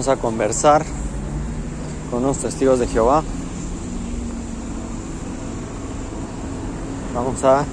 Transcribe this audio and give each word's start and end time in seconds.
Vamos 0.00 0.16
a 0.16 0.22
conversar 0.22 0.82
con 2.10 2.24
unos 2.24 2.38
testigos 2.38 2.78
de 2.78 2.86
Jehová. 2.86 3.22
Vamos 7.14 7.44
a 7.44 7.66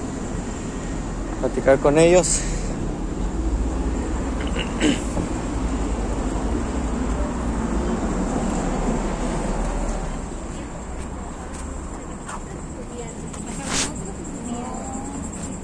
platicar 1.40 1.78
con 1.78 1.96
ellos. 1.96 2.40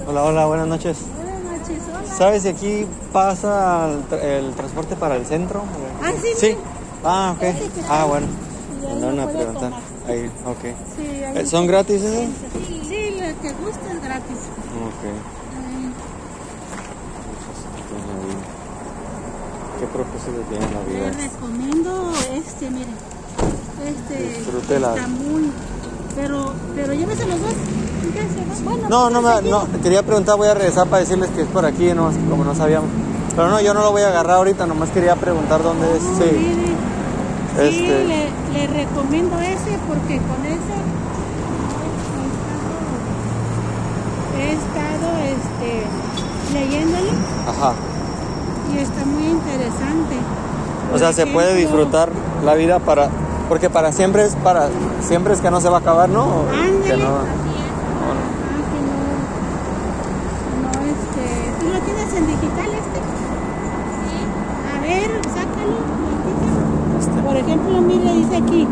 Hola, 0.09 0.23
hola, 0.23 0.47
buenas 0.47 0.67
noches. 0.67 0.97
Buenas 1.15 1.61
noches, 1.61 1.83
hola. 1.91 2.15
¿Sabes 2.17 2.43
si 2.45 2.49
aquí 2.49 2.87
pasa 3.13 3.91
el, 3.93 4.09
tra- 4.09 4.23
el 4.23 4.55
transporte 4.55 4.97
para 4.97 5.17
el 5.17 5.27
centro? 5.27 5.63
Ah, 6.05 6.13
sí, 6.21 6.29
Sí. 6.37 6.47
sí. 6.53 6.57
Ah, 7.05 7.35
ok. 7.37 7.45
Ah, 7.89 8.05
bueno. 8.05 8.27
Y 8.83 8.87
ahí 8.87 8.93
Andaron 8.93 9.17
lo 9.17 9.23
a 9.23 9.29
preguntar. 9.29 9.73
Ahí, 10.07 10.31
ok. 10.45 10.63
Sí, 10.97 11.25
ahí 11.25 11.39
Eh, 11.39 11.47
¿Son 11.47 11.67
gratis 11.67 12.03
ese? 12.03 12.29
Sí, 12.67 12.83
sí, 12.87 13.11
lo 13.21 13.41
que 13.43 13.53
gusta 13.55 13.93
es 13.93 14.03
gratis. 14.03 14.39
Ok. 14.87 15.05
¿Qué 19.81 19.87
propósito 19.87 20.41
tiene 20.49 20.67
la 20.73 20.81
vida? 20.83 21.07
Les 21.19 21.33
recomiendo 21.33 22.13
este, 22.33 22.71
mire. 22.71 22.91
Este 23.85 24.39
Disfrútela. 24.39 24.95
está 24.95 25.09
muy. 25.09 25.51
Pero, 26.15 26.53
pero 26.77 26.93
llévese 26.95 27.27
los 27.27 27.41
dos. 27.41 27.55
Bueno, 28.63 28.89
No, 28.89 29.11
no, 29.11 29.21
pues, 29.23 29.43
me, 29.43 29.51
no, 29.51 29.67
quería 29.83 30.03
preguntar, 30.03 30.37
voy 30.37 30.49
a 30.49 30.55
regresar 30.55 30.87
para 30.87 31.01
decirles 31.01 31.31
que 31.31 31.43
es 31.43 31.49
por 31.49 31.65
aquí, 31.65 31.93
no, 31.93 32.11
como 32.31 32.45
no 32.45 32.55
sabíamos. 32.55 32.89
Pero 33.37 33.49
no, 33.51 33.61
yo 33.61 33.75
no 33.75 33.81
lo 33.83 33.91
voy 33.91 34.03
a 34.03 34.09
agarrar 34.09 34.37
ahorita, 34.37 34.67
nomás 34.67 34.91
quería 34.91 35.17
preguntar 35.17 35.63
dónde 35.63 35.97
es. 35.97 36.03
Sí. 36.03 36.31
mire, 36.33 36.75
Sí, 37.57 37.61
Este, 37.87 38.05
le, 38.05 38.31
le 38.53 38.67
recomiendo 38.67 39.39
ese 39.41 39.79
porque 39.87 40.19
con 40.19 40.45
ese 40.45 40.75
he 44.37 44.53
estado 44.53 45.09
este, 45.23 45.87
leyéndolo 46.53 47.11
ajá. 47.49 47.73
y 48.75 48.79
está 48.79 49.05
muy 49.05 49.27
interesante. 49.27 50.17
O 50.93 50.99
sea, 50.99 51.13
se 51.13 51.27
puede 51.27 51.55
disfrutar 51.55 52.11
la 52.45 52.55
vida 52.55 52.79
para, 52.81 53.09
porque 53.49 53.71
para 53.71 53.93
siempre 53.93 54.25
es 54.27 54.35
para, 54.37 54.69
siempre 55.01 55.35
es 55.35 55.41
que 55.41 55.51
no 55.53 55.61
se 55.61 55.69
va 55.69 55.77
a 55.77 55.81
acabar, 55.81 56.09
¿no? 56.09 56.25
O 56.25 56.45
que 56.51 56.57
Ándale. 56.93 57.05
no- 57.05 57.11
Ah, 57.11 57.25
que 58.71 58.81
no, 58.83 58.97
no, 60.63 60.71
este, 60.91 61.25
¿tú 61.61 61.67
lo 61.73 61.79
tienes 61.81 62.15
en 62.15 62.27
digital 62.27 62.69
este? 62.75 63.01
A 64.77 64.81
ver, 64.81 65.11
sácalo. 65.33 65.79
tantito. 65.79 67.01
este, 67.01 67.23
Por 67.23 67.34
ejemplo, 67.45 67.81
mire, 67.81 68.15
dice 68.15 68.37
aquí, 68.37 68.67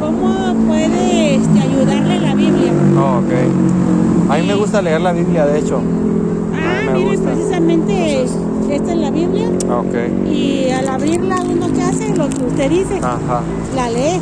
¿cómo 0.00 0.54
puede 0.66 1.34
este, 1.36 1.60
ayudarle 1.60 2.20
la 2.20 2.34
Biblia? 2.34 2.72
oh, 2.98 3.18
ok. 3.18 4.30
A 4.32 4.36
mí 4.38 4.46
me 4.46 4.54
gusta 4.54 4.82
leer 4.82 5.00
la 5.00 5.12
Biblia, 5.12 5.46
de 5.46 5.58
hecho. 5.58 5.80
Ah, 6.54 6.90
mire, 6.92 7.16
gusta. 7.16 7.30
precisamente 7.32 8.22
esta 8.70 8.92
es 8.92 8.98
la 8.98 9.10
Biblia 9.10 9.48
Ok. 9.70 10.28
y 10.30 10.68
al 10.70 10.86
abrirla 10.88 11.36
uno 11.40 11.72
que 11.72 11.82
hace 11.82 12.14
lo 12.14 12.28
que 12.28 12.44
usted 12.44 12.70
dice, 12.70 12.98
Ajá. 12.98 13.40
la 13.74 13.88
lee. 13.90 14.20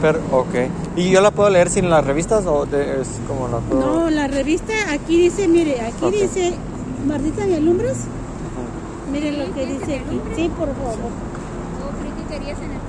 Pero, 0.00 0.18
ok. 0.32 0.54
¿Y 0.96 1.10
yo 1.10 1.20
la 1.20 1.30
puedo 1.30 1.50
leer 1.50 1.68
sin 1.68 1.90
las 1.90 2.04
revistas 2.06 2.46
o 2.46 2.64
de- 2.66 3.00
es 3.02 3.08
como 3.28 3.48
la 3.48 3.58
puedo? 3.58 3.80
No, 4.04 4.10
la 4.10 4.28
revista 4.28 4.72
aquí 4.92 5.18
dice, 5.20 5.46
mire, 5.48 5.80
aquí 5.80 6.10
dice, 6.10 6.52
Martita, 7.06 7.44
¿me 7.46 7.56
alumbras? 7.56 7.96
Mire 9.12 9.32
lo 9.32 9.52
que 9.52 9.66
dice 9.66 9.96
aquí. 9.96 10.20
Sí, 10.36 10.50
por 10.56 10.68
favor. 10.68 11.10
En 12.30 12.42
el. 12.46 12.79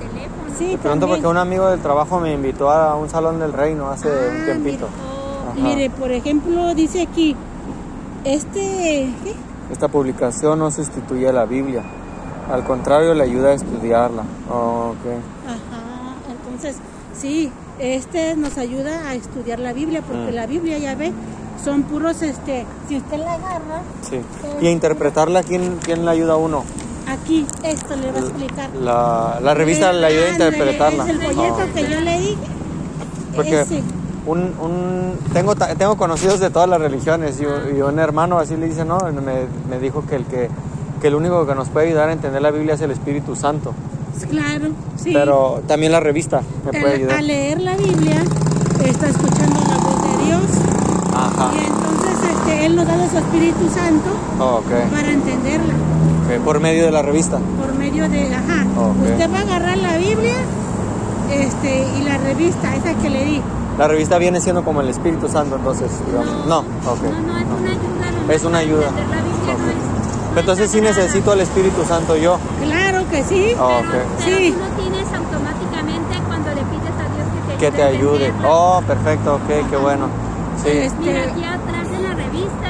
Sí, 0.62 0.70
Te 0.72 0.78
pregunto 0.78 1.06
también. 1.06 1.10
porque 1.22 1.26
un 1.26 1.36
amigo 1.38 1.66
del 1.68 1.80
trabajo 1.80 2.20
me 2.20 2.32
invitó 2.32 2.70
a 2.70 2.94
un 2.94 3.08
salón 3.08 3.38
del 3.40 3.52
reino 3.52 3.88
hace 3.88 4.08
un 4.08 4.42
Ah, 4.42 4.44
tiempito. 4.44 4.86
O 4.86 5.50
Ajá. 5.50 5.60
Mire, 5.60 5.90
por 5.90 6.10
ejemplo, 6.12 6.74
dice 6.74 7.02
aquí, 7.02 7.34
este, 8.24 9.10
¿qué? 9.24 9.34
Esta 9.72 9.88
publicación 9.88 10.58
no 10.58 10.70
sustituye 10.70 11.28
a 11.28 11.32
la 11.32 11.44
Biblia. 11.46 11.82
Al 12.50 12.64
contrario, 12.64 13.14
le 13.14 13.24
ayuda 13.24 13.50
a 13.50 13.54
estudiarla. 13.54 14.22
Oh, 14.50 14.90
ok. 14.92 15.12
Ajá, 15.46 16.14
entonces, 16.30 16.76
sí, 17.16 17.50
este 17.78 18.36
nos 18.36 18.58
ayuda 18.58 19.08
a 19.08 19.14
estudiar 19.14 19.58
la 19.58 19.72
Biblia, 19.72 20.02
porque 20.06 20.30
Mm. 20.30 20.34
la 20.34 20.46
Biblia, 20.46 20.78
ya 20.78 20.94
ve, 20.94 21.12
son 21.64 21.82
puros, 21.84 22.22
este, 22.22 22.66
si 22.88 22.96
usted 22.96 23.18
la 23.18 23.34
agarra, 23.34 23.82
Sí. 24.08 24.20
¿Y 24.60 24.66
a 24.66 24.70
interpretarla 24.70 25.42
quién, 25.42 25.78
quién 25.82 26.04
le 26.04 26.10
ayuda 26.10 26.34
a 26.34 26.36
uno? 26.36 26.64
Aquí, 27.06 27.46
esto 27.62 27.96
le 27.96 28.10
va 28.12 28.18
a 28.18 28.20
explicar. 28.20 28.70
La, 28.80 29.38
la 29.42 29.54
revista 29.54 29.92
le 29.92 30.06
ayuda 30.06 30.26
a 30.26 30.30
interpretarla. 30.32 31.04
Es 31.04 31.10
el 31.10 31.22
folleto 31.22 31.56
Oh, 31.70 31.74
que 31.74 31.88
yo 31.88 32.00
leí. 32.00 32.36
Porque 33.36 33.60
ese. 33.62 33.82
un, 34.26 34.40
un, 34.60 35.18
tengo, 35.32 35.54
tengo 35.54 35.96
conocidos 35.96 36.38
de 36.40 36.50
todas 36.50 36.68
las 36.68 36.80
religiones 36.80 37.40
y, 37.40 37.44
y 37.76 37.80
un 37.82 37.98
hermano 37.98 38.38
así 38.38 38.56
le 38.56 38.66
dice, 38.66 38.84
no, 38.84 38.98
me, 39.00 39.46
me 39.70 39.78
dijo 39.80 40.04
que 40.06 40.16
el, 40.16 40.24
que, 40.26 40.48
que 41.00 41.08
el 41.08 41.14
único 41.14 41.46
que 41.46 41.54
nos 41.54 41.68
puede 41.70 41.88
ayudar 41.88 42.08
a 42.10 42.12
entender 42.12 42.42
la 42.42 42.50
Biblia 42.50 42.74
es 42.74 42.80
el 42.82 42.90
Espíritu 42.90 43.34
Santo. 43.36 43.72
Claro, 44.30 44.68
sí. 45.02 45.10
Pero 45.12 45.62
también 45.66 45.90
la 45.92 46.00
revista 46.00 46.42
me 46.66 46.78
puede 46.78 46.94
ayudar. 46.96 47.18
a 47.18 47.22
leer 47.22 47.60
la 47.60 47.76
Biblia, 47.76 48.22
está 48.84 49.08
escuchando 49.08 49.58
la 49.68 49.76
voz 49.78 50.02
de 50.02 50.24
Dios. 50.26 50.42
Ajá. 51.14 51.50
Y 51.54 51.64
entonces 51.64 52.30
este, 52.36 52.66
Él 52.66 52.76
nos 52.76 52.86
da 52.86 52.94
su 53.10 53.18
Espíritu 53.18 53.68
Santo 53.74 54.10
Oh, 54.38 54.56
ok. 54.58 54.92
para 54.94 55.10
entenderla. 55.10 55.72
Ok, 56.24 56.44
Por 56.44 56.60
medio 56.60 56.84
de 56.84 56.90
la 56.92 57.02
revista. 57.02 57.38
Por 57.58 57.74
medio 57.74 58.08
de, 58.08 58.34
ajá. 58.34 58.64
Usted 59.02 59.30
va 59.32 59.38
a 59.38 59.42
agarrar 59.42 59.78
la 59.78 59.96
Biblia 59.96 60.34
este, 61.30 61.86
y 61.98 62.02
la 62.04 62.18
revista, 62.18 62.74
esa 62.76 62.94
que 62.94 63.10
le 63.10 63.24
di. 63.24 63.42
La 63.78 63.88
revista 63.88 64.18
viene 64.18 64.40
siendo 64.40 64.64
como 64.64 64.80
el 64.82 64.88
Espíritu 64.88 65.28
Santo, 65.28 65.56
entonces, 65.56 65.90
digamos. 66.06 66.46
No. 66.46 66.62
No, 66.62 66.64
no, 66.64 66.94
es 66.94 67.02
una 67.24 67.38
ayuda. 67.38 68.34
Es 68.34 68.44
una 68.44 68.58
ayuda. 68.58 68.88
entender 68.88 69.08
La 69.08 69.22
Biblia 69.22 69.54
no 69.58 69.70
es- 69.70 70.38
Entonces 70.38 70.64
es 70.66 70.70
sí 70.72 70.80
necesito 70.80 71.32
el 71.32 71.40
Espíritu 71.40 71.82
Santo 71.84 72.16
yo. 72.16 72.38
Claro 72.62 73.04
que 73.10 73.22
sí. 73.24 73.52
Oh, 73.58 73.68
Pero, 73.68 73.80
ok. 73.80 74.08
pero 74.24 74.36
Sí. 74.38 74.52
tú 74.52 74.58
lo 74.58 74.82
tienes 74.82 75.06
automáticamente 75.12 76.14
cuando 76.26 76.48
le 76.50 76.62
pides 76.62 76.96
a 76.96 77.06
Dios 77.14 77.26
que 77.48 77.52
te 77.52 77.58
Que 77.58 77.70
te 77.76 77.82
ayude. 77.82 78.32
Oh, 78.46 78.82
perfecto, 78.86 79.34
ok, 79.36 79.70
qué 79.70 79.76
bueno. 79.76 80.06
Sí. 80.62 80.68
Este, 80.70 80.98
Mira, 81.00 81.20
aquí 81.22 81.44
atrás 81.44 81.90
de 81.90 81.98
la 82.00 82.14
revista 82.14 82.68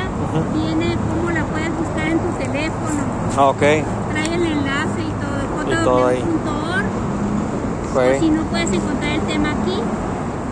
viene 0.55 0.97
cómo 1.09 1.31
la 1.31 1.45
puedes 1.45 1.71
buscar 1.79 2.07
en 2.09 2.19
tu 2.19 2.31
teléfono. 2.39 3.03
Ah, 3.37 3.47
Ok, 3.47 3.59
Trae 3.59 4.35
el 4.35 4.43
enlace 4.47 5.01
y 5.01 5.13
todo. 5.65 5.73
Y 5.73 5.85
todo 5.85 6.07
ahí. 6.07 6.21
www.org. 6.23 8.17
O 8.17 8.21
si 8.21 8.31
no 8.31 8.43
puedes 8.45 8.73
encontrar 8.73 9.13
el 9.13 9.21
tema 9.23 9.51
aquí, 9.51 9.83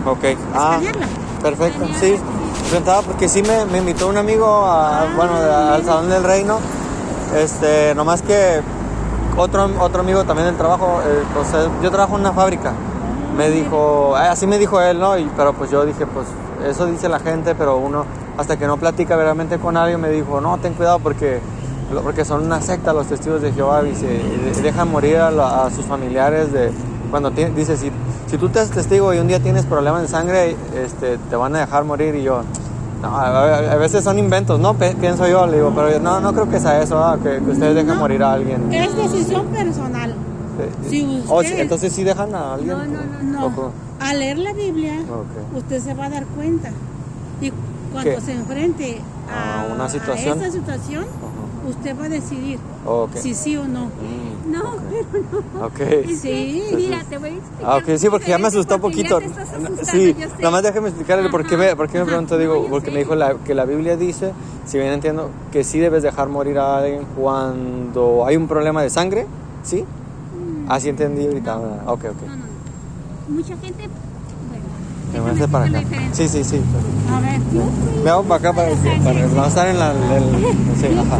ok. 0.05 0.39
Ah, 0.55 0.79
perfecto, 1.41 1.85
sí. 1.99 2.15
Preguntaba 2.69 3.01
porque 3.01 3.27
sí 3.27 3.41
me, 3.43 3.65
me 3.65 3.79
invitó 3.79 4.07
un 4.07 4.17
amigo 4.17 4.45
a, 4.47 5.01
Ah, 5.01 5.05
bueno, 5.15 5.33
a- 5.33 5.75
al 5.75 5.83
Salón 5.83 6.09
del 6.09 6.23
Reino. 6.23 6.59
Este, 7.35 7.93
nomás 7.95 8.21
que 8.21 8.61
otro, 9.37 9.69
otro 9.79 10.01
amigo 10.01 10.23
también 10.23 10.47
del 10.47 10.57
trabajo, 10.57 10.99
eh, 11.05 11.23
o 11.39 11.45
sea, 11.45 11.67
yo 11.81 11.89
trabajo 11.89 12.15
en 12.15 12.21
una 12.21 12.33
fábrica. 12.33 12.73
Me 13.37 13.49
dijo, 13.49 14.15
eh, 14.17 14.27
así 14.27 14.45
me 14.45 14.57
dijo 14.59 14.79
él, 14.81 14.99
¿no? 14.99 15.17
Y, 15.17 15.29
pero 15.37 15.53
pues 15.53 15.71
yo 15.71 15.85
dije, 15.85 16.05
pues 16.05 16.27
eso 16.67 16.85
dice 16.85 17.09
la 17.09 17.19
gente, 17.19 17.55
pero 17.55 17.77
uno 17.77 18.05
hasta 18.37 18.57
que 18.57 18.67
no 18.67 18.77
platica 18.77 19.15
verdaderamente 19.15 19.57
con 19.59 19.77
alguien 19.77 19.99
me 20.01 20.09
dijo, 20.09 20.41
no, 20.41 20.57
ten 20.57 20.73
cuidado 20.73 20.99
porque, 20.99 21.39
porque 22.03 22.23
son 22.25 22.45
una 22.45 22.61
secta 22.61 22.93
los 22.93 23.07
testigos 23.07 23.41
de 23.41 23.51
Jehová 23.51 23.83
y, 23.87 23.95
se, 23.95 24.05
y 24.05 24.61
dejan 24.61 24.89
morir 24.89 25.17
a, 25.17 25.31
la- 25.31 25.65
a 25.65 25.71
sus 25.71 25.85
familiares 25.85 26.51
de 26.53 26.71
cuando 27.09 27.31
tiene- 27.31 27.53
dice, 27.55 27.75
si, 27.77 27.91
si 28.27 28.37
tú 28.37 28.49
te 28.49 28.59
haces 28.59 28.71
testigo 28.73 29.13
y 29.13 29.17
un 29.19 29.27
día 29.27 29.39
tienes 29.41 29.65
problemas 29.65 30.01
de 30.03 30.07
sangre, 30.07 30.55
este, 30.75 31.17
te 31.17 31.35
van 31.35 31.55
a 31.55 31.59
dejar 31.59 31.83
morir 31.83 32.15
y 32.15 32.23
yo... 32.23 32.41
No, 33.01 33.17
a, 33.17 33.57
a- 33.57 33.75
veces 33.77 34.03
son 34.03 34.19
inventos, 34.19 34.59
¿no? 34.59 34.75
Pe- 34.75 34.95
pienso 34.95 35.27
yo, 35.27 35.47
le 35.47 35.57
digo, 35.57 35.71
pero 35.75 35.91
yo, 35.91 35.99
no, 35.99 36.19
no 36.21 36.33
creo 36.33 36.47
que 36.49 36.59
sea 36.59 36.81
eso, 36.81 37.03
ah, 37.03 37.17
que, 37.21 37.39
que 37.43 37.51
ustedes 37.51 37.73
dejen 37.73 37.87
No. 37.87 37.95
morir 37.95 38.21
a 38.23 38.33
alguien. 38.33 38.71
Es 38.71 38.95
decisión 38.95 39.47
personal. 39.47 40.13
Sí. 40.87 40.89
Si 40.89 41.23
Oh, 41.27 41.41
entonces 41.41 41.91
sí 41.91 42.03
dejan 42.03 42.35
a 42.35 42.53
alguien. 42.53 42.77
No, 42.77 42.85
no, 42.85 43.01
no, 43.23 43.49
No. 43.49 43.71
Al 43.99 44.19
leer 44.19 44.37
la 44.37 44.53
Biblia, 44.53 44.93
Ok. 45.09 45.57
usted 45.57 45.79
se 45.81 45.93
va 45.95 46.05
a 46.05 46.09
dar 46.09 46.25
cuenta. 46.27 46.69
Y 47.41 47.51
cuando 47.91 48.11
¿Qué? 48.15 48.21
se 48.21 48.33
enfrente 48.33 49.01
a, 49.31 49.63
A 49.63 49.73
una 49.73 49.89
situación. 49.89 50.39
a 50.39 50.43
esa 50.43 50.51
situación. 50.51 51.05
Usted 51.67 51.97
va 51.99 52.05
a 52.05 52.09
decidir 52.09 52.59
Ok. 52.85 53.15
si 53.15 53.33
sí 53.33 53.55
o 53.57 53.67
no. 53.67 53.85
Mm, 53.85 54.51
no, 54.51 54.63
pero 54.89 55.43
no. 55.59 55.65
ok. 55.65 55.79
Sí. 56.19 56.63
Mira, 56.75 57.03
te 57.09 57.17
voy 57.17 57.29
a 57.29 57.33
explicar. 57.33 57.65
Ah, 57.69 57.77
ok, 57.77 57.97
sí, 57.97 58.09
porque 58.09 58.29
ya 58.29 58.37
me 58.37 58.47
asustó 58.47 58.75
un 58.75 58.81
Porque 58.81 59.03
ya 59.03 59.09
poquito. 59.09 59.33
te 59.35 59.41
estás 59.41 59.87
Sí, 59.89 60.15
nada 60.39 60.51
más 60.51 60.63
déjeme 60.63 60.87
explicarle 60.89 61.29
por 61.29 61.45
qué 61.45 61.57
me, 61.57 61.75
por 61.75 61.87
qué 61.89 62.03
me 62.03 62.11
no, 62.11 62.37
digo, 62.37 62.63
yo 62.63 62.69
porque 62.69 62.87
sé. 62.87 62.91
me 62.93 62.99
dijo 62.99 63.15
la, 63.15 63.35
que 63.35 63.53
la 63.53 63.65
Biblia 63.65 63.97
dice, 63.97 64.33
si 64.65 64.77
bien 64.77 64.91
entiendo, 64.93 65.29
que 65.51 65.63
sí 65.63 65.79
debes 65.79 66.03
dejar 66.03 66.29
morir 66.29 66.57
a 66.57 66.77
alguien 66.79 67.05
cuando 67.19 68.25
hay 68.25 68.35
un 68.37 68.47
problema 68.47 68.81
de 68.81 68.89
sangre, 68.89 69.27
¿sí? 69.63 69.85
Así 70.67 70.89
entendí 70.89 71.25
ahorita. 71.25 71.55
No. 71.55 71.91
Ok, 71.91 72.05
ok. 72.05 72.21
No, 72.27 72.35
no, 72.35 72.45
no. 72.45 73.35
Mucha 73.35 73.55
gente. 73.57 73.87
Me 75.13 75.19
voy 75.19 75.29
a 75.29 75.33
hacer 75.33 75.49
para 75.49 75.65
acá. 75.65 75.81
Sí, 76.13 76.27
sí, 76.27 76.43
sí. 76.43 76.61
A 77.11 77.19
ver, 77.19 77.39
Me 78.03 78.09
hago 78.09 78.23
para 78.23 78.39
acá 78.39 78.53
para, 78.53 78.69
para 79.03 79.19
no 79.27 79.45
estar 79.45 79.67
en 79.67 79.79
la... 79.79 79.91
el- 79.91 80.55
sí, 80.79 80.87
ajá. 80.97 81.19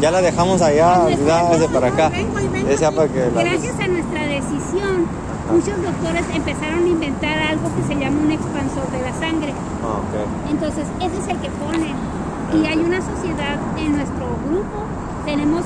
Ya 0.00 0.10
la 0.10 0.20
dejamos 0.20 0.60
allá, 0.60 1.04
olvídate 1.04 1.68
para 1.72 1.86
acá. 1.88 2.08
Vengo 2.10 2.38
y 2.38 2.48
vengo, 2.48 2.68
Decía 2.68 2.90
sí. 2.90 2.96
para 2.96 3.08
que 3.08 3.30
la- 3.34 3.42
Gracias 3.42 3.80
a 3.80 3.86
nuestra 3.88 4.22
decisión, 4.26 5.06
muchos 5.50 5.76
doctores 5.82 6.22
empezaron 6.34 6.84
a 6.84 6.88
inventar 6.88 7.38
algo 7.38 7.64
que 7.74 7.94
se 7.94 7.98
llama 7.98 8.20
un 8.20 8.30
expansor 8.30 8.84
de 8.92 9.00
la 9.00 9.12
sangre. 9.18 9.54
Ah, 9.82 9.96
ok. 10.04 10.50
Entonces, 10.52 10.84
ese 11.00 11.16
es 11.16 11.28
el 11.28 11.38
que 11.40 11.48
ponen. 11.50 11.96
Y 12.52 12.66
hay 12.66 12.78
una 12.78 13.00
sociedad 13.00 13.56
en 13.78 13.96
nuestro 13.96 14.26
grupo, 14.46 14.84
tenemos 15.24 15.62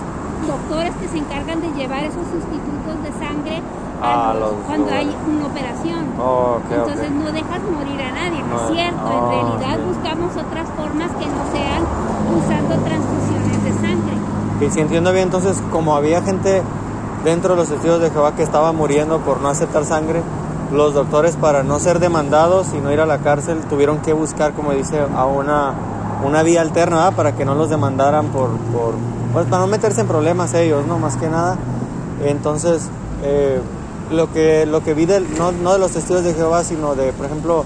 doctores 0.51 0.93
que 1.01 1.09
se 1.09 1.19
encargan 1.19 1.61
de 1.61 1.69
llevar 1.79 2.03
esos 2.05 2.25
sustitutos 2.27 2.97
de 3.03 3.11
sangre 3.25 3.63
Ah, 4.03 4.31
a 4.31 4.35
los- 4.35 4.53
los 4.53 4.65
cuando 4.67 4.91
hay 4.93 5.15
una 5.29 5.47
operación. 5.47 6.07
Oh, 6.19 6.57
ok, 6.59 6.73
Entonces 6.73 7.11
ok. 7.11 7.17
no 7.25 7.33
dejas 7.33 7.61
morir 7.71 8.01
a 8.01 8.13
nadie, 8.13 8.41
no, 8.43 8.49
No, 8.49 8.57
es 8.65 8.71
cierto. 8.73 9.07
En 9.13 9.23
oh, 9.25 9.31
realidad 9.31 9.77
ok. 9.79 9.87
buscamos 9.93 10.31
otras 10.37 10.69
formas 10.77 11.11
que 11.21 11.27
no 11.27 11.43
sean 11.53 11.83
usando 12.39 12.75
transfusiones 12.83 13.65
de 13.65 13.73
sangre. 13.87 14.15
Y 14.67 14.71
si 14.71 14.81
entiendo 14.81 15.13
bien, 15.13 15.25
entonces, 15.25 15.63
como 15.71 15.95
había 15.97 16.23
gente 16.23 16.63
dentro 17.25 17.51
de 17.55 17.57
los 17.61 17.69
testigos 17.69 18.01
de 18.01 18.11
Jehová 18.11 18.35
que 18.35 18.43
estaba 18.43 18.73
muriendo 18.73 19.19
por 19.21 19.41
no 19.43 19.49
aceptar 19.49 19.85
sangre, 19.85 20.23
los 20.73 20.95
doctores 20.95 21.37
para 21.37 21.63
no 21.63 21.79
ser 21.79 21.99
demandados 21.99 22.73
y 22.73 22.79
no 22.81 22.91
ir 22.93 23.01
a 23.01 23.07
la 23.07 23.19
cárcel 23.19 23.59
tuvieron 23.69 23.99
que 23.99 24.13
buscar, 24.15 24.53
como 24.55 24.73
dice, 24.73 24.99
a 25.15 25.27
una, 25.27 25.75
una 26.25 26.43
vía 26.43 26.61
alterna 26.61 26.97
¿verdad? 26.97 27.17
para 27.17 27.35
que 27.35 27.45
no 27.45 27.55
los 27.55 27.71
demandaran 27.71 28.27
por, 28.27 28.51
por, 28.73 28.95
pues 29.33 29.47
para 29.47 29.63
no 29.63 29.67
meterse 29.67 30.01
en 30.03 30.07
problemas 30.07 30.55
ellos, 30.55 30.87
¿no? 30.87 30.99
Más 30.99 31.17
que 31.17 31.29
nada. 31.29 31.57
Entonces, 32.25 32.89
eh, 33.23 33.61
lo 34.11 34.33
que, 34.33 34.67
lo 34.67 34.83
que 34.83 34.95
vi 34.95 35.07
no, 35.39 35.53
no 35.53 35.73
de 35.73 35.79
los 35.79 35.93
testigos 35.93 36.25
de 36.25 36.35
Jehová, 36.35 36.65
sino 36.65 36.95
de, 36.95 37.13
por 37.13 37.27
ejemplo, 37.27 37.65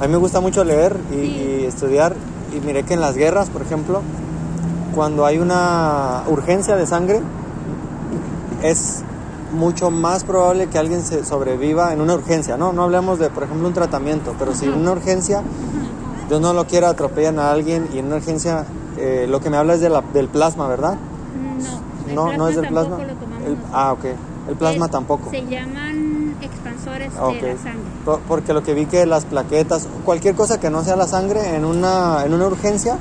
a 0.00 0.06
mí 0.06 0.12
me 0.12 0.18
gusta 0.18 0.40
mucho 0.40 0.64
leer 0.64 0.96
y, 1.10 1.14
Sí. 1.14 1.58
y 1.60 1.64
estudiar 1.64 2.14
y 2.56 2.60
miré 2.64 2.84
que 2.84 2.94
en 2.94 3.00
las 3.00 3.16
guerras, 3.16 3.50
por 3.50 3.62
ejemplo, 3.62 4.02
cuando 4.94 5.26
hay 5.26 5.38
una 5.38 6.22
urgencia 6.28 6.76
de 6.76 6.86
sangre, 6.86 7.20
es 8.62 9.02
mucho 9.52 9.90
más 9.90 10.24
probable 10.24 10.68
que 10.68 10.78
alguien 10.78 11.02
se 11.02 11.24
sobreviva 11.24 11.92
en 11.92 12.00
una 12.00 12.14
urgencia, 12.14 12.56
¿no? 12.56 12.72
No 12.72 12.82
hablemos 12.82 13.18
de, 13.18 13.30
por 13.30 13.44
ejemplo, 13.44 13.66
un 13.68 13.74
tratamiento, 13.74 14.34
pero 14.38 14.54
si 14.54 14.68
una 14.68 14.92
urgencia, 14.92 15.42
Dios 16.28 16.40
no 16.40 16.52
lo 16.52 16.66
quiera, 16.66 16.88
atropellan 16.90 17.38
a 17.38 17.50
alguien 17.52 17.88
y 17.94 17.98
en 17.98 18.06
una 18.06 18.16
urgencia, 18.16 18.64
eh, 18.98 19.26
lo 19.28 19.40
que 19.40 19.50
me 19.50 19.56
habla 19.56 19.74
es 19.74 19.80
de 19.80 19.88
la- 19.88 20.02
del 20.12 20.28
plasma, 20.28 20.66
¿verdad? 20.68 20.96
No, 20.96 22.08
el 22.08 22.14
No, 22.14 22.36
no 22.36 22.48
es 22.48 22.56
del 22.56 22.66
plasma. 22.68 22.96
lo 22.98 23.14
tomamos 23.14 23.46
El- 23.46 23.56
ah, 23.72 23.92
ok. 23.92 24.04
El 24.48 24.56
plasma 24.56 24.86
Es- 24.86 24.90
tampoco. 24.92 25.30
Se 25.30 25.44
llaman 25.46 26.36
expansores 26.40 27.12
Ah, 27.18 27.28
ok. 27.28 27.34
de 27.34 27.54
la 27.54 27.62
sangre. 27.62 27.80
Por- 28.04 28.20
Porque 28.20 28.52
lo 28.54 28.62
que 28.62 28.74
vi 28.74 28.86
que 28.86 29.06
las 29.06 29.24
plaquetas, 29.24 29.88
cualquier 30.04 30.34
cosa 30.34 30.58
que 30.60 30.70
no 30.70 30.82
sea 30.84 30.96
la 30.96 31.06
sangre, 31.06 31.54
en 31.56 31.64
una, 31.64 32.24
en 32.24 32.32
una 32.34 32.46
urgencia, 32.46 32.96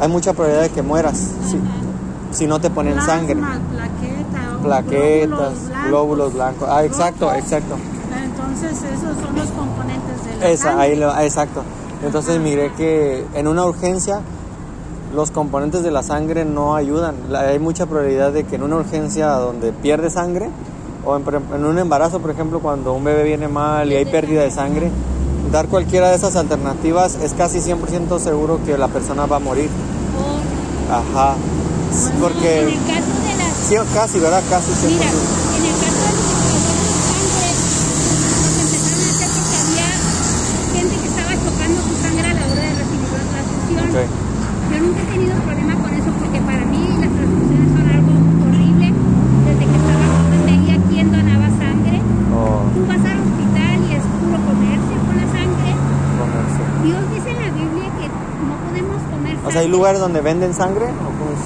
hay 0.00 0.08
mucha 0.08 0.32
probabilidad 0.32 0.62
de 0.64 0.70
que 0.70 0.82
mueras 0.82 1.16
si, 1.18 1.58
si 2.36 2.46
no 2.46 2.58
te 2.60 2.70
ponen 2.70 2.94
Plasma, 2.94 3.12
sangre. 3.14 3.34
plaqueta, 3.36 4.56
o 4.58 4.62
Plaquetas, 4.62 5.52
glóbulos 5.88 6.32
blancos. 6.34 6.68
Ah, 6.70 6.84
exacto, 6.84 7.32
exacto. 7.34 7.76
Entonces, 8.24 8.72
esos 8.82 9.16
son 9.24 9.34
los 9.36 9.48
componentes 9.50 10.24
de 10.26 10.36
la 10.40 10.48
Esa, 10.48 10.62
sangre. 10.64 10.82
ahí 10.86 10.98
va- 11.00 11.24
exacto. 11.24 11.62
Entonces 12.04 12.40
miré 12.40 12.72
que 12.72 13.24
en 13.34 13.46
una 13.48 13.64
urgencia 13.64 14.20
los 15.14 15.30
componentes 15.30 15.82
de 15.82 15.90
la 15.90 16.02
sangre 16.02 16.44
no 16.44 16.74
ayudan. 16.74 17.14
Hay 17.34 17.58
mucha 17.58 17.86
probabilidad 17.86 18.32
de 18.32 18.44
que 18.44 18.56
en 18.56 18.62
una 18.62 18.76
urgencia 18.76 19.28
donde 19.32 19.72
pierde 19.72 20.10
sangre 20.10 20.48
o 21.04 21.16
en, 21.16 21.24
en 21.54 21.64
un 21.64 21.78
embarazo, 21.78 22.20
por 22.20 22.30
ejemplo, 22.30 22.60
cuando 22.60 22.92
un 22.92 23.04
bebé 23.04 23.24
viene 23.24 23.48
mal 23.48 23.90
y 23.92 23.96
hay 23.96 24.04
pérdida 24.04 24.42
de 24.42 24.50
sangre, 24.50 24.90
dar 25.52 25.68
cualquiera 25.68 26.08
de 26.08 26.16
esas 26.16 26.34
alternativas 26.36 27.16
es 27.22 27.34
casi 27.34 27.58
100% 27.58 28.18
seguro 28.18 28.58
que 28.64 28.78
la 28.78 28.88
persona 28.88 29.26
va 29.26 29.36
a 29.36 29.40
morir. 29.40 29.68
Ajá. 30.90 31.34
En 31.34 32.20
Porque 32.20 32.60
el 32.64 32.74
caso 32.88 33.12
de 33.20 33.36
las 33.36 33.52
sí, 33.68 33.76
casi, 33.94 34.18
¿verdad? 34.18 34.42
Casi 34.48 34.72
100%. 34.72 34.88
Mira, 34.88 35.04
en 35.04 35.64
el 35.66 35.76
caso 35.76 36.00
de 36.00 36.12
los 36.16 36.24
expansores 36.32 36.88
de 36.88 37.04
sangre, 37.04 37.52
los 38.32 38.72
empezaron 38.72 39.02
a 39.04 39.10
hacer 39.12 39.28
porque 39.28 39.56
había 39.60 39.88
gente 40.72 40.94
que 40.96 41.08
estaba 41.12 41.32
chocando 41.36 41.78
su 41.84 41.94
sangre 42.00 42.26
a 42.28 42.32
la 42.32 42.44
hora 42.48 42.62
de 42.64 42.72
recibir 42.80 43.08
la 43.12 43.24
transfusión. 43.28 43.84
Ok. 43.92 43.98
Yo 44.72 44.76
nunca 44.80 45.00
he 45.02 45.08
tenido 45.12 45.34
problema 45.44 45.74
con 45.84 45.90
eso 45.92 46.10
porque 46.16 46.40
para 46.40 46.64
mí 46.64 46.80
las 46.96 47.12
transfusiones 47.12 47.68
son 47.76 47.84
algo 47.92 48.12
horrible. 48.48 48.86
Desde 48.88 49.64
que 49.68 49.76
estaba 49.84 50.04
joven 50.16 50.40
veía 50.48 50.76
quién 50.88 51.06
donaba 51.12 51.48
sangre. 51.60 51.96
O 52.32 52.40
Tú 52.72 52.80
vas 52.88 53.04
al 53.04 53.18
hospital 53.20 53.76
y 53.84 53.90
es 54.00 54.04
puro 54.16 54.38
comercio 54.48 54.96
con 55.04 55.14
la 55.20 55.26
sangre. 55.28 55.70
comercio. 56.16 56.64
Dios 56.84 56.98
dice 57.14 57.30
en 57.30 57.36
la 57.36 57.50
Biblia 57.50 57.90
que 58.00 58.08
no 58.08 58.54
podemos 58.68 58.96
comer 59.10 59.32
sangre. 59.34 59.48
O 59.48 59.50
sea, 59.50 59.60
¿hay 59.60 59.68
lugares 59.68 60.00
donde 60.00 60.20
venden 60.20 60.54
sangre? 60.54 60.86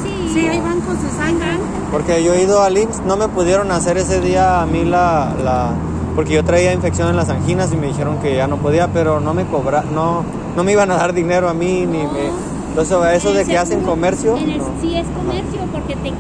Sí, 0.03 0.31
Sí, 0.35 0.47
hay 0.47 0.61
bancos 0.61 1.03
de 1.03 1.11
sangre. 1.11 1.47
Porque 1.91 2.23
yo 2.23 2.35
he 2.35 2.43
ido 2.43 2.63
al 2.63 2.77
IMSS, 2.77 3.01
no 3.07 3.17
me 3.17 3.29
pudieron 3.29 3.71
hacer 3.71 3.97
ese 3.97 4.21
día 4.21 4.61
a 4.61 4.67
mí 4.67 4.85
la, 4.85 5.33
la 5.43 5.71
porque 6.15 6.33
yo 6.35 6.45
traía 6.45 6.73
infección 6.73 7.09
en 7.09 7.17
las 7.17 7.29
anginas 7.29 7.73
y 7.73 7.77
me 7.77 7.87
dijeron 7.89 8.19
que 8.19 8.35
ya 8.37 8.47
no 8.47 8.57
podía, 8.57 8.89
pero 8.89 9.21
no 9.21 9.35
me 9.35 9.45
cobra, 9.47 9.85
no, 9.95 10.25
no 10.57 10.65
me 10.65 10.73
iban 10.73 10.91
a 10.91 10.97
dar 10.97 11.13
dinero 11.13 11.49
a 11.49 11.55
mí 11.55 11.87
ni 11.87 11.99
me, 11.99 12.31
entonces 12.71 12.99
eso 13.15 13.33
de 13.33 13.45
que 13.45 13.57
hacen 13.59 13.83
comercio, 13.83 14.37
en 14.37 14.51
el- 14.51 14.59
no. 14.59 14.65
Sí, 14.81 14.97
es 14.97 15.07
comercio 15.09 15.61
porque 15.73 15.95
te 15.97 16.13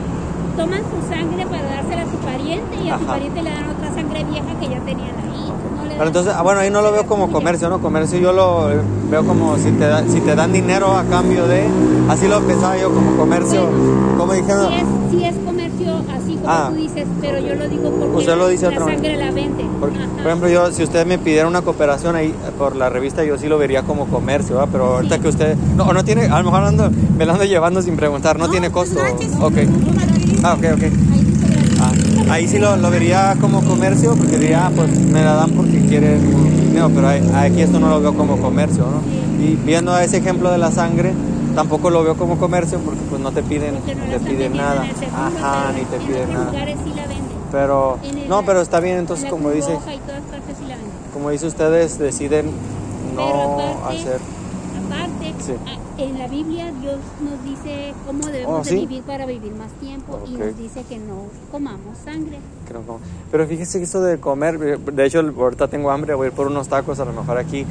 toman 0.56 0.80
tu 0.82 1.00
sangre 1.14 1.46
para 1.46 1.62
dársela 1.62 2.02
a 2.02 2.06
tu 2.06 2.16
pariente 2.18 2.76
y 2.84 2.88
a 2.90 2.96
tu 2.98 3.04
Ajá. 3.04 3.12
pariente 3.14 3.42
le 3.42 3.50
dan 3.50 3.64
otra 3.70 3.94
sangre 3.94 4.24
vieja 4.24 4.46
que 4.60 4.68
ya 4.68 4.80
tenían 4.80 5.14
ahí. 5.16 5.25
Pero 5.96 6.06
entonces, 6.08 6.32
ah, 6.36 6.42
bueno, 6.42 6.60
ahí 6.60 6.70
no 6.70 6.82
lo 6.82 6.92
veo 6.92 7.06
como 7.06 7.30
comercio, 7.30 7.68
¿no? 7.68 7.80
Comercio 7.80 8.18
yo 8.18 8.32
lo 8.32 8.68
veo 9.10 9.24
como 9.24 9.56
si 9.56 9.70
te, 9.72 9.86
da- 9.86 10.04
si 10.06 10.20
te 10.20 10.34
dan 10.34 10.52
dinero 10.52 10.92
a 10.96 11.04
cambio 11.04 11.46
de, 11.46 11.64
así 12.08 12.28
lo 12.28 12.40
pensaba 12.42 12.76
yo 12.76 12.90
como 12.92 13.16
comercio, 13.16 13.68
como 14.18 14.32
dijeron, 14.32 14.68
Sí 15.10 15.24
es, 15.24 15.34
comercio 15.44 15.94
así 16.14 16.34
como 16.34 16.46
Ah, 16.48 16.68
tú 16.70 16.76
dices, 16.76 17.06
pero 17.20 17.38
yo 17.38 17.54
lo 17.54 17.68
digo 17.68 17.90
porque 17.90 18.16
Usted 18.16 18.36
lo 18.36 18.48
dice 18.48 18.70
la 18.70 18.78
sangre 18.78 19.16
la 19.16 19.30
venden. 19.30 19.66
Por, 19.80 19.90
ejemplo, 19.90 20.48
yo 20.48 20.70
si 20.72 20.82
usted 20.82 21.06
me 21.06 21.18
pidiera 21.18 21.46
una 21.46 21.62
cooperación 21.62 22.16
ahí 22.16 22.26
eh, 22.28 22.50
por 22.58 22.76
la 22.76 22.88
revista, 22.90 23.24
yo 23.24 23.38
sí 23.38 23.46
lo 23.48 23.56
vería 23.56 23.82
como 23.82 24.06
comercio, 24.06 24.56
¿verdad? 24.56 24.68
Pero 24.72 24.84
ahorita 24.96 25.18
que 25.20 25.28
usted 25.28 25.56
no, 25.76 25.92
no 25.92 26.04
tiene, 26.04 26.26
a 26.26 26.38
lo 26.38 26.44
mejor 26.44 26.64
ando, 26.64 26.90
me 27.16 27.24
lo 27.24 27.32
ando 27.32 27.44
llevando 27.44 27.80
sin 27.82 27.96
preguntar, 27.96 28.38
no, 28.38 28.48
tiene 28.50 28.70
costo. 28.70 29.00
Ok. 29.40 29.54
La. 30.42 30.50
Ah, 30.50 30.54
ok, 30.54 30.64
ok. 30.74 30.82
Ahí. 30.82 30.92
Ah, 31.80 31.92
ahí 32.32 32.48
sí 32.48 32.58
lo, 32.58 32.76
lo 32.76 32.90
vería 32.90 33.36
como 33.40 33.62
comercio, 33.64 34.14
porque 34.16 34.38
diría, 34.38 34.66
ah, 34.66 34.72
pues 34.74 34.90
me 34.98 35.22
la 35.22 35.34
dan 35.34 35.50
quieren 35.86 36.20
dinero, 36.66 36.90
pero 36.94 37.08
ahí- 37.08 37.30
aquí 37.34 37.62
esto 37.62 37.78
no 37.78 37.88
lo 37.88 38.00
veo 38.00 38.14
como 38.14 38.36
comercio, 38.38 38.84
¿no? 38.84 39.42
Y 39.42 39.54
viendo 39.56 39.96
ese 39.98 40.18
ejemplo 40.18 40.50
de 40.50 40.58
la 40.58 40.70
sangre, 40.70 41.12
tampoco 41.54 41.90
lo 41.90 42.02
veo 42.04 42.16
como 42.16 42.36
comercio 42.38 42.78
porque 42.80 43.00
pues 43.08 43.20
no 43.20 43.32
te 43.32 43.42
piden, 43.42 43.74
no 43.74 43.80
te 44.12 44.20
piden 44.20 44.56
nada. 44.56 44.84
Ajá, 45.14 45.72
ni 45.72 45.82
te 45.84 45.96
en 45.96 46.02
piden 46.02 46.32
nada. 46.32 46.50
sí. 46.50 46.56
Pero, 47.52 47.98
no, 48.28 48.44
pero 48.44 48.60
está 48.60 48.80
bien, 48.80 48.98
entonces 48.98 49.30
como 49.30 49.50
dice, 49.50 49.78
como 51.12 51.30
dice 51.30 51.46
ustedes, 51.46 51.98
deciden 51.98 52.50
no 53.14 53.22
aparte- 53.58 53.96
hacer. 53.96 54.18
Sí. 55.38 55.52
en 55.98 56.18
la 56.18 56.26
Biblia 56.26 56.72
Dios 56.80 56.96
nos 57.20 57.44
dice 57.44 57.94
cómo 58.06 58.26
debemos 58.26 58.60
Oh, 58.60 58.64
de 58.64 58.70
¿sí? 58.70 58.76
vivir 58.80 59.02
para 59.02 59.26
vivir 59.26 59.54
más 59.54 59.70
tiempo 59.80 60.18
y 60.26 60.32
nos 60.32 60.56
dice 60.58 60.82
que 60.88 60.98
no 60.98 61.26
comamos 61.52 61.98
sangre. 62.04 62.38
Creo 62.66 62.82
Pero 63.30 63.46
fíjese 63.46 63.78
que 63.78 63.84
eso 63.84 64.00
de 64.00 64.18
comer, 64.18 64.58
de 64.58 65.06
hecho 65.06 65.20
ahorita 65.20 65.68
tengo 65.68 65.90
hambre, 65.90 66.14
voy 66.14 66.26
a 66.26 66.28
ir 66.30 66.34
por 66.34 66.48
unos 66.48 66.68
tacos 66.68 66.98
a 67.00 67.04
lo 67.04 67.12
mejor 67.12 67.38
aquí. 67.38 67.64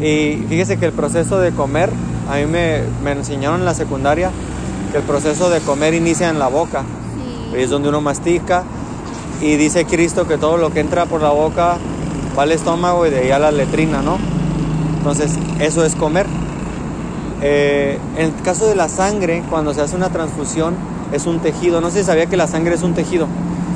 Y 0.00 0.44
fíjese 0.48 0.78
que 0.78 0.86
el 0.86 0.92
proceso 0.92 1.38
de 1.38 1.52
comer, 1.52 1.90
a 2.28 2.36
mí 2.36 2.46
me, 2.46 2.80
me 3.04 3.12
enseñaron 3.12 3.60
en 3.60 3.66
la 3.66 3.74
secundaria 3.74 4.30
que 4.90 4.98
el 4.98 5.04
proceso 5.04 5.50
de 5.50 5.60
comer 5.60 5.94
inicia 5.94 6.30
en 6.30 6.38
la 6.38 6.48
boca. 6.48 6.82
Sí. 7.52 7.56
Y 7.58 7.62
es 7.62 7.70
donde 7.70 7.90
uno 7.90 8.00
mastica. 8.00 8.64
Y 9.40 9.56
dice 9.56 9.84
Cristo 9.84 10.26
que 10.26 10.36
todo 10.36 10.56
lo 10.56 10.70
que 10.70 10.80
entra 10.80 11.06
por 11.06 11.22
la 11.22 11.30
boca 11.30 11.76
va 12.36 12.42
al 12.42 12.52
estómago 12.52 13.06
y 13.06 13.10
de 13.10 13.20
ahí 13.20 13.30
a 13.30 13.38
la 13.38 13.50
letrina, 13.52 14.02
¿no? 14.02 14.18
Entonces, 14.98 15.38
eso 15.60 15.84
es 15.84 15.94
comer. 15.94 16.26
Eh, 17.42 17.98
en 18.16 18.26
el 18.26 18.34
caso 18.42 18.66
de 18.66 18.74
la 18.74 18.88
sangre, 18.88 19.42
cuando 19.48 19.72
se 19.74 19.80
hace 19.80 19.96
una 19.96 20.10
transfusión, 20.10 20.74
es 21.12 21.26
un 21.26 21.40
tejido. 21.40 21.80
No 21.80 21.90
si 21.90 22.02
sabía 22.04 22.26
que 22.26 22.36
la 22.36 22.46
sangre 22.46 22.74
es 22.74 22.82
un 22.82 22.94
tejido 22.94 23.26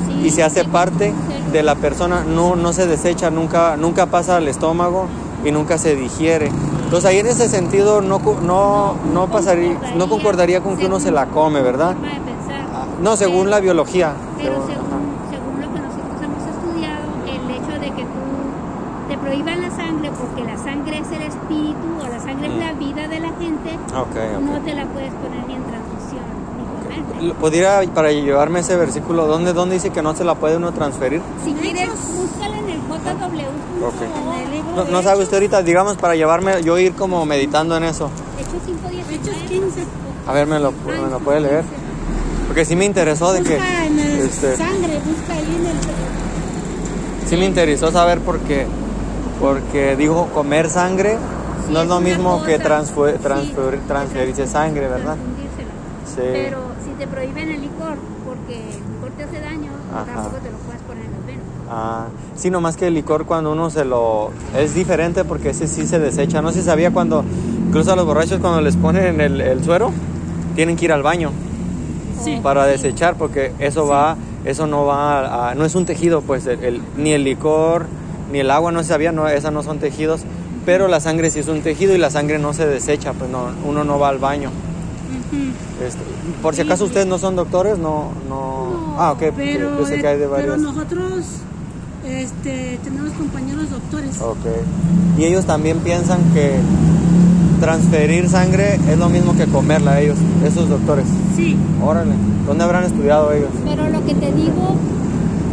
Sí, 0.07 0.27
y 0.27 0.29
se 0.29 0.43
hace 0.43 0.61
sí, 0.63 0.67
parte 0.71 1.11
sí. 1.11 1.51
de 1.51 1.63
la 1.63 1.75
persona, 1.75 2.23
no, 2.23 2.55
no 2.55 2.73
se 2.73 2.85
desecha, 2.87 3.29
nunca, 3.31 3.75
nunca 3.77 4.05
pasa 4.05 4.37
al 4.37 4.47
estómago 4.47 5.07
y 5.43 5.51
nunca 5.51 5.77
se 5.77 5.95
digiere. 5.95 6.51
Entonces 6.83 7.05
ahí 7.09 7.17
en 7.19 7.27
ese 7.27 7.49
sentido 7.49 8.01
no, 8.01 8.19
no, 8.43 8.95
no 9.13 9.27
pasaría, 9.27 9.75
no 9.97 10.07
concordaría 10.07 10.61
con 10.61 10.77
que 10.77 10.85
uno 10.85 10.99
se 10.99 11.11
la 11.11 11.25
come, 11.27 11.61
¿verdad? 11.61 11.95
Ah, 12.73 12.85
No, 13.01 13.15
según 13.17 13.49
la 13.49 13.59
biología. 13.59 14.13
Pero 14.37 14.53
según 14.67 15.61
lo 15.61 15.73
que 15.73 15.79
nosotros 15.79 16.21
hemos 16.23 16.43
estudiado, 16.55 17.05
el 17.25 17.49
hecho 17.51 17.79
de 17.79 17.87
que 17.87 18.03
tú 18.03 19.09
te 19.09 19.17
prohíban 19.17 19.61
la 19.61 19.71
sangre 19.95 20.11
porque 20.19 20.43
la 20.43 20.57
sangre 20.57 20.97
es 20.99 21.11
el 21.11 21.21
espíritu 21.21 21.87
o 22.01 22.07
la 22.07 22.19
sangre 22.19 22.47
es 22.47 22.55
la 22.55 22.73
vida 22.73 23.07
de 23.07 23.19
la 23.19 23.29
gente, 23.39 23.69
Ok, 23.93 24.15
ok. 24.37 24.41
no 24.41 24.59
te 24.61 24.73
la 24.73 24.85
puedes 24.87 25.13
poner 25.13 25.47
ni 25.47 25.53
en 25.55 25.63
transfusión 25.63 26.23
ni. 27.21 27.27
Lo- 27.27 27.33
¿Pudiera, 27.35 27.81
para 27.93 28.11
llevarme 28.11 28.59
ese 28.59 28.75
versículo, 28.75 29.25
¿dónde, 29.27 29.53
dónde 29.53 29.75
dice 29.75 29.89
que 29.91 30.01
no 30.01 30.15
se 30.15 30.23
la 30.23 30.35
puede 30.35 30.57
uno 30.57 30.71
transferir? 30.73 31.21
Si 31.43 31.53
quieres, 31.53 31.89
búscala 31.89 32.57
en 32.57 32.69
el 32.69 32.79
JW. 32.79 33.39
El 34.45 34.51
libro 34.51 34.75
No, 34.75 34.91
no 34.91 35.01
sabe 35.03 35.23
usted 35.23 35.35
ahorita, 35.37 35.61
digamos, 35.63 35.97
para 35.97 36.15
llevarme, 36.15 36.61
yo 36.63 36.77
ir 36.77 36.93
como 36.93 37.25
meditando 37.25 37.75
en 37.77 37.83
eso. 37.83 38.09
Hechos 38.39 38.53
5.19. 38.91 39.15
Hechos 39.15 39.35
15. 39.49 39.83
A 40.27 40.33
ver, 40.33 40.47
¿me 40.47 40.59
lo, 40.59 40.71
me 40.71 41.09
lo 41.09 41.19
puede 41.19 41.39
leer? 41.41 41.63
Porque 42.47 42.65
sí 42.65 42.75
me 42.75 42.85
interesó 42.85 43.31
de 43.33 43.43
que... 43.43 43.55
Busca 43.55 43.85
en 43.85 43.99
el 43.99 44.19
este, 44.21 44.55
sangre, 44.57 44.99
busca 45.05 45.33
ahí 45.33 45.55
en 45.59 45.65
el... 45.65 47.27
sí 47.29 47.37
me 47.37 47.45
interesó 47.45 47.91
saber 47.91 48.19
por 48.21 48.39
qué. 48.39 48.65
Porque 49.39 49.95
dijo 49.95 50.27
comer 50.33 50.69
sangre 50.69 51.17
Sí, 51.67 51.73
no 51.73 51.81
es 51.81 51.87
lo 51.87 51.99
mismo 51.99 52.43
que 52.43 52.53
cosa. 52.57 52.63
transferir, 52.63 53.15
sí, 53.17 53.21
transferirse 53.87 54.35
trans- 54.43 54.51
sangre, 54.51 54.87
¿verdad? 54.87 55.15
Sí. 56.05 56.21
Pero 56.21 56.59
si 56.83 56.91
te 56.91 57.07
prohíben 57.07 57.49
el 57.49 57.61
licor 57.61 57.95
porque 58.25 58.59
el 58.59 58.93
licor 58.93 59.09
te 59.17 59.23
hace 59.23 59.41
daño, 59.41 59.71
Ajá. 59.93 60.05
tampoco 60.05 60.37
te 60.37 60.51
lo 60.51 60.57
puedes 60.59 60.81
poner 60.83 61.05
en 61.05 61.11
las 61.11 61.25
venas. 61.25 61.43
Ah, 61.69 62.05
sí, 62.35 62.51
nomás 62.51 62.77
que 62.77 62.87
el 62.87 62.93
licor 62.93 63.25
cuando 63.25 63.51
uno 63.51 63.69
se 63.71 63.83
lo... 63.83 64.29
Es 64.55 64.75
diferente 64.75 65.23
porque 65.25 65.49
ese 65.49 65.67
sí 65.67 65.87
se 65.87 65.97
desecha. 65.99 66.41
No 66.43 66.51
sé 66.51 66.59
si 66.59 66.65
sabía 66.65 66.91
cuando... 66.91 67.23
Incluso 67.67 67.91
a 67.91 67.95
los 67.95 68.05
borrachos 68.05 68.39
cuando 68.39 68.61
les 68.61 68.77
ponen 68.77 69.19
el, 69.19 69.41
el 69.41 69.63
suero, 69.63 69.91
tienen 70.55 70.75
que 70.77 70.85
ir 70.85 70.91
al 70.93 71.01
baño 71.03 71.31
Sí. 72.23 72.39
para 72.43 72.65
desechar 72.65 73.15
porque 73.15 73.51
eso 73.59 73.87
va... 73.87 74.15
Eso 74.45 74.67
no 74.67 74.85
va 74.85 75.19
a, 75.21 75.49
a- 75.51 75.55
No 75.55 75.65
es 75.65 75.73
un 75.73 75.85
tejido, 75.87 76.21
pues 76.21 76.45
el, 76.45 76.63
el- 76.63 76.81
ni 76.95 77.11
el 77.13 77.23
licor 77.23 77.87
ni 78.35 78.41
el 78.41 78.51
agua 78.51 78.69
no 78.73 78.83
se 78.83 78.89
sabía, 78.89 79.13
no, 79.13 79.29
esas 79.29 79.53
no 79.53 79.63
son 79.63 79.79
tejidos. 79.79 80.19
Pero 80.65 80.89
la 80.89 80.99
sangre 80.99 81.29
sí 81.29 81.39
es 81.39 81.47
un 81.47 81.61
tejido 81.61 81.95
y 81.95 81.97
la 81.97 82.09
sangre 82.09 82.37
no 82.37 82.53
se 82.53 82.67
desecha, 82.67 83.13
pues 83.13 83.29
no, 83.31 83.47
uno 83.65 83.85
no 83.85 83.97
va 83.97 84.09
al 84.09 84.17
baño. 84.17 84.49
Ujú. 84.49 85.85
Este, 85.85 86.01
por 86.41 86.53
si 86.53 86.61
acaso 86.61 86.83
ustedes 86.83 87.07
no 87.07 87.17
son 87.17 87.37
doctores, 87.37 87.77
no... 87.77 88.11
no... 88.27 88.65
No, 88.65 88.95
ah, 89.01 89.13
ok, 89.13 89.23
pero, 89.37 89.79
yo 89.79 89.85
sé 89.85 90.01
que 90.01 90.07
hay 90.07 90.17
de 90.17 90.25
eh, 90.25 90.29
pero 90.35 90.51
varios... 90.51 90.59
nosotros 90.59 91.23
este, 92.05 92.77
tenemos 92.83 93.13
compañeros 93.13 93.69
doctores. 93.69 94.19
Ok. 94.19 94.45
Y 95.17 95.23
ellos 95.23 95.45
también 95.45 95.79
piensan 95.79 96.19
que 96.33 96.59
transferir 97.61 98.27
sangre 98.27 98.77
es 98.89 98.97
lo 98.97 99.07
mismo 99.07 99.37
que 99.37 99.45
comerla 99.45 100.01
ellos, 100.01 100.17
esos 100.45 100.67
doctores. 100.67 101.05
Sí. 101.37 101.55
Órale, 101.81 102.15
¿dónde 102.45 102.65
habrán 102.65 102.83
estudiado 102.83 103.31
ellos? 103.31 103.49
Pero 103.63 103.89
lo 103.89 104.05
que 104.05 104.13
te 104.13 104.33
digo 104.33 104.75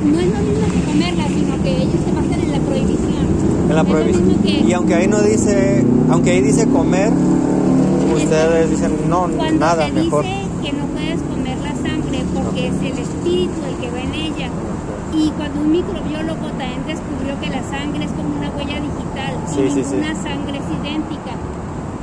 no 0.05 0.19
es 0.21 0.27
lo 0.27 0.39
mismo 0.41 0.67
que 0.73 0.81
comerla, 0.91 1.27
sino 1.29 1.63
que 1.63 1.77
ellos 1.83 2.01
se 2.05 2.13
basan 2.13 2.41
en 2.41 2.53
la 2.53 2.59
prohibición. 2.61 3.27
En 3.69 3.75
la 3.77 3.85
prohibición. 3.85 4.43
que 4.43 4.51
Y 4.69 4.73
aunque 4.73 4.95
ahí 4.95 5.09
no 5.09 5.21
dice, 5.23 5.85
aunque 6.11 6.31
ahí 6.31 6.41
dice 6.43 6.67
comer, 6.69 7.13
ustedes 8.15 8.71
dicen 8.71 8.93
no, 9.09 9.29
cuando 9.37 9.59
nada, 9.61 9.87
te 9.87 9.93
mejor. 9.93 10.25
dice 10.25 10.37
que 10.63 10.73
no 10.73 10.85
puedes 10.87 11.21
comer 11.23 11.59
la 11.59 11.75
sangre 11.89 12.25
porque 12.35 12.67
es 12.69 12.75
el 12.75 12.99
espíritu 12.99 13.59
el 13.69 13.77
que 13.81 13.91
va 13.91 14.01
en 14.01 14.15
ella. 14.15 14.49
Y 15.15 15.31
cuando 15.31 15.61
un 15.61 15.73
microbiólogo 15.73 16.47
también 16.57 16.81
descubrió 16.87 17.39
que 17.41 17.51
la 17.51 17.63
sangre 17.69 18.05
es 18.05 18.13
como 18.13 18.37
una 18.39 18.51
huella 18.51 18.81
digital 18.81 19.33
Sí, 19.47 19.61
y 19.61 19.71
sí, 19.71 19.85
sí. 19.85 19.97
ninguna 19.97 20.15
sangre 20.23 20.57
es 20.59 20.69
idéntica. 20.81 21.33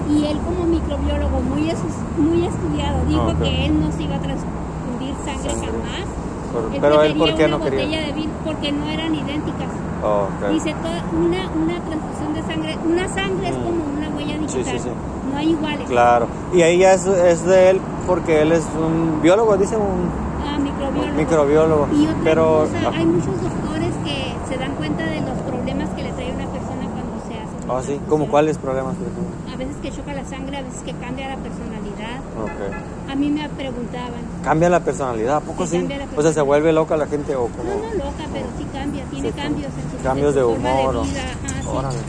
Y 0.10 0.26
él 0.26 0.38
como 0.46 0.66
microbiólogo 0.66 1.40
muy, 1.42 1.70
muy 2.18 2.46
estudiado 2.46 3.06
dijo 3.08 3.30
Ok. 3.34 3.42
que 3.44 3.66
él 3.66 3.80
no 3.80 3.92
se 3.92 4.04
iba 4.04 4.16
a 4.16 4.22
transfundir 4.22 5.14
sangre, 5.26 5.50
Sangre. 5.52 5.68
jamás. 5.70 6.06
Por- 6.54 6.64
Él 6.74 6.80
pero 6.82 7.04
él, 7.04 7.16
¿por 7.16 7.36
qué 7.36 7.48
no 7.48 7.60
quería? 7.62 8.02
de 8.06 8.12
vino 8.14 8.32
porque 8.44 8.72
no 8.72 8.90
eran 8.90 9.14
idénticas. 9.14 9.70
Oh, 10.04 10.28
ok. 10.42 10.50
Dice, 10.52 10.74
toda- 10.82 11.04
una, 11.12 11.50
una 11.52 11.80
transfusión 11.86 12.34
de 12.34 12.42
sangre, 12.44 12.78
una 12.86 13.08
sangre 13.10 13.50
es 13.50 13.58
Mm. 13.58 13.64
como 13.64 13.84
una 13.98 14.10
huella 14.16 14.34
Sí, 14.48 14.58
digital. 14.58 14.80
sí, 14.80 14.80
sí. 14.80 14.90
No 15.32 15.38
hay 15.38 15.50
iguales. 15.52 15.88
Claro. 15.90 16.28
Y 16.54 16.62
ahí 16.62 16.78
ya 16.80 16.94
es, 16.94 17.06
es 17.06 17.46
de 17.46 17.70
él 17.72 17.82
porque 18.08 18.42
él 18.42 18.52
es 18.52 18.66
un 18.78 19.22
biólogo, 19.22 19.58
dice 19.58 19.76
un 19.78 20.10
Ah, 20.48 20.58
microbiólogo. 20.58 21.18
microbiólogo. 21.18 21.88
Y 21.94 22.04
otra 22.08 22.18
Pero 22.24 22.46
cosa, 22.62 22.78
ah, 22.88 22.92
hay 22.96 23.06
muchos 23.06 23.42
doctores 23.44 23.94
que 24.06 24.34
se 24.50 24.58
dan 24.58 24.72
cuenta 24.76 25.04
de 25.06 25.22
los 25.22 25.38
problemas 25.46 25.90
que 25.90 26.04
le 26.04 26.12
trae 26.14 26.32
una 26.34 26.46
persona 26.48 26.86
cuando 26.90 27.14
se 27.28 27.34
hace. 27.36 27.66
una 27.66 27.74
oh, 27.74 27.82
sí. 27.84 28.00
¿como 28.10 28.28
cuáles 28.28 28.58
problemas? 28.58 28.96
A 28.96 29.49
veces 29.60 29.76
que 29.82 29.92
choca 29.92 30.14
la 30.14 30.26
sangre, 30.26 30.58
a 30.58 30.62
veces 30.64 30.82
que 30.84 30.94
cambia 30.94 31.30
la 31.30 31.38
personalidad. 31.38 32.20
Ok. 32.42 33.10
A 33.12 33.16
mí 33.16 33.30
me 33.30 33.50
preguntaban, 33.50 34.22
Cambia 34.44 34.70
la 34.70 34.80
personalidad, 34.80 35.38
¿a 35.38 35.42
poco 35.42 35.66
Sí, 35.68 35.86
O 36.16 36.22
sea, 36.22 36.32
se 36.34 36.42
vuelve 36.42 36.72
loca 36.72 36.96
la 36.98 37.08
gente 37.08 37.36
o 37.36 37.50
no, 37.50 37.56
como... 37.56 37.70
no 37.76 37.94
loca, 38.06 38.24
pero 38.32 38.46
sí 38.58 38.66
cambia, 38.74 39.04
tiene 39.06 39.32
Sí, 39.32 39.36
cambios 39.38 39.72
en 39.74 39.98
su, 39.98 40.04
cambios 40.04 40.36
de 40.36 40.42
forma 40.44 40.72
humor 40.74 40.96
o- 40.98 41.04
vida. 41.04 41.24
Ajá. 41.46 41.70
Órale. 41.70 41.98
Sí, 41.98 42.04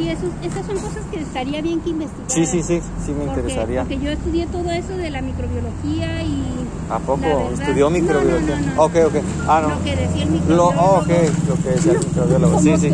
eso, 0.00 0.26
esas 0.42 0.66
son 0.66 0.76
cosas 0.76 1.04
que 1.10 1.20
estaría 1.20 1.60
bien 1.62 1.80
que 1.80 1.90
investigaran. 1.90 2.30
Sí, 2.30 2.46
sí, 2.46 2.62
sí, 2.62 2.80
sí 3.04 3.12
me 3.12 3.24
Porque- 3.24 3.40
interesaría. 3.40 3.80
Porque 3.82 3.98
yo 4.00 4.10
estudié 4.10 4.46
todo 4.46 4.70
eso 4.70 4.96
de 4.96 5.10
la 5.10 5.22
microbiología 5.22 6.22
y... 6.22 6.42
¿A 6.90 6.98
poco 6.98 7.20
verdad- 7.22 7.52
estudió 7.60 7.90
microbiología? 7.90 8.56
No, 8.60 8.66
no, 8.66 8.74
no. 8.74 8.82
Ok, 8.82 8.92
ok. 9.06 9.14
Ah, 9.48 9.60
no. 9.62 9.68
Lo 9.70 9.84
que 9.84 9.96
decía 9.96 10.22
el 10.24 10.28
Lo, 10.28 10.34
microbiólogo. 10.34 10.80
oh, 10.80 10.98
ok, 10.98 11.08
lo 11.48 11.54
que 11.62 11.68
decía 11.70 11.92
el 11.92 11.98
microbiólogo. 12.06 12.60
Sí, 12.60 12.68
¿Cómo 12.70 12.78
sí. 12.78 12.90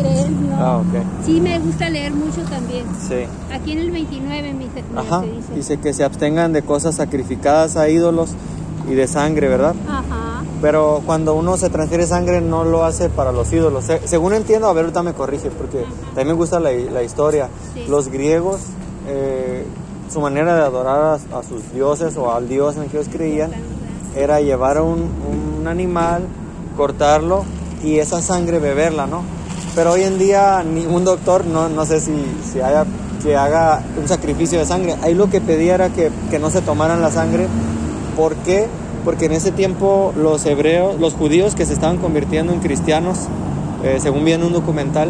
Ah, 0.59 0.77
ok. 0.79 1.25
Sí, 1.27 1.41
me 1.41 1.59
gusta 1.59 1.91
leer 1.91 2.13
mucho 2.13 2.41
también. 2.43 2.85
Sí. 3.09 3.25
Aquí 3.55 3.73
en 3.73 3.79
el 3.79 3.91
29 3.91 4.53
me 4.55 4.65
dice, 4.65 4.85
Ajá. 4.97 5.25
Dice 5.55 5.77
que 5.79 5.93
se 5.93 6.05
abstengan 6.05 6.53
de 6.53 6.63
cosas 6.63 6.97
sacrificadas 6.97 7.77
a 7.77 7.89
ídolos 7.89 8.31
y 8.91 8.95
de 8.95 9.07
sangre, 9.07 9.49
¿verdad? 9.49 9.75
Ajá. 9.89 10.03
Pero 10.61 11.03
cuando 11.07 11.35
uno 11.35 11.57
se 11.57 11.71
transfiere 11.71 12.05
sangre 12.07 12.41
no 12.41 12.65
lo 12.65 12.85
hace 12.85 13.09
para 13.09 13.31
los 13.33 13.53
ídolos. 13.53 13.85
Se- 13.85 14.07
según 14.09 14.35
entiendo, 14.35 14.67
a 14.69 14.73
ver, 14.73 14.85
ahorita 14.85 15.03
me 15.03 15.13
corrige, 15.15 15.51
porque 15.51 15.85
también 16.09 16.29
me 16.29 16.33
gusta 16.35 16.59
la, 16.59 16.73
la 16.73 17.03
historia. 17.03 17.49
Sí. 17.75 17.85
Los 17.89 18.09
griegos, 18.09 18.61
eh, 19.07 19.65
su 20.13 20.21
manera 20.21 20.57
de 20.57 20.63
adorar 20.63 21.01
a, 21.33 21.39
a 21.39 21.43
sus 21.45 21.73
dioses 21.73 22.17
o 22.17 22.33
al 22.33 22.49
dios 22.49 22.77
en 22.77 22.83
el 22.83 22.89
que 22.89 22.97
ellos 22.99 23.09
creían, 23.13 23.53
era 24.17 24.41
llevar 24.41 24.81
un, 24.81 25.09
un 25.59 25.69
animal, 25.69 26.23
cortarlo 26.77 27.45
y 27.85 27.99
esa 27.99 28.21
sangre 28.21 28.59
beberla, 28.59 29.07
¿no? 29.07 29.23
Pero 29.77 29.93
hoy 29.93 30.03
en 30.03 30.19
día 30.19 30.65
ningún 30.65 31.05
doctor, 31.05 31.45
no, 31.45 31.69
no 31.69 31.85
sé 31.85 32.01
si, 32.01 32.13
si 32.53 32.61
haya 32.61 32.85
que 33.23 33.37
haga 33.37 33.83
un 34.01 34.09
sacrificio 34.09 34.59
de 34.59 34.67
sangre. 34.67 34.97
Ahí 35.03 35.15
lo 35.15 35.31
que 35.31 35.41
pedía 35.41 35.75
era 35.75 35.91
que, 35.91 36.11
que 36.31 36.39
no 36.41 36.51
se 36.51 36.63
tomaran 36.63 37.01
la 37.01 37.11
sangre. 37.13 37.47
¿Por 38.17 38.35
qué? 38.37 38.67
Porque 39.09 39.25
en 39.25 39.33
ese 39.33 39.53
tiempo 39.53 40.13
los 40.15 40.45
hebreos, 40.45 41.01
los 41.01 41.15
judíos 41.15 41.55
que 41.55 41.65
se 41.65 41.73
estaban 41.73 41.97
convirtiendo 41.97 42.53
en 42.53 42.61
cristianos, 42.61 43.21
eh, 43.83 43.97
según 44.03 44.23
vi 44.27 44.35
un 44.35 44.53
documental, 44.53 45.09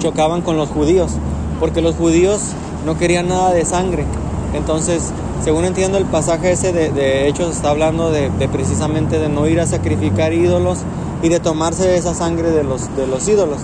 chocaban 0.00 0.42
con 0.42 0.56
los 0.56 0.68
judíos, 0.68 1.12
porque 1.60 1.80
los 1.80 1.94
judíos 1.94 2.40
no 2.84 2.98
querían 2.98 3.28
nada 3.28 3.52
de 3.52 3.64
sangre. 3.64 4.04
Entonces, 4.52 5.12
según 5.44 5.64
entiendo 5.64 5.96
el 5.96 6.06
pasaje 6.06 6.50
ese 6.50 6.72
de, 6.72 6.90
de 6.90 7.28
Hechos 7.28 7.54
está 7.54 7.70
hablando 7.70 8.10
de, 8.10 8.32
precisamente 8.50 9.20
de 9.20 9.28
no 9.28 9.46
ir 9.46 9.60
a 9.60 9.66
sacrificar 9.68 10.32
ídolos 10.32 10.78
y 11.22 11.28
de 11.28 11.38
tomarse 11.38 11.96
esa 11.96 12.14
sangre 12.14 12.50
de 12.50 12.64
los, 12.64 12.96
de 12.96 13.06
los 13.06 13.28
ídolos. 13.28 13.60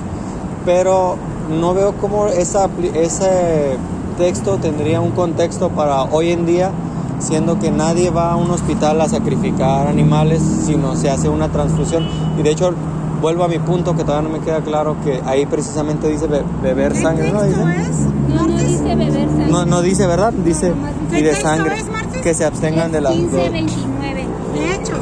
Pero 0.64 1.16
no 1.50 1.74
veo 1.74 1.94
cómo 2.00 2.28
ese 2.28 3.76
texto 4.16 4.58
tendría 4.58 5.00
un 5.00 5.10
contexto 5.10 5.70
para 5.70 6.04
hoy 6.04 6.30
en 6.30 6.46
día, 6.46 6.70
siendo 7.18 7.58
que 7.58 7.70
nadie 7.70 8.10
va 8.10 8.32
a 8.32 8.36
un 8.36 8.50
hospital 8.50 9.00
a 9.00 9.08
sacrificar 9.08 9.86
animales, 9.86 10.40
sino 10.64 10.94
se 10.96 11.10
hace 11.10 11.28
una 11.28 11.48
transfusión. 11.48 12.06
Y 12.38 12.42
de 12.42 12.50
hecho, 12.50 12.72
vuelvo 13.20 13.44
a 13.44 13.48
mi 13.48 13.58
punto 13.58 13.96
que 13.96 14.04
todavía 14.04 14.28
no 14.28 14.38
me 14.38 14.44
queda 14.44 14.60
claro, 14.60 14.96
que 15.04 15.20
ahí 15.26 15.44
precisamente 15.46 16.08
dice 16.08 16.26
be- 16.28 16.44
beber 16.62 16.92
¿Qué 16.92 17.02
sangre, 17.02 17.32
¿no? 17.32 17.42
Dice. 17.42 17.60
es? 17.60 17.98
No, 18.34 18.46
no 18.46 18.58
dice 18.58 18.82
beber 18.94 19.12
sangre. 19.12 19.46
No, 19.50 19.66
no 19.66 19.82
dice, 19.82 20.06
¿verdad? 20.06 20.32
Dice 20.32 20.72
y 21.10 21.14
de 21.14 21.16
¿Qué 21.16 21.22
texto 21.30 21.42
sangre. 21.48 21.76
es? 21.78 22.22
Que 22.22 22.34
se 22.34 22.44
abstengan 22.44 22.92
de 22.92 23.00
las 23.00 23.12
15, 23.12 23.36
de- 23.36 23.48
29. 23.50 24.26
De. 24.54 24.60
Gracias. 24.60 24.98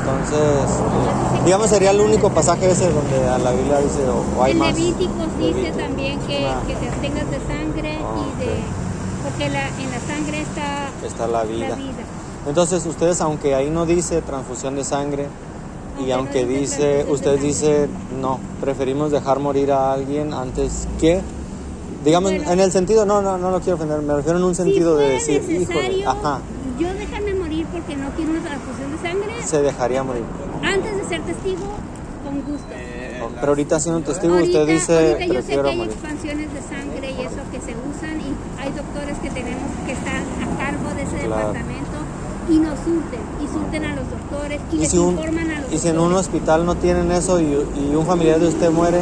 Entonces, 0.00 1.44
digamos, 1.44 1.68
sería 1.70 1.90
el 1.90 2.00
único 2.00 2.30
pasaje 2.30 2.70
ese 2.70 2.90
donde 2.90 3.28
a 3.28 3.38
la 3.38 3.52
Biblia 3.52 3.78
dice, 3.78 4.08
o, 4.08 4.24
o 4.38 4.42
hay 4.44 4.52
En 4.52 4.58
más. 4.58 4.74
Levíticos 4.74 5.26
dice 5.38 5.52
Levítico. 5.60 5.78
también 5.78 6.18
que, 6.20 6.46
Ah. 6.46 6.60
que 6.66 6.74
te 6.74 6.88
abstengas 6.88 7.30
de 7.30 7.38
sangre 7.46 7.98
Ah, 8.02 8.16
y 8.16 8.40
de... 8.40 8.87
Porque 9.38 9.52
la, 9.52 9.68
en 9.68 9.90
la 9.92 10.00
sangre 10.00 10.40
está 10.40 10.88
Está 11.06 11.28
la 11.28 11.44
vida. 11.44 11.68
la 11.68 11.74
vida. 11.76 11.92
Entonces, 12.48 12.84
ustedes, 12.86 13.20
aunque 13.20 13.54
ahí 13.54 13.70
no 13.70 13.86
dice 13.86 14.20
transfusión 14.22 14.74
de 14.74 14.82
sangre, 14.82 15.26
y 16.04 16.10
Aunque 16.10 16.42
no 16.44 16.48
dice 16.48 17.04
dice, 17.04 17.16
sangre. 17.22 17.38
dicen, 17.38 17.90
no, 18.20 18.40
preferimos 18.60 19.12
dejar 19.12 19.38
morir 19.38 19.70
a 19.70 19.92
alguien 19.92 20.32
antes 20.34 20.88
que, 21.00 21.20
digamos, 22.04 22.32
Bueno. 22.32 22.50
en 22.50 22.60
el 22.60 22.72
sentido, 22.72 23.04
no, 23.06 23.22
no, 23.22 23.38
no 23.38 23.50
lo 23.52 23.60
quiero 23.60 23.76
ofender, 23.76 24.00
me 24.02 24.14
refiero 24.14 24.38
en 24.38 24.44
un 24.44 24.54
sentido 24.56 24.96
si 24.98 25.04
de 25.04 25.10
decir, 25.10 25.42
híjole, 25.50 26.04
ajá, 26.04 26.40
yo 26.80 26.88
déjame 26.94 27.34
morir 27.34 27.66
porque 27.72 27.96
no 27.96 28.10
quiero 28.16 28.30
una 28.32 28.40
transfusión 28.42 28.90
de 28.92 28.98
sangre 29.08 29.42
se 29.44 29.62
dejaría 29.62 30.02
morir. 30.04 30.22
antes 30.64 30.96
de 30.96 31.04
ser 31.08 31.20
testigo, 31.22 31.66
con 32.24 32.40
gusto. 32.42 32.66
Pero 33.40 33.48
ahorita 33.48 33.78
siendo 33.80 34.00
testigo, 34.02 34.34
ahorita, 34.34 34.60
usted 34.60 34.72
dice, 34.72 34.92
ahorita 34.94 35.18
yo 35.18 35.18
sé 35.18 35.26
que 35.26 35.34
prefiero 35.34 35.68
hay 35.68 35.76
morir. 35.76 35.92
expansiones 35.92 36.54
de 36.54 36.60
sangre 36.62 37.10
y 37.10 37.20
eso 37.22 37.42
que 37.50 37.58
se 37.60 37.74
usan 37.74 38.20
y 38.20 38.57
hay 38.68 38.74
doctores 38.76 39.18
que 39.18 39.30
tenemos 39.30 39.68
que 39.86 39.92
están 39.92 40.22
a 40.44 40.58
cargo 40.58 40.88
de 40.94 41.02
ese 41.02 41.26
Claro. 41.26 41.48
departamento 41.48 41.98
y 42.50 42.58
nos 42.58 42.78
surten, 42.80 43.20
y 43.42 43.46
surten 43.52 43.84
a 43.84 43.94
los 43.96 44.04
doctores 44.10 44.60
y, 44.72 44.76
Y 44.76 44.78
les 44.80 44.90
si, 44.90 44.98
un, 44.98 45.10
informan 45.14 45.50
a 45.50 45.60
los 45.60 45.72
y 45.72 45.78
si 45.78 45.88
en 45.88 45.96
un 45.98 46.04
doctores. 46.12 46.26
hospital 46.26 46.66
no 46.66 46.74
tienen 46.76 47.12
eso 47.12 47.40
y, 47.40 47.44
y 47.44 47.94
un 47.94 48.06
familiar 48.06 48.38
de 48.40 48.48
usted 48.48 48.70
muere, 48.70 49.00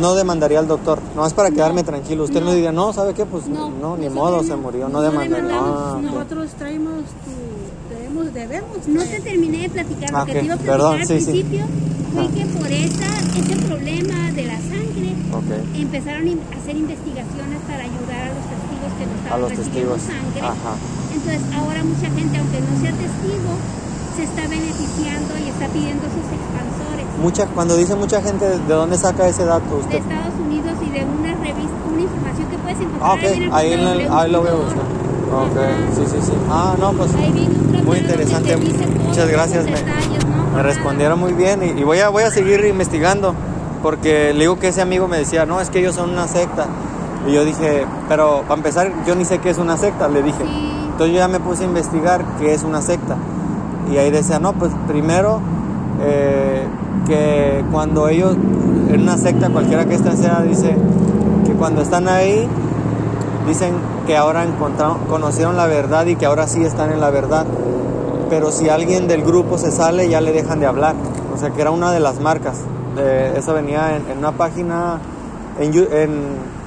no 0.00 0.14
demandaría 0.14 0.58
al 0.58 0.66
doctor. 0.66 0.98
No 1.14 1.24
es 1.26 1.32
para 1.32 1.50
quedarme 1.52 1.84
tranquilo. 1.84 2.24
Usted 2.24 2.40
no, 2.40 2.46
No. 2.46 2.52
diría, 2.54 2.72
no, 2.72 2.92
¿sabe 2.92 3.14
qué? 3.14 3.24
Pues 3.26 3.46
no, 3.46 3.70
No, 3.70 3.96
ni 3.96 4.08
modo, 4.08 4.38
no. 4.38 4.42
se 4.42 4.56
murió, 4.56 4.88
no 4.88 5.00
demandaría. 5.00 5.50
Ah. 5.52 5.98
Nosotros 6.02 6.50
traemos 6.58 7.04
tu... 7.24 7.94
Debemos, 7.94 8.34
debemos. 8.34 8.88
No 8.88 9.02
te 9.04 9.20
terminé 9.20 9.58
de 9.62 9.70
platicar, 9.70 10.10
Ah, 10.14 10.20
lo 10.20 10.26
que 10.26 10.32
te 10.34 10.44
iba 10.44 10.54
a 10.54 10.56
platicar 10.56 10.76
Perdón, 10.78 11.00
al 11.00 11.06
sí, 11.06 11.20
sí. 11.20 11.24
principio 11.26 11.64
fue 12.12 12.22
Ah. 12.24 12.28
que 12.34 12.46
por 12.58 12.66
esa, 12.66 13.40
ese 13.40 13.56
problema 13.66 14.32
de 14.32 14.44
la 14.46 14.56
sangre 14.58 14.83
Empezaron 15.38 16.28
a 16.30 16.56
hacer 16.56 16.76
investigaciones 16.76 17.58
para 17.66 17.82
ayudar 17.82 18.20
a 18.22 18.30
los 18.34 18.44
testigos 18.46 18.90
que 18.98 19.04
no 19.06 19.12
A 19.12 19.16
estaban 19.18 19.40
los 19.42 19.50
recibiendo 19.50 19.94
testigos. 19.94 20.02
sangre. 20.06 20.40
Ajá. 20.46 20.72
Entonces 21.14 21.42
ahora 21.58 21.80
mucha 21.84 22.08
gente, 22.14 22.34
aunque 22.38 22.58
no 22.62 22.72
sea 22.80 22.92
testigo, 22.94 23.50
se 24.14 24.22
está 24.22 24.42
beneficiando 24.46 25.32
y 25.42 25.48
está 25.50 25.66
pidiendo 25.74 26.04
sus 26.06 26.26
expansores. 26.30 27.06
Mucha, 27.20 27.46
cuando 27.50 27.76
dice 27.76 27.94
mucha 27.96 28.22
gente, 28.22 28.46
¿de 28.46 28.74
dónde 28.74 28.96
saca 28.98 29.26
ese 29.26 29.44
dato 29.44 29.66
De 29.74 29.80
usted? 29.82 29.98
Estados 29.98 30.34
Unidos 30.38 30.74
y 30.86 30.90
de 30.90 31.02
una 31.04 31.34
revista, 31.34 31.74
una 31.90 32.02
información 32.02 32.46
que 32.50 32.58
puedes 32.58 32.78
encontrar 32.78 33.10
Ah, 33.10 33.14
ok, 33.14 33.22
en 33.24 33.42
el 33.42 33.52
ahí, 33.52 33.72
en 33.72 33.80
el- 33.80 33.86
computador 34.06 34.18
ahí 34.24 34.30
lo 34.30 34.40
de 34.44 34.50
tutor. 34.50 34.86
Ok, 35.34 35.56
Ajá. 35.58 35.94
sí, 35.96 36.02
sí, 36.06 36.18
sí. 36.30 36.32
Ah, 36.48 36.74
no, 36.78 36.92
pues 36.92 37.10
muy 37.84 37.98
interesante. 37.98 38.56
Muchas 38.56 39.28
gracias. 39.28 39.64
Me, 39.64 39.70
detalles, 39.72 40.24
¿no? 40.26 40.36
me 40.36 40.50
Ajá. 40.52 40.62
respondieron 40.62 41.18
muy 41.18 41.32
bien 41.32 41.60
y, 41.62 41.80
y 41.80 41.82
voy, 41.82 41.98
a, 41.98 42.08
voy 42.08 42.22
a 42.22 42.30
seguir 42.30 42.64
investigando 42.66 43.34
porque 43.84 44.32
le 44.32 44.40
digo 44.40 44.58
que 44.58 44.68
ese 44.68 44.80
amigo 44.80 45.08
me 45.08 45.18
decía, 45.18 45.44
no, 45.44 45.60
es 45.60 45.68
que 45.68 45.80
ellos 45.80 45.94
son 45.94 46.08
una 46.08 46.26
secta. 46.26 46.68
Y 47.28 47.32
yo 47.32 47.44
dije, 47.44 47.84
pero 48.08 48.40
para 48.48 48.54
empezar, 48.54 48.90
yo 49.06 49.14
ni 49.14 49.26
sé 49.26 49.40
qué 49.40 49.50
es 49.50 49.58
una 49.58 49.76
secta, 49.76 50.08
le 50.08 50.22
dije. 50.22 50.42
Sí. 50.42 50.70
Entonces 50.86 51.12
yo 51.12 51.18
ya 51.18 51.28
me 51.28 51.38
puse 51.38 51.64
a 51.64 51.66
investigar 51.66 52.24
qué 52.40 52.54
es 52.54 52.62
una 52.62 52.80
secta. 52.80 53.18
Y 53.92 53.98
ahí 53.98 54.10
decía, 54.10 54.38
no, 54.38 54.54
pues 54.54 54.72
primero 54.88 55.40
eh, 56.00 56.66
que 57.06 57.62
cuando 57.70 58.08
ellos, 58.08 58.34
en 58.88 59.02
una 59.02 59.18
secta, 59.18 59.50
cualquiera 59.50 59.84
que 59.84 59.96
esta 59.96 60.16
sea, 60.16 60.40
dice 60.40 60.74
que 61.44 61.52
cuando 61.52 61.82
están 61.82 62.08
ahí, 62.08 62.48
dicen 63.46 63.74
que 64.06 64.16
ahora 64.16 64.44
encontraron, 64.44 65.00
conocieron 65.10 65.58
la 65.58 65.66
verdad 65.66 66.06
y 66.06 66.16
que 66.16 66.24
ahora 66.24 66.46
sí 66.46 66.64
están 66.64 66.90
en 66.90 67.02
la 67.02 67.10
verdad. 67.10 67.44
Pero 68.30 68.50
si 68.50 68.70
alguien 68.70 69.08
del 69.08 69.24
grupo 69.24 69.58
se 69.58 69.70
sale, 69.70 70.08
ya 70.08 70.22
le 70.22 70.32
dejan 70.32 70.58
de 70.58 70.64
hablar. 70.64 70.94
O 71.34 71.36
sea, 71.36 71.50
que 71.50 71.60
era 71.60 71.70
una 71.70 71.92
de 71.92 72.00
las 72.00 72.18
marcas. 72.18 72.62
Eh, 72.98 73.34
eso 73.36 73.54
venía 73.54 73.96
en, 73.96 74.10
en 74.10 74.18
una 74.18 74.32
página 74.32 74.98
en, 75.58 75.72
Yu- 75.72 75.88
en, 75.90 76.10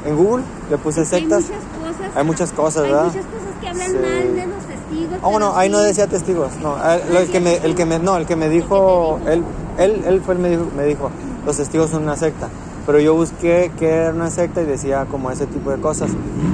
en 0.06 0.16
Google, 0.16 0.44
le 0.70 0.78
puse 0.78 1.06
sectas. 1.06 1.44
Hay 1.46 1.50
muchas 1.50 1.62
cosas. 1.98 2.16
Hay 2.18 2.24
muchas 2.26 2.52
cosas, 2.52 2.84
Hay 2.84 2.90
¿verdad? 2.92 3.06
muchas 3.06 3.26
cosas 3.26 3.62
que 3.62 3.68
hablan 3.68 3.88
Sí. 3.88 3.98
mal 3.98 4.36
de 4.36 4.48
los 4.48 4.64
testigos. 4.66 5.20
Ah, 5.24 5.28
bueno, 5.30 5.48
pero 5.48 5.58
ahí 5.58 5.70
no 5.70 5.80
decía 5.80 6.08
testigos, 6.08 6.52
no. 6.62 6.76
el 7.20 7.30
que 7.30 7.40
me, 7.40 7.56
el 7.58 7.76
que 7.76 7.86
me, 7.86 8.00
no, 8.00 8.18
el 8.18 8.26
que 8.26 8.36
me 8.36 8.50
dijo, 8.50 9.20
él, 9.28 9.44
él, 9.78 10.04
él 10.06 10.22
fue 10.22 10.34
el 10.36 10.40
me 10.40 10.50
dijo, 10.50 10.66
me 10.76 10.84
dijo, 10.86 11.10
los 11.46 11.58
testigos 11.58 11.90
son 11.92 12.04
una 12.04 12.16
secta. 12.16 12.50
Pero 12.86 13.00
yo 13.02 13.16
busqué 13.16 13.70
qué 13.78 13.90
era 13.90 14.14
una 14.14 14.30
secta 14.30 14.62
y 14.62 14.66
decía 14.66 15.06
como 15.12 15.30
ese 15.30 15.46
tipo 15.46 15.72
de 15.72 15.78
cosas. 15.82 16.10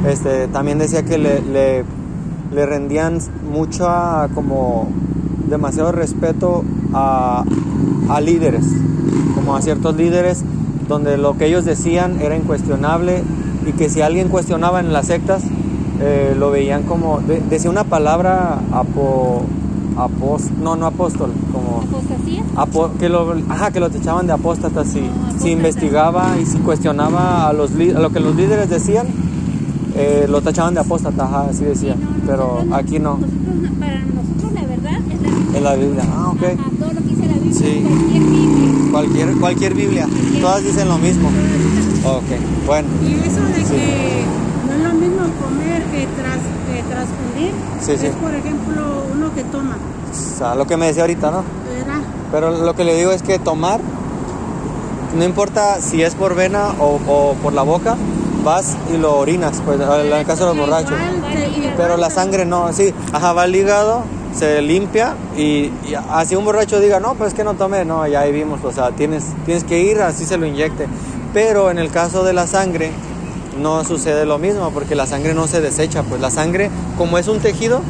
Este, 0.07 0.47
también 0.47 0.79
decía 0.79 1.03
que 1.03 1.19
le, 1.19 1.41
le, 1.41 1.83
le 2.51 2.65
rendían 2.65 3.19
mucho 3.51 3.87
a- 3.87 4.27
como 4.33 4.87
demasiado 5.47 5.91
respeto 5.91 6.63
a, 6.93 7.43
a 8.09 8.21
líderes, 8.21 8.65
como 9.53 9.59
a 9.59 9.61
ciertos 9.61 9.95
líderes, 9.95 10.43
donde 10.89 11.15
lo 11.15 11.37
que 11.37 11.45
ellos 11.45 11.63
decían 11.63 12.19
era 12.21 12.35
incuestionable 12.35 13.21
y 13.67 13.73
que 13.73 13.87
si 13.87 14.01
alguien 14.01 14.27
cuestionaba 14.29 14.79
en 14.79 14.91
las 14.91 15.05
sectas, 15.05 15.43
eh, 16.01 16.35
lo 16.39 16.49
veían 16.49 16.81
como, 16.81 17.19
de- 17.19 17.39
decía 17.51 17.69
una 17.69 17.83
palabra 17.83 18.57
apo, 18.71 19.43
apos, 19.95 20.49
no, 20.59 20.75
no 20.75 20.87
apóstol, 20.87 21.29
como 21.51 21.83
¿Apostasía? 21.87 22.43
apo- 22.55 22.89
que 22.99 23.09
lo, 23.09 23.35
ajá, 23.47 23.69
que 23.69 23.79
lo 23.79 23.85
echaban 23.87 24.25
de 24.25 24.33
apóstata 24.33 24.83
si, 24.85 25.01
No, 25.01 25.39
si 25.39 25.51
investigaba 25.51 26.31
y 26.41 26.47
si 26.47 26.57
cuestionaba 26.57 27.47
a, 27.47 27.53
los, 27.53 27.73
a 27.73 27.99
lo 27.99 28.09
que 28.09 28.19
los 28.21 28.35
líderes 28.35 28.71
decían, 28.71 29.05
eh, 29.95 30.25
lo 30.27 30.41
tachaban 30.41 30.73
de 30.73 30.79
apóstata, 30.79 31.25
ajá, 31.25 31.45
así 31.51 31.63
decía, 31.63 31.93
Sí, 31.93 31.99
no, 32.01 32.25
pero 32.25 32.47
nosotros 32.55 32.73
aquí 32.79 32.97
no, 32.97 33.17
nosotros 33.19 33.55
no- 33.61 33.79
para 33.79 33.99
nosotros 33.99 34.51
la 34.51 34.61
verdad 34.63 34.93
es 35.11 35.21
la 35.21 35.29
Biblia. 35.29 35.57
en 35.59 35.63
la 35.63 35.75
Biblia, 35.75 36.03
ah, 36.11 36.31
ok. 36.31 36.43
Ajá, 36.43 36.69
Biblia, 37.39 37.53
Sí. 37.59 37.81
cualquier 37.83 38.23
Biblia. 38.23 38.91
Cualquier, 38.91 39.37
cualquier 39.39 39.73
Biblia, 39.73 40.07
todas 40.41 40.63
dicen 40.63 40.87
lo 40.87 40.97
mismo. 40.97 41.29
Ok, 42.05 42.65
bueno, 42.65 42.87
Y 43.01 43.13
eso 43.27 43.41
de 43.41 43.65
Sí. 43.65 43.73
que 43.73 44.23
no 44.67 44.73
es 44.75 44.83
lo 44.83 44.93
mismo 44.93 45.21
comer 45.41 45.83
que, 45.85 46.07
tras, 46.17 46.37
que 46.67 46.83
transfundir, 46.93 47.51
Sí, 47.81 47.97
sí. 47.97 48.07
es 48.07 48.15
por 48.15 48.33
ejemplo 48.35 48.83
uno 49.15 49.33
que 49.33 49.43
toma, 49.45 49.77
o 50.11 50.37
sea, 50.37 50.55
lo 50.55 50.67
que 50.67 50.77
me 50.77 50.87
decía 50.87 51.03
ahorita, 51.03 51.31
¿no? 51.31 51.43
Pero 52.31 52.51
lo 52.65 52.75
que 52.75 52.83
le 52.83 52.95
digo 52.95 53.11
es 53.11 53.21
que 53.21 53.37
tomar, 53.39 53.79
no 55.17 55.23
importa 55.23 55.79
si 55.81 56.01
es 56.01 56.15
por 56.15 56.35
vena 56.35 56.69
o, 56.79 56.99
o 57.07 57.33
por 57.41 57.53
la 57.53 57.61
boca, 57.61 57.95
vas 58.43 58.75
y 58.93 58.97
lo 58.97 59.15
orinas, 59.17 59.61
pues 59.65 59.79
en 59.79 60.11
el 60.13 60.25
caso 60.25 60.47
de 60.49 60.55
los 60.55 60.57
borrachos. 60.67 60.91
Igual 60.91 61.73
Pero 61.77 61.97
la 61.97 62.09
sangre 62.09 62.45
no, 62.45 62.71
sí, 62.73 62.93
ajá, 63.13 63.33
va 63.33 63.43
al 63.43 63.55
hígado, 63.55 64.03
se 64.35 64.61
limpia 64.61 65.15
y, 65.37 65.41
y 65.85 65.95
así 66.11 66.35
un 66.35 66.45
borracho 66.45 66.79
diga, 66.79 66.99
no, 66.99 67.13
pues 67.15 67.29
es 67.29 67.33
que 67.33 67.43
no 67.43 67.53
tomé, 67.53 67.85
no, 67.85 68.05
ya 68.07 68.21
ahí 68.21 68.31
vimos, 68.31 68.63
o 68.63 68.71
sea, 68.71 68.91
tienes, 68.91 69.25
tienes 69.45 69.63
que 69.63 69.79
ir, 69.81 70.01
así 70.01 70.25
se 70.25 70.37
lo 70.37 70.45
inyecte. 70.45 70.87
Pero 71.33 71.69
en 71.71 71.77
el 71.77 71.89
caso 71.91 72.23
de 72.23 72.33
la 72.33 72.47
sangre, 72.47 72.91
no 73.61 73.83
sucede 73.83 74.25
lo 74.25 74.37
mismo, 74.39 74.71
porque 74.71 74.95
la 74.95 75.05
sangre 75.05 75.33
no 75.33 75.47
se 75.47 75.61
desecha, 75.61 76.03
pues 76.03 76.19
la 76.21 76.31
sangre, 76.31 76.69
como 76.97 77.17
es 77.17 77.27
un 77.27 77.39
tejido, 77.39 77.81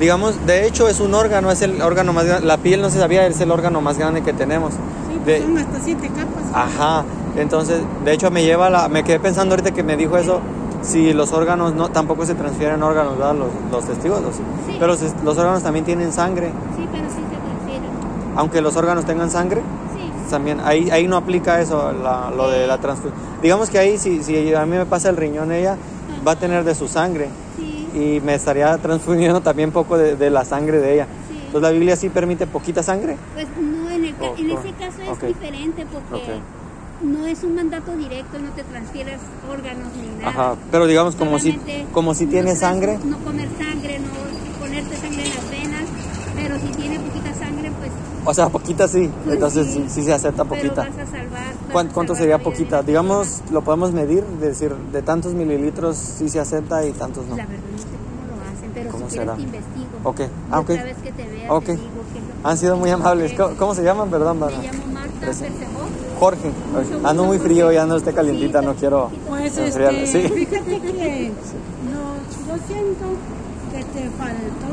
digamos, 0.00 0.46
de 0.46 0.66
hecho 0.66 0.88
es 0.88 1.00
un 1.00 1.14
órgano, 1.14 1.50
es 1.50 1.62
el 1.62 1.80
órgano 1.82 2.12
más 2.12 2.24
grande, 2.26 2.46
la 2.46 2.56
piel 2.56 2.80
no 2.82 2.90
se 2.90 2.98
sabía, 2.98 3.26
es 3.26 3.40
el 3.40 3.50
órgano 3.50 3.80
más 3.80 3.98
grande 3.98 4.22
que 4.22 4.32
tenemos. 4.32 4.72
Sí, 4.74 5.20
pues 5.22 5.26
De- 5.26 5.42
son 5.42 5.58
hasta 5.58 5.80
siete 5.80 6.08
capas. 6.08 6.44
Ajá, 6.52 7.04
entonces, 7.36 7.80
de 8.04 8.12
hecho 8.12 8.30
me 8.30 8.42
lleva 8.42 8.66
a 8.66 8.70
la, 8.70 8.88
me 8.88 9.02
quedé 9.04 9.20
pensando 9.20 9.54
ahorita 9.54 9.72
que 9.72 9.82
me 9.82 9.96
dijo 9.96 10.16
eso, 10.18 10.40
si 10.84 11.12
los 11.12 11.32
órganos 11.32 11.74
no, 11.74 11.88
tampoco 11.90 12.26
se 12.26 12.34
transfieren 12.34 12.82
órganos, 12.82 13.16
¿verdad? 13.18 13.34
Los, 13.34 13.48
los 13.72 13.84
testigos. 13.86 14.20
Sí. 14.36 14.76
pero 14.78 14.88
los, 14.92 15.00
los 15.24 15.38
órganos 15.38 15.62
también 15.62 15.84
tienen 15.84 16.12
sangre, 16.12 16.48
Sí, 16.76 16.86
pero 16.92 17.08
sí 17.08 17.14
se 17.16 17.36
transfieren. 17.36 17.90
aunque 18.36 18.60
los 18.60 18.76
órganos 18.76 19.04
tengan 19.04 19.30
sangre, 19.30 19.62
Sí. 19.96 20.30
también 20.30 20.60
ahí, 20.64 20.90
ahí 20.90 21.06
no 21.08 21.16
aplica 21.16 21.60
eso, 21.60 21.92
la- 21.92 22.30
lo 22.36 22.50
de 22.50 22.66
la 22.66 22.78
transfusión. 22.78 23.14
Digamos 23.42 23.70
que 23.70 23.78
ahí, 23.78 23.98
si, 23.98 24.22
si 24.22 24.54
a 24.54 24.64
mí 24.66 24.76
me 24.76 24.86
pasa 24.86 25.08
el 25.08 25.16
riñón, 25.16 25.52
ella 25.52 25.76
va 26.26 26.32
a 26.32 26.36
tener 26.36 26.64
de 26.64 26.74
su 26.74 26.88
sangre 26.88 27.28
y 27.94 28.20
me 28.24 28.34
estaría 28.34 28.76
transfundiendo 28.78 29.40
también 29.40 29.70
poco 29.70 29.96
de, 29.96 30.16
de 30.16 30.30
la 30.30 30.44
sangre 30.44 30.78
de 30.78 30.94
ella. 30.94 31.06
sí. 31.28 31.36
Entonces 31.46 31.62
la 31.62 31.70
Biblia 31.70 31.94
sí 31.96 32.08
permite 32.08 32.46
poquita 32.48 32.82
sangre. 32.82 33.16
Pues 33.34 33.46
no, 33.60 33.88
en, 33.90 34.04
el 34.06 34.14
Oh, 34.20 34.34
en 34.36 34.50
ese 34.50 34.72
caso 34.72 34.98
es 35.12 35.28
diferente 35.28 35.86
porque. 35.92 36.40
No 37.02 37.26
es 37.26 37.42
un 37.42 37.54
mandato 37.54 37.96
directo, 37.96 38.38
no 38.38 38.50
te 38.50 38.62
transfieres 38.64 39.20
órganos 39.50 39.88
ni 39.96 40.22
nada. 40.22 40.28
Ajá, 40.28 40.54
pero 40.70 40.86
digamos 40.86 41.16
como 41.16 41.38
si, 41.38 41.58
como 41.92 42.14
si 42.14 42.24
no 42.24 42.30
tiene 42.30 42.46
trans- 42.54 42.60
sangre. 42.60 42.98
No 43.04 43.18
comer 43.18 43.48
sangre, 43.58 43.98
no 43.98 44.58
ponerte 44.60 44.96
sangre 44.96 45.22
en 45.24 45.30
las 45.34 45.50
venas, 45.50 45.84
pero 46.34 46.58
si 46.58 46.66
tiene 46.76 46.98
poquita 47.00 47.34
sangre, 47.34 47.70
pues, 47.78 47.90
O 48.26 48.32
sea, 48.32 48.48
poquita 48.48 48.88
sí, 48.88 49.10
Pues 49.24 49.34
entonces 49.34 49.66
sí. 49.88 50.02
se 50.02 50.12
acepta 50.12 50.44
pero 50.44 50.62
poquita. 50.74 50.88
vas 50.88 50.98
a 51.08 51.10
salvar. 51.10 51.30
vas 51.30 51.72
¿Cuán- 51.72 51.88
a 51.88 51.92
¿Cuánto 51.92 52.14
salvar 52.14 52.22
sería 52.22 52.38
poquita? 52.42 52.82
Digamos, 52.82 53.42
lo 53.50 53.62
podemos 53.62 53.92
medir, 53.92 54.24
decir, 54.40 54.74
de 54.92 55.02
tantos 55.02 55.34
mililitros 55.34 55.96
sí 55.96 56.28
se 56.30 56.40
acepta 56.40 56.84
y 56.86 56.92
tantos 56.92 57.26
no. 57.26 57.36
La 57.36 57.44
verdad 57.44 57.60
no 57.70 57.78
sé 57.78 57.84
cómo 57.84 58.36
lo 58.36 58.42
hacen, 58.56 58.70
pero 58.72 58.90
¿Cómo 58.90 59.10
si 59.10 59.16
quieres 59.18 59.24
será? 59.26 59.36
te 59.36 59.42
investigo. 59.42 59.84
Ok, 60.04 60.20
ah, 60.50 60.60
ok. 60.60 60.68
vez 60.68 60.96
que 61.02 61.12
te 61.12 61.24
vea, 61.28 61.52
Ok. 61.52 61.64
te 61.66 61.72
digo 61.72 61.82
que 62.14 62.48
Han 62.48 62.56
sido 62.58 62.76
muy 62.76 62.90
amables. 62.90 63.32
es. 63.32 63.38
¿Cómo, 63.38 63.56
cómo 63.56 63.74
se 63.74 63.82
llaman? 63.82 64.08
Perdón, 64.10 64.38
Me 64.38 64.46
llamo 64.46 64.86
Marta. 64.92 65.26
Jorge. 66.24 66.50
Ando 67.04 67.24
muy 67.24 67.38
frío 67.38 67.70
y 67.70 67.76
ando 67.76 67.96
usted 67.96 68.14
calientita, 68.14 68.62
no 68.62 68.74
quiero... 68.74 69.10
Pues 69.28 69.56
este, 69.58 70.06
Sí. 70.06 70.22
fíjate 70.28 70.80
que 70.80 71.32
no, 71.92 72.14
yo 72.46 72.62
siento 72.66 73.04
que 73.70 73.78
te 73.78 74.08
faltó 74.16 74.72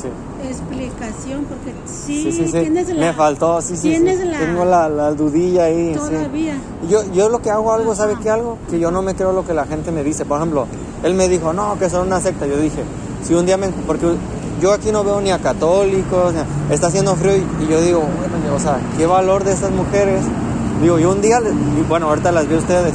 Sí. 0.00 0.08
explicación 0.48 1.44
porque 1.44 1.72
sí, 1.86 2.30
Sí, 2.32 2.50
tienes 2.52 2.88
la 2.88 2.94
Me 3.06 3.12
faltó, 3.12 3.60
sí, 3.62 3.74
la 3.98 4.38
Tengo 4.38 4.64
la, 4.64 4.88
la 4.88 5.12
dudilla 5.12 5.64
ahí. 5.64 5.94
todavía. 5.94 6.56
Yo, 6.88 7.00
yo 7.12 7.28
lo 7.28 7.40
que 7.42 7.50
hago 7.50 7.72
algo, 7.72 7.94
¿sabe 7.94 8.14
qué 8.22 8.30
algo? 8.30 8.58
Que 8.70 8.78
yo 8.78 8.90
no 8.90 9.02
me 9.02 9.14
creo 9.14 9.32
lo 9.32 9.46
que 9.46 9.52
la 9.54 9.64
gente 9.66 9.92
me 9.92 10.02
dice. 10.02 10.24
Por 10.24 10.38
ejemplo, 10.38 10.66
él 11.02 11.14
me 11.14 11.28
dijo, 11.28 11.52
no, 11.52 11.78
que 11.78 11.88
son 11.90 12.06
una 12.06 12.20
secta. 12.20 12.46
Yo 12.46 12.56
dije, 12.58 12.82
si 13.22 13.34
un 13.34 13.44
día 13.46 13.56
me... 13.56 13.68
Porque 13.68 14.06
yo 14.60 14.72
aquí 14.72 14.90
no 14.92 15.02
veo 15.04 15.20
ni 15.20 15.30
a 15.30 15.38
católicos, 15.38 16.32
ni 16.34 16.40
a- 16.40 16.74
está 16.74 16.86
haciendo 16.88 17.14
frío 17.16 17.36
y, 17.36 17.64
y 17.64 17.68
yo 17.70 17.80
digo, 17.80 18.00
bueno, 18.00 18.54
o 18.56 18.58
sea, 18.60 18.78
qué 18.98 19.06
valor 19.06 19.44
de 19.44 19.52
estas 19.52 19.70
mujeres. 19.70 20.20
Digo, 20.80 20.98
yo 20.98 21.12
un 21.12 21.20
día, 21.20 21.40
bueno, 21.88 22.08
ahorita 22.08 22.32
las 22.32 22.48
vi 22.48 22.54
ustedes, 22.54 22.94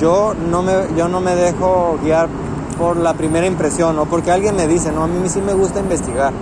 yo 0.00 0.34
no 0.50 0.62
me, 0.62 0.72
yo 0.96 1.08
no 1.08 1.20
me 1.20 1.34
dejo 1.34 1.98
guiar 2.02 2.28
por 2.78 2.96
la 2.96 3.14
primera 3.14 3.46
impresión 3.46 3.98
o 3.98 4.04
porque 4.04 4.30
alguien 4.30 4.56
me 4.56 4.66
dice, 4.66 4.92
no, 4.92 5.04
a 5.04 5.06
mí 5.06 5.28
sí 5.28 5.40
me 5.40 5.54
gusta 5.54 5.80
investigar. 5.80 6.32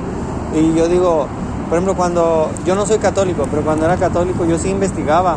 Y 0.55 0.75
yo 0.75 0.88
digo, 0.88 1.27
por 1.68 1.79
ejemplo, 1.79 1.95
cuando 1.95 2.51
yo 2.66 2.75
no 2.75 2.85
soy 2.85 2.99
católico, 2.99 3.47
pero 3.51 3.62
cuando 3.62 3.85
era 3.85 3.97
católico 3.97 4.45
yo 4.45 4.59
sí 4.59 4.71
investigaba 4.71 5.37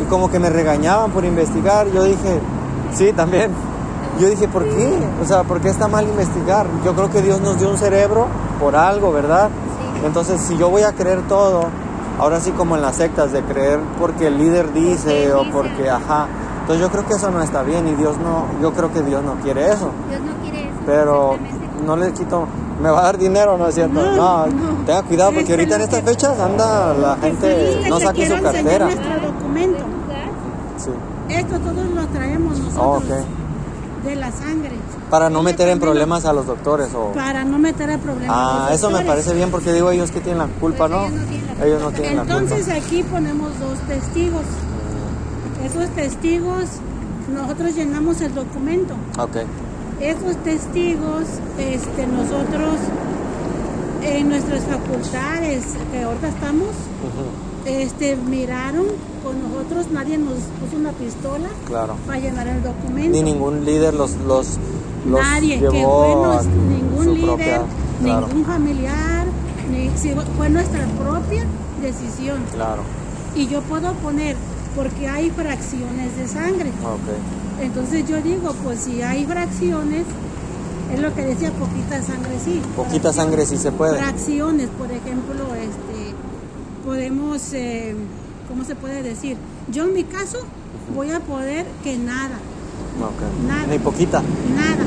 y 0.00 0.04
como 0.04 0.30
que 0.30 0.38
me 0.38 0.50
regañaban 0.50 1.10
por 1.10 1.24
investigar. 1.24 1.88
Yo 1.90 2.04
dije, 2.04 2.40
sí, 2.94 3.12
también. 3.12 3.50
Yo 4.20 4.28
dije, 4.28 4.48
¿por 4.48 4.64
qué? 4.64 4.98
O 5.22 5.24
sea, 5.24 5.44
¿por 5.44 5.60
qué 5.60 5.68
está 5.68 5.88
mal 5.88 6.06
investigar? 6.06 6.66
Yo 6.84 6.94
creo 6.94 7.10
que 7.10 7.22
Dios 7.22 7.40
nos 7.40 7.58
dio 7.58 7.70
un 7.70 7.78
cerebro 7.78 8.26
por 8.60 8.76
algo, 8.76 9.12
¿verdad? 9.12 9.48
Entonces, 10.04 10.40
si 10.40 10.56
yo 10.56 10.70
voy 10.70 10.82
a 10.82 10.92
creer 10.92 11.22
todo, 11.28 11.66
ahora 12.18 12.40
sí 12.40 12.50
como 12.52 12.76
en 12.76 12.82
las 12.82 12.96
sectas, 12.96 13.32
de 13.32 13.42
creer 13.42 13.80
porque 13.98 14.26
el 14.28 14.38
líder 14.38 14.72
dice 14.72 15.32
o 15.34 15.50
porque, 15.50 15.88
ajá. 15.90 16.26
Entonces 16.62 16.80
yo 16.86 16.90
creo 16.90 17.06
que 17.06 17.14
eso 17.14 17.30
no 17.30 17.42
está 17.42 17.62
bien 17.62 17.88
y 17.88 17.94
Dios 17.94 18.16
no, 18.18 18.44
yo 18.60 18.72
creo 18.74 18.92
que 18.92 19.02
Dios 19.02 19.22
no 19.24 19.34
quiere 19.36 19.66
eso. 19.72 19.90
Dios 20.08 20.20
no 20.20 20.32
quiere 20.42 20.62
eso. 20.68 20.78
Pero 20.84 21.36
no 21.86 21.96
le 21.96 22.12
quito, 22.12 22.46
me 22.82 22.90
va 22.90 23.00
a 23.00 23.02
dar 23.04 23.18
dinero, 23.18 23.56
¿no 23.56 23.68
es 23.68 23.74
cierto? 23.74 23.94
No, 23.94 24.16
No, 24.16 24.46
no. 24.46 24.84
tenga 24.84 25.02
cuidado 25.02 25.30
porque 25.30 25.42
Este 25.42 25.54
ahorita 25.54 25.76
en 25.76 25.80
estas 25.82 26.02
fechas 26.02 26.38
anda 26.38 26.92
la 26.94 27.16
gente, 27.16 27.80
no 27.88 27.98
saque 28.00 28.28
su 28.28 28.42
cartera. 28.42 28.84
nuestro 28.86 29.20
documento. 29.20 29.84
Sí. 30.76 30.90
Esto 31.30 31.58
todos 31.60 31.86
lo 31.94 32.06
traemos 32.08 32.58
nosotros 32.58 32.84
Oh, 32.84 32.96
ok. 32.98 34.04
de 34.04 34.16
la 34.16 34.30
sangre. 34.30 34.72
Para 35.10 35.30
no 35.30 35.42
meter 35.42 35.68
en 35.68 35.80
problemas 35.80 36.24
a 36.26 36.32
los 36.32 36.46
doctores 36.46 36.88
o... 36.94 37.12
Para 37.12 37.44
no 37.44 37.58
meter 37.58 37.88
en 37.90 38.00
problemas. 38.00 38.36
a 38.36 38.66
Ah, 38.66 38.66
los 38.70 38.78
eso 38.78 38.90
me 38.90 39.04
parece 39.04 39.32
bien 39.34 39.50
porque 39.50 39.72
digo 39.72 39.90
ellos 39.90 40.10
que 40.10 40.20
tienen 40.20 40.38
la 40.38 40.46
culpa, 40.60 40.86
Pues 40.88 40.90
¿no? 40.90 41.64
ellos 41.64 41.80
no 41.82 41.90
tienen 41.92 42.16
la 42.16 42.24
la 42.24 42.32
Entonces 42.32 42.64
culpa. 42.66 42.78
aquí 42.86 43.02
ponemos 43.04 43.50
dos 43.58 43.78
testigos. 43.88 44.42
Esos 45.64 45.88
testigos, 45.90 46.64
nosotros 47.34 47.74
llenamos 47.74 48.20
el 48.20 48.34
documento. 48.34 48.94
Ok, 49.18 49.36
Esos 50.00 50.36
testigos, 50.44 51.24
este, 51.58 52.06
nosotros 52.06 52.74
en 54.02 54.28
nuestras 54.28 54.62
facultades 54.64 55.64
que 55.90 56.02
ahorita 56.02 56.28
estamos, 56.28 56.68
este, 57.64 58.16
miraron 58.16 58.86
con 59.24 59.36
nosotros, 59.42 59.86
nadie 59.92 60.16
nos 60.16 60.34
puso 60.60 60.76
una 60.78 60.92
pistola 60.92 61.48
claro. 61.66 61.96
para 62.06 62.18
llenar 62.20 62.46
el 62.46 62.62
documento. 62.62 63.10
Ni 63.10 63.22
ningún 63.22 63.64
líder 63.64 63.92
los, 63.94 64.12
los, 64.26 64.56
los 65.08 65.20
Nadie, 65.20 65.58
llevó 65.58 66.40
que 66.40 66.48
ningún 66.48 67.14
líder, 67.14 67.26
propia... 67.26 67.62
Claro, 68.02 68.26
ningún 68.28 68.44
familiar, 68.44 69.26
ni, 69.70 69.90
si 69.96 70.14
fue 70.36 70.48
nuestra 70.48 70.84
propia 70.98 71.44
decisión. 71.82 72.42
claro, 72.54 72.82
Y 73.34 73.48
yo 73.48 73.60
puedo 73.62 73.92
poner, 73.94 74.36
porque 74.76 75.08
hay 75.08 75.30
fracciones 75.30 76.16
de 76.16 76.28
sangre. 76.28 76.70
Entonces 77.60 78.08
yo 78.08 78.20
digo, 78.22 78.54
pues 78.62 78.80
si 78.80 79.02
hay 79.02 79.24
fracciones, 79.24 80.04
es 80.92 81.00
lo 81.00 81.14
que 81.14 81.22
decía, 81.22 81.50
poquita 81.52 82.02
sangre 82.02 82.38
sí. 82.42 82.62
Poquita 82.76 83.12
sangre 83.12 83.44
si 83.46 83.56
se 83.56 83.72
puede. 83.72 83.98
Fracciones, 83.98 84.68
por 84.70 84.90
ejemplo, 84.90 85.54
este, 85.54 86.14
podemos, 86.84 87.52
eh, 87.52 87.94
¿cómo 88.48 88.64
se 88.64 88.74
puede 88.74 89.02
decir? 89.02 89.36
Yo 89.70 89.84
en 89.84 89.94
mi 89.94 90.04
caso 90.04 90.38
voy 90.94 91.10
a 91.10 91.20
poder 91.20 91.66
que 91.82 91.96
nada. 91.98 92.38
Nada. 93.46 93.66
Ni 93.68 93.78
poquita. 93.78 94.22
nada, 94.56 94.84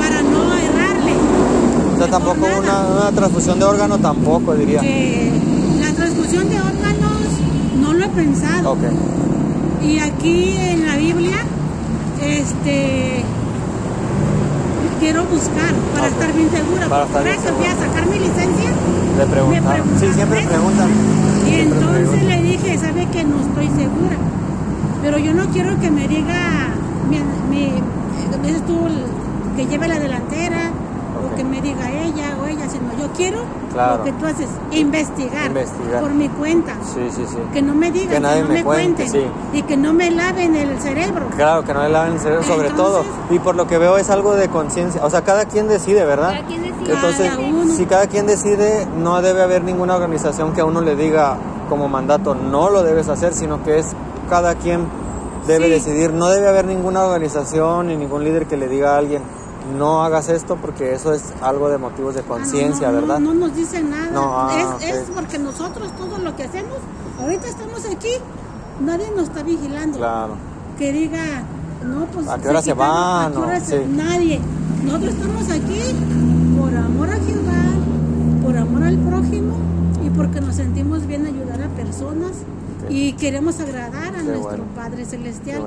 para 0.00 0.22
no 0.22 0.54
errarle. 0.54 1.12
O 1.93 1.93
sea, 2.08 2.18
tampoco 2.18 2.46
una, 2.58 2.80
una 3.02 3.12
transfusión 3.12 3.58
de 3.58 3.64
órgano 3.64 3.98
tampoco, 3.98 4.54
diría. 4.54 4.80
Que 4.80 5.30
la 5.80 5.92
transfusión 5.92 6.48
de 6.48 6.56
órganos 6.60 7.12
no 7.80 7.92
lo 7.94 8.04
he 8.04 8.08
pensado. 8.08 8.76
Y 9.82 9.98
aquí 9.98 10.56
en 10.58 10.86
la 10.86 10.96
Biblia, 10.96 11.36
este, 12.22 13.22
quiero 15.00 15.24
buscar 15.24 15.72
para 15.94 16.08
estar 16.08 16.32
bien 16.32 16.50
segura. 16.50 16.88
Para 16.88 17.04
estar 17.04 17.22
bien 17.24 17.36
a 17.70 17.86
sacar 17.86 18.06
mi 18.06 18.18
licencia, 18.18 18.70
le 19.18 19.26
preguntaron. 19.26 19.64
preguntaron, 19.64 20.00
Sí, 20.00 20.06
siempre 20.14 20.42
preguntan. 20.46 20.88
y 20.88 21.50
Siempre 21.50 21.62
entonces 21.62 22.08
preguntan. 22.08 22.28
le 22.28 22.42
dije, 22.50 22.78
sabe 22.78 23.06
que 23.08 23.24
no 23.24 23.40
estoy 23.40 23.66
segura. 23.68 24.16
Pero 25.02 25.18
yo 25.18 25.34
no 25.34 25.46
quiero 25.50 25.78
que 25.80 25.90
me 25.90 26.08
diga, 26.08 26.68
mi, 27.10 27.18
mi, 27.54 27.72
dices 28.42 28.64
tú, 28.66 28.78
que 29.56 29.66
lleve 29.66 29.86
la 29.86 29.98
delantera, 29.98 30.63
Que 31.36 31.44
me 31.44 31.60
diga 31.60 31.90
ella 31.90 32.36
o 32.42 32.46
ella, 32.46 32.68
sino 32.68 32.92
yo 32.98 33.12
quiero 33.16 33.40
Claro. 33.72 33.98
lo 33.98 34.04
que 34.04 34.12
tú 34.12 34.26
haces, 34.26 34.48
investigar, 34.70 35.46
Investigar. 35.48 36.00
por 36.00 36.10
mi 36.12 36.28
cuenta. 36.28 36.74
Sí, 36.94 37.00
sí, 37.10 37.24
sí. 37.28 37.36
Que 37.52 37.60
no 37.62 37.74
me 37.74 37.90
digan, 37.90 38.08
Que 38.08 38.14
que, 38.14 38.20
nadie 38.20 38.42
no 38.42 38.48
me 38.48 38.54
me, 38.54 38.64
cuente, 38.64 39.04
cuenten 39.04 39.10
sí. 39.52 39.58
y 39.58 39.62
que 39.62 39.76
no 39.76 39.92
me 39.92 40.10
laven 40.10 40.54
el 40.56 40.80
cerebro. 40.80 41.26
Claro, 41.36 41.64
que 41.64 41.74
no 41.74 41.82
le 41.82 41.88
laven 41.88 42.12
el 42.14 42.20
cerebro, 42.20 42.42
sobre 42.44 42.70
todo. 42.70 43.02
Y 43.30 43.38
por 43.40 43.54
lo 43.56 43.66
que 43.66 43.78
veo 43.78 43.96
es 43.98 44.10
algo 44.10 44.34
de 44.34 44.48
conciencia. 44.48 45.04
O 45.04 45.10
sea, 45.10 45.22
cada 45.22 45.46
quien 45.46 45.66
decide, 45.68 46.04
¿verdad? 46.04 46.34
Cada 46.34 46.46
quien 46.46 46.62
decide. 46.62 46.94
Entonces, 46.94 47.30
Cada 47.30 47.40
uno. 47.40 47.74
si 47.74 47.86
cada 47.86 48.06
quien 48.06 48.26
decide, 48.26 48.86
no 48.98 49.20
debe 49.22 49.42
haber 49.42 49.64
ninguna 49.64 49.96
organización 49.96 50.52
que 50.52 50.60
a 50.60 50.64
uno 50.64 50.80
le 50.80 50.94
diga 50.96 51.36
como 51.68 51.88
mandato, 51.88 52.34
no 52.34 52.70
lo 52.70 52.82
debes 52.82 53.08
hacer, 53.08 53.32
sino 53.34 53.62
que 53.64 53.78
es 53.78 53.86
cada 54.28 54.54
quien 54.54 54.86
debe 55.46 55.64
Sí. 55.66 55.70
decidir. 55.72 56.12
No 56.12 56.28
debe 56.28 56.48
haber 56.48 56.64
ninguna 56.66 57.02
organización 57.04 57.88
ni 57.88 57.96
ningún 57.96 58.22
líder 58.24 58.46
que 58.46 58.56
le 58.56 58.68
diga 58.68 58.94
a 58.94 58.98
alguien, 58.98 59.22
no 59.78 60.02
hagas 60.04 60.28
esto 60.28 60.56
porque 60.56 60.94
eso 60.94 61.12
es 61.12 61.32
algo 61.42 61.68
de 61.68 61.78
motivos 61.78 62.14
de 62.14 62.20
Ah, 62.20 62.24
no, 62.28 62.34
conciencia, 62.34 62.88
no, 62.88 62.94
¿verdad? 63.00 63.18
No, 63.20 63.34
nos 63.34 63.54
dicen 63.54 63.90
nada. 63.90 64.10
Ah, 64.14 64.76
es, 64.80 64.90
es 64.94 65.04
porque 65.14 65.38
nosotros 65.38 65.90
todo 65.96 66.18
lo 66.18 66.36
que 66.36 66.44
hacemos, 66.44 66.76
ahorita 67.20 67.48
estamos 67.48 67.84
aquí, 67.86 68.10
nadie 68.80 69.10
nos 69.16 69.28
está 69.28 69.42
vigilando. 69.42 69.98
Claro. 69.98 70.34
Que 70.78 70.92
diga, 70.92 71.42
no, 71.84 72.06
pues. 72.06 72.28
¿A 72.28 72.38
qué 72.38 72.48
hora 72.48 72.62
se 72.62 72.72
van? 72.74 73.28
¿a 73.28 73.30
qué 73.32 73.38
hora 73.38 73.58
No, 73.58 73.64
se- 73.64 73.78
sí. 73.84 73.88
Nadie. 73.90 74.40
Nosotros 74.84 75.14
estamos 75.14 75.50
aquí 75.50 75.80
por 76.58 76.76
amor 76.76 77.08
a 77.10 77.14
Jehová, 77.14 78.42
por 78.42 78.56
amor 78.56 78.82
al 78.82 78.98
prójimo 78.98 79.56
y 80.04 80.10
porque 80.10 80.40
nos 80.42 80.56
sentimos 80.56 81.06
bien 81.06 81.24
ayudar 81.26 81.62
a 81.62 81.68
personas 81.68 82.32
y 82.90 83.14
queremos 83.14 83.58
agradar 83.60 84.14
a 84.14 84.18
Qué 84.18 84.22
nuestro 84.24 84.42
bueno. 84.42 84.64
Padre 84.76 85.06
Celestial. 85.06 85.62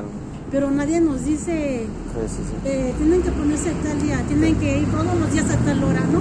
Pero 0.52 0.72
nadie 0.72 1.02
nos 1.02 1.26
dice, 1.26 1.86
Sí, 2.14 2.22
sí, 2.28 2.42
sí. 2.48 2.56
eh, 2.64 2.94
tienen 2.98 3.22
que 3.22 3.32
ponerse 3.32 3.72
tal 3.84 4.02
día, 4.02 4.18
tienen 4.30 4.56
que 4.56 4.80
ir 4.80 4.88
todos 4.92 5.06
los 5.20 5.32
días 5.34 5.46
a 5.52 5.58
tal 5.58 5.84
hora, 5.84 6.00
¿no? 6.08 6.20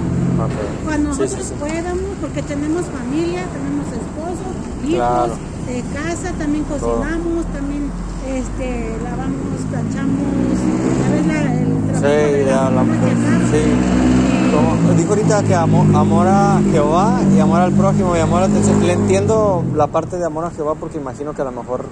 Cuando 0.85 1.09
nosotros 1.09 1.53
podamos, 1.57 2.11
porque 2.21 2.41
tenemos 2.43 2.83
familia, 2.87 3.45
tenemos 3.47 3.87
esposo, 3.87 4.45
hijos, 4.83 4.95
Claro. 4.97 5.33
eh, 5.69 5.83
casa, 5.93 6.33
también 6.37 6.65
Todo. 6.65 6.77
cocinamos, 6.79 7.45
también 7.53 7.83
este, 8.27 8.97
lavamos, 9.01 9.59
planchamos, 9.71 10.27
¿sabes? 11.07 11.25
La, 11.27 11.53
el 11.53 11.67
trabajo 11.87 12.07
Sí, 12.07 12.43
de 12.43 12.53
mamás 12.75 13.01
de 13.01 13.11
acá. 13.11 13.39
Sí. 13.51 13.63
Como 14.53 14.93
dijo 14.97 15.09
ahorita 15.09 15.43
que 15.43 15.55
amor, 15.55 15.85
amor 15.95 16.27
a 16.27 16.59
Jehová 16.71 17.19
y 17.33 17.39
amor 17.39 17.61
al 17.61 17.71
prójimo 17.71 18.15
y 18.15 18.19
amor 18.19 18.43
a. 18.43 18.47
Le 18.49 18.93
entiendo 18.93 19.63
la 19.75 19.87
parte 19.87 20.17
de 20.17 20.25
amor 20.25 20.43
a 20.45 20.51
Jehová 20.51 20.75
porque 20.75 20.97
imagino 20.97 21.33
que 21.33 21.41
a 21.41 21.45
lo 21.45 21.51
mejor, 21.51 21.85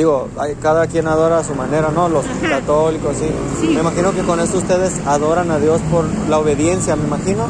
digo, 0.00 0.28
hay- 0.38 0.54
cada 0.56 0.86
quien 0.86 1.06
adora 1.08 1.38
a 1.40 1.44
su 1.44 1.54
manera, 1.54 1.90
¿no? 1.94 2.08
Los 2.08 2.24
Ajá. 2.24 2.48
católicos, 2.60 3.16
sí. 3.18 3.28
Sí. 3.60 3.68
Me 3.74 3.80
imagino 3.80 4.12
que 4.12 4.22
con 4.22 4.40
esto 4.40 4.56
ustedes 4.58 4.92
adoran 5.06 5.50
a 5.50 5.58
Dios 5.58 5.80
por 5.90 6.04
la 6.28 6.38
obediencia, 6.38 6.96
me 6.96 7.04
imagino. 7.04 7.44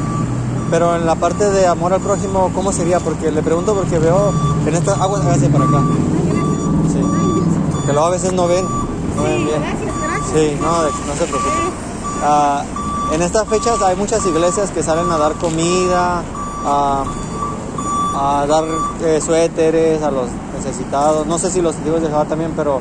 Pero 0.71 0.97
en 0.97 1.07
la 1.07 1.15
parte 1.15 1.49
de 1.51 1.67
amor 1.67 1.93
al 1.93 2.01
prójimo, 2.01 2.51
¿cómo 2.55 2.73
sería? 2.73 2.99
Porque 3.01 3.31
le 3.31 3.43
pregunto 3.43 3.75
porque 3.75 3.99
veo 3.99 4.33
en 4.67 4.75
esta 4.75 4.95
agua, 4.95 5.21
hágase 5.21 5.49
para 5.49 5.65
acá. 5.65 5.81
Sí. 6.93 7.01
Porque 7.75 7.93
luego 7.93 8.07
a 8.07 8.11
veces 8.11 8.33
no 8.33 8.47
ven, 8.49 8.65
no 9.17 9.23
ven 9.23 9.45
bien. 9.47 9.63
Sí, 10.35 10.57
no, 10.61 10.83
no 10.83 11.15
se 11.19 11.25
preocupe. 11.27 11.55
Ah, 12.23 12.63
en 13.13 13.23
estas 13.23 13.47
fechas 13.49 13.81
hay 13.83 13.97
muchas 13.97 14.25
iglesias 14.27 14.71
que 14.71 14.83
salen 14.83 15.11
a 15.11 15.19
dar 15.19 15.33
comida, 15.35 16.23
a, 16.65 17.05
a 18.15 18.47
dar 18.47 18.65
eh, 19.05 19.21
suéteres 19.25 20.03
a 20.03 20.11
los 20.11 20.27
necesitados. 20.65 21.27
No 21.27 21.39
sé 21.39 21.51
si 21.51 21.61
los 21.63 21.75
testigos 21.75 22.03
de 22.03 22.09
Jehová 22.09 22.25
también, 22.27 22.53
pero 22.57 22.81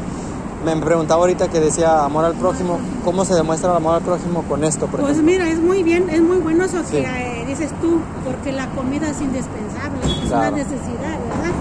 me 0.66 0.76
preguntaba 0.78 1.22
ahorita 1.22 1.48
que 1.50 1.60
decía 1.60 2.04
amor 2.04 2.26
al 2.26 2.34
prójimo. 2.34 2.80
¿Cómo 3.06 3.24
se 3.26 3.34
demuestra 3.34 3.72
el 3.72 3.78
amor 3.78 3.96
al 3.96 4.02
prójimo 4.02 4.44
con 4.44 4.64
esto, 4.64 4.88
por 4.88 5.00
Pues 5.00 5.14
ejemplo? 5.14 5.32
mira, 5.32 5.50
es 5.50 5.60
muy 5.60 5.84
bien, 5.84 6.10
es 6.10 6.22
muy 6.22 6.38
bueno 6.38 6.66
eso 6.66 6.80
Sí. 6.84 6.98
que 6.98 7.02
eh, 7.42 7.46
dices 7.48 7.72
tú, 7.82 8.00
porque 8.26 8.52
la 8.52 8.68
comida 8.72 9.10
es 9.10 9.22
indispensable, 9.22 10.00
es 10.06 10.28
Claro. 10.30 10.48
una 10.50 10.58
necesidad, 10.58 11.18
¿verdad? 11.30 11.54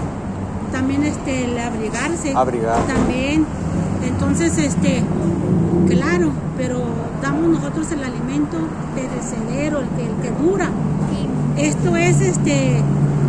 También 0.71 1.03
este, 1.03 1.45
el 1.45 1.57
abrigarse. 1.57 2.33
Abrigar. 2.35 2.77
También. 2.85 3.45
Entonces, 4.05 4.57
este, 4.57 5.01
claro, 5.89 6.31
pero 6.57 6.79
damos 7.21 7.49
nosotros 7.49 7.91
el 7.91 8.03
alimento 8.03 8.57
perecedero, 8.95 9.79
el 9.79 9.87
que, 9.89 10.05
el 10.05 10.15
que 10.21 10.43
dura. 10.43 10.69
Esto 11.57 11.95
es 11.97 12.21
este 12.21 12.81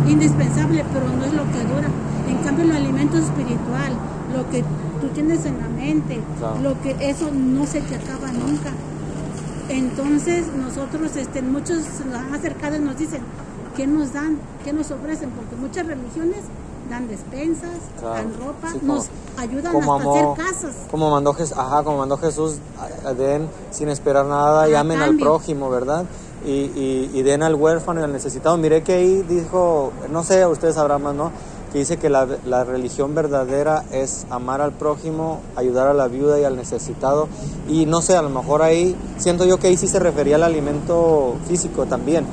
indispensable, 0.07 0.85
pero 0.93 1.05
no 1.09 1.25
es 1.25 1.33
lo 1.33 1.43
que 1.51 1.59
dura. 1.73 1.87
En 2.31 2.37
cambio, 2.43 2.65
el 2.65 2.71
alimento 2.71 3.17
espiritual, 3.17 3.93
lo 4.35 4.49
que 4.49 4.63
tú 5.01 5.07
tienes 5.13 5.45
en 5.45 5.57
la 5.59 5.67
mente, 5.67 6.21
Claro. 6.39 6.59
lo 6.61 6.81
que 6.81 6.95
eso 7.09 7.29
no 7.33 7.65
se 7.65 7.81
te 7.81 7.95
acaba 7.95 8.31
nunca. 8.31 8.71
Entonces, 9.69 10.45
nosotros, 10.55 11.15
este, 11.15 11.41
muchos 11.41 11.77
nos 12.05 12.15
han 12.19 12.33
acercado 12.33 12.75
y 12.75 12.79
nos 12.79 12.97
dicen, 12.97 13.21
¿qué 13.75 13.87
nos 13.87 14.13
dan? 14.13 14.37
¿Qué 14.65 14.73
nos 14.73 14.91
ofrecen? 14.91 15.29
Porque 15.31 15.55
muchas 15.55 15.85
religiones 15.87 16.39
dan 16.89 17.07
despensas, 17.07 17.69
Claro. 17.99 18.15
dan 18.15 18.33
ropa, 18.37 18.71
Sí, 18.73 18.79
como- 18.79 18.95
nos 18.95 19.09
ayudan 19.37 19.71
como 19.73 19.95
hasta 19.95 20.03
amó- 20.09 20.33
hacer 20.35 20.45
casas. 20.45 20.75
Como 20.89 21.09
mandó, 21.09 21.35
ajá, 21.55 21.83
como 21.83 21.97
mandó 21.99 22.17
Jesús, 22.17 22.55
den 23.17 23.47
sin 23.71 23.87
esperar 23.89 24.25
nada 24.25 24.67
y 24.69 24.75
amen 24.75 24.99
al 25.01 25.15
prójimo, 25.17 25.69
¿verdad? 25.69 26.05
Y, 26.43 26.49
y, 26.49 27.11
y 27.13 27.21
den 27.21 27.43
al 27.43 27.55
huérfano 27.55 28.01
y 28.01 28.03
al 28.03 28.11
necesitado. 28.11 28.57
Miré 28.57 28.81
que 28.83 28.93
ahí 28.93 29.21
dijo, 29.29 29.93
no 30.11 30.23
sé, 30.23 30.45
ustedes 30.47 30.75
sabrán 30.75 31.03
más, 31.03 31.13
¿no? 31.15 31.31
Que 31.71 31.79
dice 31.79 31.97
que 31.97 32.09
la, 32.09 32.27
la 32.45 32.63
religión 32.65 33.15
verdadera 33.15 33.83
es 33.91 34.25
amar 34.29 34.59
al 34.59 34.73
prójimo, 34.73 35.39
ayudar 35.55 35.87
a 35.87 35.93
la 35.93 36.07
viuda 36.09 36.37
y 36.39 36.43
al 36.43 36.57
necesitado. 36.57 37.29
Y 37.69 37.85
no 37.85 38.01
sé, 38.01 38.15
a 38.17 38.21
lo 38.21 38.29
mejor 38.29 38.61
ahí, 38.61 38.95
siento 39.17 39.45
yo 39.45 39.57
que 39.57 39.67
ahí 39.67 39.77
sí 39.77 39.87
se 39.87 39.99
refería 39.99 40.35
al 40.35 40.43
alimento 40.43 41.35
físico 41.47 41.85
también, 41.85 42.25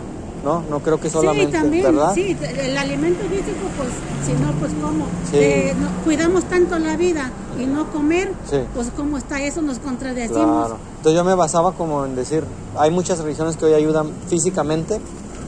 ¿no? 0.44 0.64
No 0.68 0.80
creo 0.80 0.98
que 1.00 1.08
solamente, 1.08 1.52
sí, 1.56 1.62
también, 1.62 1.84
¿verdad? 1.84 2.14
sí, 2.14 2.36
el 2.58 2.76
alimento 2.76 3.20
físico, 3.28 3.68
pues, 3.76 3.90
si 4.26 4.32
no, 4.42 4.50
pues, 4.58 4.72
¿cómo? 4.82 5.04
Sí. 5.30 5.36
Eh, 5.36 5.74
no- 5.78 6.04
cuidamos 6.04 6.42
tanto 6.44 6.76
la 6.80 6.96
vida 6.96 7.30
y 7.60 7.66
no 7.66 7.92
comer, 7.92 8.32
Sí. 8.50 8.56
pues, 8.74 8.88
¿cómo 8.96 9.18
está? 9.18 9.40
Eso 9.40 9.62
nos 9.62 9.78
contradecimos. 9.78 10.66
Claro. 10.66 10.78
Entonces 10.96 11.14
yo 11.16 11.22
me 11.24 11.34
basaba 11.36 11.72
como 11.72 12.04
en 12.04 12.16
decir, 12.16 12.42
hay 12.76 12.90
muchas 12.90 13.20
religiones 13.20 13.56
que 13.56 13.66
hoy 13.66 13.74
ayudan 13.74 14.10
físicamente, 14.28 15.00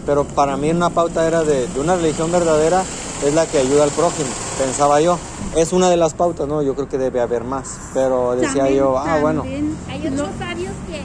pero 0.06 0.22
para 0.24 0.56
mí 0.56 0.70
una 0.70 0.90
pauta 0.90 1.26
era 1.26 1.42
de, 1.42 1.66
de 1.66 1.80
una 1.80 1.96
religión 1.96 2.30
verdadera 2.30 2.84
es 3.24 3.34
la 3.34 3.46
que 3.46 3.58
ayuda 3.58 3.84
al 3.84 3.90
prójimo, 3.90 4.28
pensaba 4.58 5.00
yo. 5.00 5.18
Es 5.56 5.72
una 5.72 5.88
de 5.90 5.96
las 5.96 6.14
pautas, 6.14 6.46
¿no? 6.48 6.62
Yo 6.62 6.74
creo 6.74 6.88
que 6.88 6.96
debe 6.98 7.20
haber 7.20 7.44
más, 7.44 7.78
pero 7.92 8.32
decía 8.36 8.62
También- 8.62 8.76
yo, 8.78 8.98
ah, 8.98 9.18
bueno, 9.20 9.42
también 9.42 9.76
Hay 9.90 10.06
otros 10.06 10.28
sabios 10.38 10.72
que 10.88 11.00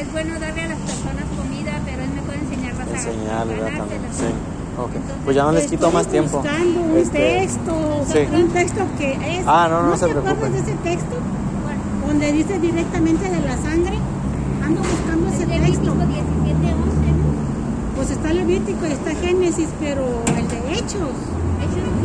es 0.00 0.12
bueno 0.12 0.38
darle 0.40 0.62
a 0.62 0.68
las 0.68 0.78
personas 0.78 1.24
comida, 1.36 1.72
pero 1.84 2.02
es 2.02 2.10
mejor 2.10 2.34
enseñarlas 2.34 2.88
a- 2.88 2.90
a 2.90 2.96
Enseñarle, 2.96 3.54
¿verdad? 3.54 3.78
También. 3.78 4.00
Sí. 4.12 4.24
Ok. 4.78 4.90
Entonces, 4.94 5.16
Pues 5.24 5.36
ya 5.36 5.42
no 5.44 5.52
les 5.52 5.64
quito 5.64 5.74
Estoy 5.86 5.92
más 5.92 6.06
tiempo. 6.06 6.38
buscando 6.38 6.80
un 6.80 6.96
Este, 6.96 7.18
texto, 7.18 7.72
Sí. 8.10 8.18
un 8.34 8.48
texto 8.48 8.80
que 8.98 9.12
es. 9.12 9.44
Ah, 9.46 9.68
no, 9.70 9.82
no 9.82 9.96
se 9.96 10.06
te 10.06 10.10
acuerdas 10.12 10.34
preocupen. 10.38 10.52
de 10.52 10.58
ese 10.58 10.78
texto? 10.82 11.16
Bueno, 11.64 11.80
Donde 12.06 12.32
dice 12.32 12.58
directamente 12.58 13.28
de 13.28 13.40
la 13.40 13.56
sangre. 13.58 13.98
Ando 14.64 14.80
buscando 14.80 15.28
ese 15.28 15.46
texto. 15.46 15.60
17, 15.60 15.90
11, 15.90 16.22
¿no? 16.22 16.39
Pues 18.00 18.10
está 18.12 18.32
Levítico 18.32 18.86
y 18.86 18.92
está 18.92 19.10
Génesis, 19.14 19.68
pero 19.78 20.04
el 20.36 20.48
de 20.48 20.72
Hechos. 20.72 21.12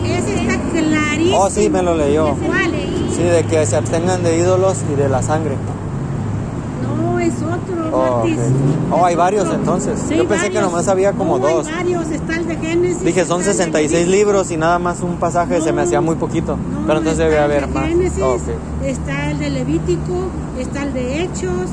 Ese 0.06 0.34
15, 0.36 0.42
está 0.42 0.60
clarísimo. 0.72 1.38
Oh, 1.40 1.50
sí, 1.50 1.70
me 1.70 1.82
lo 1.82 1.96
leyó. 1.96 2.36
¿Cuál? 2.46 2.72
leí. 2.74 3.10
Sí, 3.16 3.24
de 3.24 3.44
que 3.46 3.66
se 3.66 3.78
abstengan 3.78 4.22
de 4.22 4.38
ídolos 4.38 4.84
y 4.92 4.96
de 4.96 5.08
la 5.08 5.22
sangre. 5.24 5.56
No, 6.84 7.18
es 7.20 7.34
otro. 7.42 7.90
Oh, 7.94 8.18
Martis. 8.18 8.34
ok. 8.38 8.40
Es 8.46 8.52
Oh, 8.92 9.06
hay 9.06 9.16
varios 9.16 9.48
entonces. 9.54 9.98
Sí, 10.08 10.18
Yo 10.18 10.28
pensé 10.28 10.50
que 10.50 10.56
varios. 10.56 10.72
nomás 10.72 10.88
había 10.90 11.14
como 11.14 11.40
No, 11.40 11.48
dos. 11.48 11.68
Hay 11.68 11.74
varios, 11.76 12.10
está 12.12 12.36
el 12.36 12.48
de 12.48 12.56
Génesis. 12.58 13.02
Dije, 13.04 13.26
son 13.26 13.40
está 13.40 13.52
el 13.52 13.58
de 13.58 13.64
66 13.64 13.92
Levítico. 14.08 14.18
libros 14.18 14.52
y 14.52 14.58
nada 14.58 14.78
más 14.80 15.00
un 15.02 15.16
pasaje 15.16 15.62
se 15.62 15.72
me 15.72 15.82
hacía 15.82 16.02
muy 16.02 16.16
poquito. 16.16 16.58
No, 16.58 16.86
Pero 16.86 17.00
entonces 17.00 17.18
debe 17.20 17.40
haber 17.40 17.68
de 17.68 17.74
más. 17.74 17.88
Génesis, 17.88 18.22
Oh, 18.22 18.34
ok. 18.34 18.42
Está 18.86 19.32
el 19.32 19.40
de 19.40 19.50
Levítico, 19.50 20.28
está 20.60 20.84
el 20.84 20.94
de 20.94 21.24
Hechos. 21.24 21.70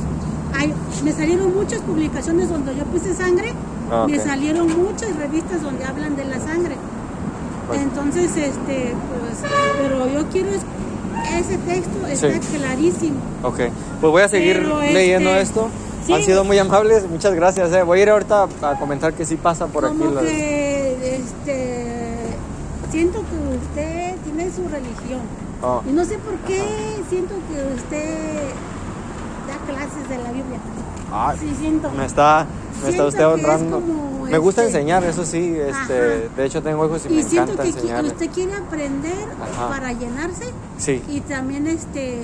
Hay, 0.56 0.72
me 1.04 1.12
salieron 1.12 1.52
muchas 1.54 1.80
publicaciones 1.80 2.48
donde 2.50 2.74
yo 2.76 2.84
puse 2.84 3.14
sangre. 3.14 3.52
Ah, 3.92 4.06
Me 4.08 4.18
salieron 4.18 4.66
muchas 4.68 5.14
revistas 5.16 5.62
donde 5.62 5.84
hablan 5.84 6.16
de 6.16 6.24
la 6.24 6.40
sangre. 6.40 6.76
Pues- 7.68 7.80
Entonces, 7.80 8.34
este, 8.36 8.94
pues, 9.20 9.50
pero 9.80 10.08
yo 10.08 10.26
quiero 10.30 10.48
es- 10.50 10.64
ese 11.38 11.58
texto 11.58 12.06
está 12.06 12.32
Sí. 12.32 12.56
clarísimo. 12.56 13.16
Ok, 13.42 13.58
pues 14.00 14.10
voy 14.12 14.22
a 14.22 14.28
seguir 14.28 14.58
Pero, 14.60 14.80
este, 14.80 14.94
leyendo 14.94 15.30
esto. 15.34 15.68
sí. 16.06 16.12
Han 16.14 16.22
sido 16.22 16.42
muy 16.44 16.58
amables, 16.58 17.06
muchas 17.08 17.34
gracias. 17.34 17.70
eh. 17.72 17.82
Voy 17.82 18.00
a 18.00 18.02
ir 18.02 18.10
ahorita 18.10 18.48
a 18.62 18.78
comentar 18.78 19.12
que 19.12 19.24
sí 19.26 19.36
pasa 19.36 19.66
por 19.66 19.84
aquí. 19.84 19.98
Como 19.98 20.10
las- 20.12 20.24
que, 20.24 21.16
este, 21.16 22.16
siento 22.90 23.18
que 23.20 23.56
usted 23.56 24.14
tiene 24.24 24.50
su 24.50 24.62
religión. 24.68 25.20
Oh, 25.62 25.82
Y 25.88 25.92
no 25.92 26.04
sé 26.04 26.18
por 26.18 26.34
qué 26.46 26.62
siento 27.10 27.34
que 27.48 27.74
usted 27.76 28.48
da 29.46 29.72
clases 29.72 30.08
de 30.08 30.16
la 30.16 30.32
Biblia. 30.32 30.58
ay, 31.12 31.36
Sí, 31.38 31.54
siento. 31.60 31.90
me 31.90 32.04
está, 32.06 32.46
me 32.82 32.90
está 32.90 33.06
usted 33.06 33.26
honrando. 33.26 33.80
como, 33.80 34.24
Me 34.26 34.38
gusta 34.38 34.64
este, 34.64 34.78
enseñar, 34.78 35.04
eso 35.04 35.24
sí. 35.24 35.54
Este, 35.56 35.72
Ajá. 35.72 36.34
de 36.36 36.44
hecho 36.46 36.62
tengo 36.62 36.86
hijos 36.86 37.02
y, 37.08 37.12
Y 37.12 37.16
me 37.16 37.22
siento 37.22 37.52
encanta 37.52 37.62
que 37.64 37.68
enseñar. 37.70 38.04
usted 38.04 38.30
quiere 38.30 38.54
aprender 38.54 39.26
Ajá. 39.40 39.68
para 39.68 39.92
llenarse 39.92 40.44
Sí, 40.78 41.02
y 41.08 41.20
también 41.20 41.66
este 41.66 42.22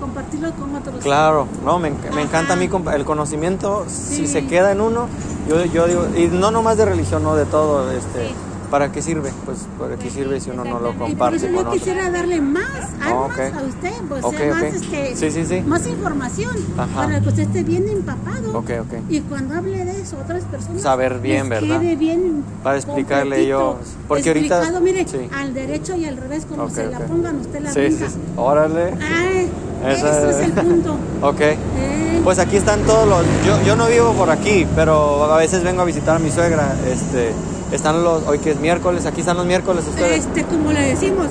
compartirlo 0.00 0.52
con 0.52 0.74
otros. 0.76 0.96
claro. 1.02 1.46
No, 1.64 1.78
me, 1.78 1.90
me 2.14 2.22
encanta 2.22 2.52
a 2.52 2.56
mí 2.56 2.68
el 2.94 3.04
conocimiento. 3.04 3.86
Si 3.88 4.26
se 4.26 4.46
queda 4.46 4.72
en 4.72 4.80
uno, 4.80 5.06
yo, 5.48 5.64
yo 5.64 5.86
digo, 5.86 6.06
y 6.16 6.26
no 6.26 6.50
nomás 6.50 6.76
de 6.76 6.84
religión, 6.84 7.22
no 7.22 7.34
de 7.34 7.46
todo. 7.46 7.90
Este, 7.90 8.28
Sí. 8.28 8.34
¿Para 8.70 8.90
qué 8.90 9.00
sirve? 9.00 9.30
Pues 9.44 9.58
para 9.78 9.96
qué 9.96 10.10
sirve 10.10 10.40
si 10.40 10.50
uno 10.50 10.64
no 10.64 10.80
lo. 10.80 10.90
Y 10.90 10.92
por 10.94 11.08
comparte 11.08 11.36
eso 11.36 11.46
con 11.54 11.64
yo 11.66 11.70
quisiera 11.72 12.10
darle 12.10 12.40
más 12.40 12.66
armas 13.00 13.30
ok. 13.30 13.38
a 13.56 13.62
usted, 13.62 13.92
pues 14.08 14.24
Ok, 14.24 14.36
sea 14.36 14.50
más, 14.54 14.62
este, 14.64 15.16
Sí, 15.16 15.30
sí, 15.30 15.44
sí. 15.46 15.60
más 15.66 15.86
información 15.86 16.50
Ajá. 16.76 17.06
para 17.06 17.20
que 17.20 17.28
usted 17.28 17.42
esté 17.44 17.62
bien 17.62 17.88
empapado. 17.88 18.64
Y 19.08 19.20
cuando 19.20 19.54
hable 19.54 19.84
de 19.84 20.00
eso, 20.00 20.16
otras 20.22 20.42
personas 20.44 20.82
Saber 20.82 21.20
bien, 21.20 21.48
les 21.48 21.60
¿verdad? 21.60 21.80
quede 21.80 21.96
bien 21.96 22.44
Para 22.62 22.76
explicarle 22.78 23.46
yo, 23.46 23.78
porque 24.08 24.28
ahorita- 24.30 24.80
mire, 24.80 25.06
al 25.34 25.54
derecho 25.54 25.94
y 25.96 26.04
al 26.04 26.16
revés, 26.16 26.44
como 26.46 26.68
se 26.70 26.86
la 26.88 26.98
pongan 27.00 27.36
usted 27.40 27.60
la 27.60 27.72
Sí, 27.72 27.92
sí. 27.92 28.04
Órale. 28.36 28.94
Ay, 29.00 29.48
Esa- 29.86 30.18
eso 30.18 30.30
es 30.30 30.36
el 30.46 30.52
punto. 30.52 30.96
Ok. 31.22 31.40
Eh, 31.40 32.20
Pues 32.24 32.38
aquí 32.40 32.56
están 32.56 32.80
todos 32.82 33.06
los. 33.08 33.24
Yo, 33.46 33.62
yo 33.64 33.76
no 33.76 33.86
vivo 33.86 34.12
por 34.14 34.30
aquí, 34.30 34.66
pero 34.74 35.24
a 35.32 35.36
veces 35.36 35.62
vengo 35.62 35.82
a 35.82 35.84
visitar 35.84 36.16
a 36.16 36.18
mi 36.18 36.30
suegra. 36.30 36.74
Este, 36.90 37.32
están 37.76 38.02
los. 38.02 38.26
Hoy 38.26 38.38
que 38.38 38.50
es 38.50 38.60
miércoles, 38.60 39.06
aquí 39.06 39.20
están 39.20 39.36
los 39.36 39.46
miércoles 39.46 39.84
ustedes. 39.88 40.26
este, 40.26 40.42
como 40.44 40.72
le 40.72 40.80
decimos, 40.80 41.26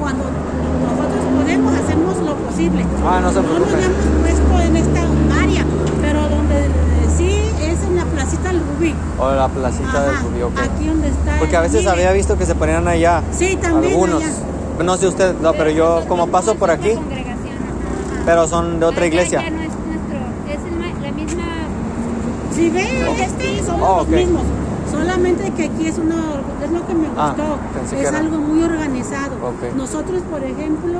cuando 0.00 0.24
nosotros 0.24 1.24
podemos, 1.40 1.74
hacemos 1.74 2.16
lo 2.18 2.34
posible. 2.36 2.84
Ah, 3.06 3.20
no 3.22 3.30
se 3.30 3.36
No 3.36 3.42
nos 3.42 3.68
preocupen. 3.68 3.84
hemos 3.84 4.20
puesto 4.22 4.60
en 4.60 4.76
esta 4.76 5.00
área, 5.42 5.64
pero 6.00 6.28
donde 6.28 6.58
eh, 6.66 6.70
sí 7.16 7.40
es 7.60 7.82
en 7.84 7.96
la 7.96 8.04
placita 8.04 8.48
del 8.48 8.60
Rubí. 8.60 8.94
O 9.18 9.30
la 9.30 9.48
placita 9.48 10.02
del 10.04 10.14
Ajá, 10.14 10.22
Rubí, 10.22 10.42
ok. 10.42 10.58
Aquí 10.58 10.86
donde 10.88 11.08
está. 11.08 11.38
Porque 11.38 11.56
a 11.56 11.60
veces 11.60 11.80
mire, 11.80 11.90
había 11.92 12.12
visto 12.12 12.36
que 12.38 12.46
se 12.46 12.54
ponían 12.54 12.86
allá. 12.88 13.22
Sí, 13.32 13.56
también 13.60 13.92
Algunos. 13.92 14.22
allá. 14.22 14.32
No 14.84 14.96
sé 14.96 15.08
usted, 15.08 15.34
no, 15.42 15.52
pero 15.54 15.70
yo 15.70 16.02
como 16.06 16.28
paso 16.28 16.54
por 16.54 16.70
aquí, 16.70 16.92
pero 18.24 18.46
son 18.46 18.78
de 18.78 18.86
otra 18.86 19.02
Ah, 19.02 19.06
iglesia. 19.08 19.42
Ya 19.42 19.50
no 19.50 19.56
es 19.62 19.70
nuestro, 19.70 20.18
es 20.48 21.02
la 21.02 21.10
misma. 21.12 21.42
Si 22.54 22.70
ve, 22.70 22.86
este 23.20 23.62
somos 23.64 23.88
Oh, 23.88 23.96
los 23.98 24.08
mismos. 24.08 24.42
Solamente 24.90 25.50
que 25.52 25.64
aquí 25.64 25.86
es 25.86 25.98
una, 25.98 26.16
es 26.64 26.70
lo 26.70 26.86
que 26.86 26.94
me 26.94 27.08
Ah, 27.16 27.34
gustó. 27.36 27.94
es 27.96 28.02
era- 28.08 28.18
algo 28.18 28.38
muy 28.38 28.62
organizado. 28.64 29.34
Nosotros, 29.76 30.22
por 30.30 30.42
ejemplo, 30.42 30.98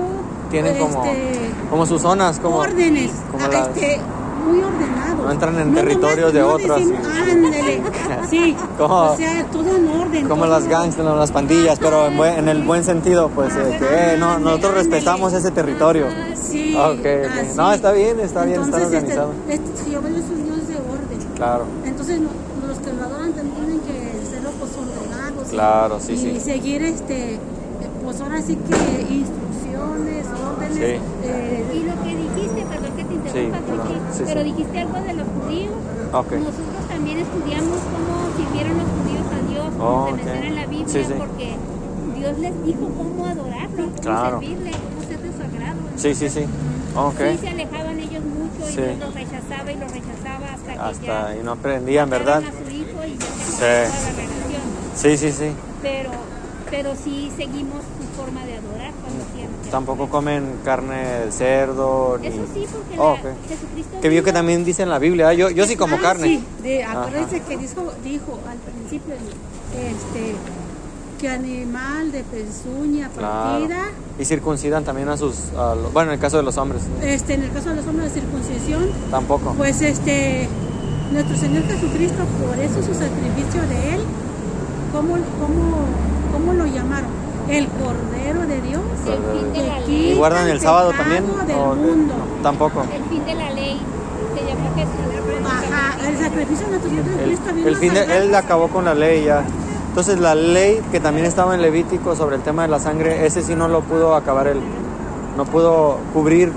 Tienen 0.50 0.78
como, 0.78 1.04
este, 1.04 1.50
como 1.70 1.86
sus 1.86 2.02
zonas, 2.02 2.38
como. 2.38 2.56
órdenes, 2.56 3.10
como 3.30 3.44
ah, 3.44 3.48
las- 3.52 3.68
este, 3.68 4.00
muy 4.46 4.58
ordenados. 4.62 5.24
No 5.26 5.32
entran 5.32 5.58
en 5.58 5.68
nomás- 5.68 5.74
territorios 5.82 6.32
de 6.32 6.40
no 6.40 6.48
otros, 6.48 6.78
decimos, 6.78 7.02
sí. 7.04 7.82
sí, 8.30 8.56
Como- 8.78 8.94
o 9.12 9.16
sea, 9.16 9.44
todo 9.46 9.76
en 9.76 9.88
orden. 9.88 10.28
Como 10.28 10.46
las 10.46 10.66
gangs, 10.68 10.96
las 10.98 11.32
pandillas, 11.32 11.78
pero 11.78 12.06
en, 12.06 12.16
buen- 12.16 12.38
en 12.38 12.48
el 12.48 12.62
buen 12.62 12.84
sentido, 12.84 13.28
pues 13.34 13.54
eh, 13.56 13.78
que 13.78 14.16
no, 14.18 14.38
nosotros 14.38 14.74
respetamos 14.74 15.32
ese 15.32 15.50
territorio. 15.50 16.06
Sí, 16.34 16.74
Ok, 16.76 17.00
ok. 17.00 17.06
así. 17.06 17.56
No, 17.56 17.72
está 17.72 17.92
bien, 17.92 18.20
está 18.20 18.44
bien, 18.44 18.62
está 18.62 18.76
Entonces, 18.78 18.86
organizado. 18.98 19.32
Este, 19.48 19.54
este, 19.70 19.90
Jehová 19.90 20.08
es 20.08 20.14
un 20.16 20.44
Dios 20.44 20.68
de 20.68 20.74
orden. 20.76 21.28
Claro, 21.36 21.64
Entonces 21.84 22.20
no- 22.20 22.28
los 22.68 22.78
que 22.78 22.92
lo 22.92 23.02
adoran 23.04 23.32
también 23.32 23.54
tienen 23.56 23.80
que 23.80 24.26
ser 24.30 24.40
pues, 24.58 24.70
ordenados. 24.76 25.47
y- 25.47 25.47
Claro, 25.58 25.98
sí, 25.98 26.12
y 26.12 26.16
sí. 26.18 26.40
seguir 26.40 26.82
este, 26.82 27.36
pues 28.04 28.20
ahora 28.20 28.40
sí 28.40 28.54
que 28.54 29.12
instrucciones, 29.12 30.24
órdenes. 30.28 30.76
Sí. 30.76 31.02
eh, 31.24 31.64
Y 31.74 31.78
lo 31.82 31.94
que 32.04 32.14
dijiste, 32.14 32.64
perdón 32.70 32.92
que 32.96 33.04
te 33.04 33.14
interrumpa, 33.14 33.58
Sí, 33.58 34.18
Sí, 34.18 34.22
pero 34.24 34.44
dijiste 34.44 34.78
algo 34.78 35.00
de 35.00 35.14
los 35.14 35.26
judíos. 35.26 35.74
ok. 36.12 36.32
Nosotros 36.32 36.88
también 36.88 37.18
estudiamos 37.18 37.78
cómo 37.90 38.14
sirvieron 38.38 38.78
los 38.78 38.86
judíos 38.86 39.26
a 39.34 39.50
Dios, 39.50 39.66
cómo 39.76 39.88
Oh, 39.90 40.06
se 40.06 40.12
ok. 40.12 40.16
menciona 40.18 40.46
en 40.46 40.54
la 40.54 40.66
Biblia, 40.66 40.86
Sí, 40.88 41.04
sí. 41.04 41.14
porque 41.18 41.56
Dios 42.18 42.38
les 42.38 42.64
dijo 42.64 42.88
cómo 42.96 43.26
adorarlo, 43.26 43.76
cómo 43.76 44.00
Claro. 44.00 44.38
servirle, 44.40 44.70
cómo 44.70 45.08
ser 45.08 45.18
de 45.18 45.30
su 45.36 45.42
agrado. 45.42 45.78
Sí, 45.96 46.14
sí, 46.14 46.30
sí. 46.30 46.44
Ok. 46.94 47.18
Sí, 47.18 47.38
se 47.42 47.48
alejaban 47.48 47.98
ellos 47.98 48.22
mucho 48.22 48.70
y. 48.70 48.76
Dios 48.76 48.98
los 49.00 49.12
rechazaba 49.14 49.72
y 49.72 49.76
los 49.76 49.90
rechazaba 49.90 50.46
hasta 50.54 50.72
que 50.72 50.78
Hasta 50.78 51.04
ya 51.06 51.26
ahí 51.26 51.40
no 51.42 51.50
aprendían, 51.52 52.08
¿verdad? 52.10 52.42
a 52.46 52.50
su 52.52 52.70
hijo 52.72 53.04
y 53.04 53.18
ya 53.18 53.26
se 53.26 53.50
Sí. 53.58 53.64
acabó 53.64 53.90
toda 53.90 54.02
la 54.06 54.16
relación. 54.22 54.87
Sí, 55.00 55.16
sí, 55.16 55.30
sí. 55.32 55.50
Pero, 55.82 56.10
pero 56.70 56.90
sí 57.02 57.30
seguimos 57.36 57.82
su 57.82 58.20
forma 58.20 58.44
de 58.44 58.54
adorar 58.58 58.92
cuando 59.02 59.24
hacían. 59.24 59.48
Tampoco 59.70 60.08
comen 60.08 60.44
carne 60.64 60.96
de 61.26 61.32
cerdo 61.32 62.18
ni... 62.20 62.26
Eso 62.28 62.44
sí, 62.52 62.66
porque 62.72 62.98
Oh, 62.98 63.14
la- 63.14 63.30
ok. 63.30 63.36
Jesucristo 63.48 64.00
Que 64.02 64.08
vio 64.08 64.24
que 64.24 64.32
también 64.32 64.64
dice 64.64 64.82
en 64.82 64.90
la 64.90 64.98
Biblia. 64.98 65.32
¿eh? 65.32 65.36
Yo, 65.36 65.50
yo 65.50 65.66
sí 65.66 65.76
como 65.76 65.96
ah, 65.96 66.00
carne. 66.02 66.26
Sí, 66.26 66.44
de, 66.62 66.82
Ajá. 66.84 67.00
acuérdense 67.02 67.40
que 67.42 67.56
dijo, 67.56 67.92
dijo 68.02 68.38
al 68.50 68.58
principio 68.58 69.14
este, 69.74 70.34
que 71.20 71.28
animal 71.28 72.10
de 72.12 72.24
pezuña 72.24 73.08
Claro. 73.10 73.50
partida. 73.60 73.82
Y 74.18 74.24
circuncidan 74.24 74.82
también 74.84 75.08
a 75.10 75.16
sus... 75.16 75.52
a 75.56 75.74
los- 75.76 75.92
bueno, 75.92 76.10
en 76.10 76.14
el 76.14 76.20
caso 76.20 76.38
de 76.38 76.42
los 76.42 76.56
hombres. 76.58 76.82
Este, 77.02 77.34
en 77.34 77.44
el 77.44 77.52
caso 77.52 77.70
de 77.70 77.76
los 77.76 77.86
hombres 77.86 78.12
de 78.12 78.20
circuncisión, 78.20 78.88
Tampoco. 79.12 79.54
Pues 79.56 79.80
este, 79.80 80.48
nuestro 81.12 81.36
Señor 81.36 81.62
Jesucristo, 81.68 82.24
por 82.44 82.58
eso 82.58 82.82
su 82.82 82.94
sacrificio 82.94 83.62
de 83.68 83.94
Él, 83.94 84.00
¿cómo, 84.98 85.14
cómo, 85.14 85.76
cómo 86.32 86.52
lo 86.54 86.66
llamaron? 86.66 87.08
El 87.48 87.66
Cordero 87.68 88.40
de 88.46 88.60
Dios. 88.60 88.82
El 89.06 89.38
fin 89.40 89.52
de 89.52 89.66
la 89.68 89.80
ley. 89.80 90.12
¿Y 90.12 90.14
guardan 90.14 90.48
el 90.48 90.60
sábado 90.60 90.92
también? 90.92 91.24
Del 91.46 91.56
¿O 91.56 91.74
de- 91.74 91.80
mundo. 91.80 92.14
no, 92.14 92.42
tampoco. 92.42 92.82
El 92.82 93.04
fin 93.04 93.24
de 93.24 93.34
la 93.34 93.50
ley. 93.52 93.80
Se 94.34 94.40
Jesús. 94.80 95.46
Ajá, 95.46 96.08
el 96.08 96.18
sacrificio 96.18 96.66
de 96.66 96.70
nuestro 96.72 96.90
Señor 96.90 97.04
El, 97.06 97.12
Jesucristo 97.30 97.54
vino 97.54 97.68
el 97.68 97.76
fin 97.76 97.94
de, 97.94 98.16
él 98.18 98.34
acabó 98.34 98.68
con 98.68 98.84
la 98.84 98.94
ley 98.94 99.24
ya. 99.24 99.44
Entonces 99.88 100.18
la 100.20 100.34
ley 100.34 100.80
que 100.92 101.00
también 101.00 101.26
estaba 101.26 101.54
en 101.54 101.62
Levítico 101.62 102.14
sobre 102.14 102.36
el 102.36 102.42
tema 102.42 102.62
de 102.62 102.68
la 102.68 102.78
sangre, 102.78 103.24
ese 103.26 103.42
sí 103.42 103.54
no 103.54 103.68
lo 103.68 103.80
pudo 103.82 104.14
acabar 104.14 104.46
él. 104.46 104.60
No 105.36 105.44
pudo 105.46 105.98
cubrir, 106.12 106.52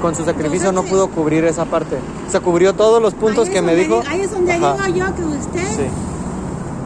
con 0.00 0.14
su 0.14 0.24
sacrificio 0.24 0.70
no 0.72 0.82
pudo 0.84 1.08
cubrir 1.08 1.44
esa 1.44 1.64
parte. 1.64 1.96
O 2.28 2.30
sea, 2.30 2.40
cubrió 2.40 2.74
todos 2.74 3.02
los 3.02 3.14
puntos 3.14 3.48
que 3.48 3.60
me 3.60 3.74
dijo. 3.74 4.00
di- 4.02 4.06
Ahí 4.08 4.20
es 4.20 4.30
donde 4.30 4.52
Ajá, 4.52 4.86
digo 4.86 4.96
yo 5.06 5.14
que 5.16 5.24
usted, 5.24 5.68
Sí. 5.76 5.82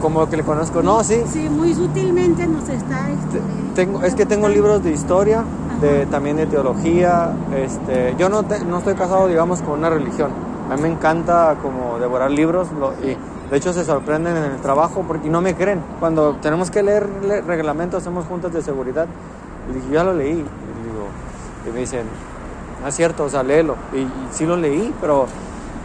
Como 0.01 0.29
que 0.29 0.37
le 0.37 0.43
conozco. 0.43 0.81
No, 0.83 1.03
sí. 1.03 1.23
sí, 1.31 1.49
muy 1.49 1.73
sutilmente 1.73 2.47
nos 2.47 2.69
está... 2.69 3.09
este, 3.09 3.41
Tengo, 3.75 4.03
es 4.03 4.13
que 4.15 4.25
tengo 4.25 4.47
libros 4.47 4.83
de 4.83 4.91
historia, 4.91 5.43
de, 5.81 6.05
también 6.05 6.37
de 6.37 6.45
teología. 6.45 7.31
Este, 7.55 8.15
yo 8.17 8.29
no, 8.29 8.43
te- 8.43 8.63
no 8.63 8.77
estoy 8.77 8.93
casado, 8.95 9.27
digamos, 9.27 9.61
con 9.61 9.79
una 9.79 9.89
religión. 9.89 10.29
A 10.71 10.75
mí 10.75 10.81
me 10.83 10.89
encanta 10.89 11.55
como 11.61 11.97
devorar 11.99 12.29
libros 12.29 12.67
lo- 12.79 12.93
y 13.03 13.17
de 13.49 13.57
hecho 13.57 13.71
se 13.73 13.85
sorprenden 13.85 14.35
en 14.37 14.43
el 14.43 14.57
trabajo 14.57 15.03
porque 15.07 15.29
no 15.29 15.41
me 15.41 15.55
creen. 15.55 15.79
Cuando 15.99 16.35
tenemos 16.41 16.69
que 16.69 16.83
leer, 16.83 17.07
le- 17.27 17.41
reglamentos, 17.41 18.01
hacemos 18.03 18.25
juntas 18.25 18.53
de 18.53 18.61
seguridad. 18.61 19.07
Y 19.69 19.73
dije, 19.75 19.87
ya 19.91 20.03
lo 20.03 20.13
leí. 20.13 20.31
Y, 20.31 20.35
digo, 20.35 21.07
y 21.67 21.71
me 21.73 21.79
dicen, 21.79 22.03
no 22.81 22.87
es 22.87 22.95
cierto, 22.95 23.23
o 23.25 23.29
sea, 23.29 23.41
léelo. 23.43 23.75
Y, 23.93 23.97
y 23.99 24.11
sí 24.31 24.45
lo 24.45 24.57
leí, 24.57 24.93
pero 25.01 25.25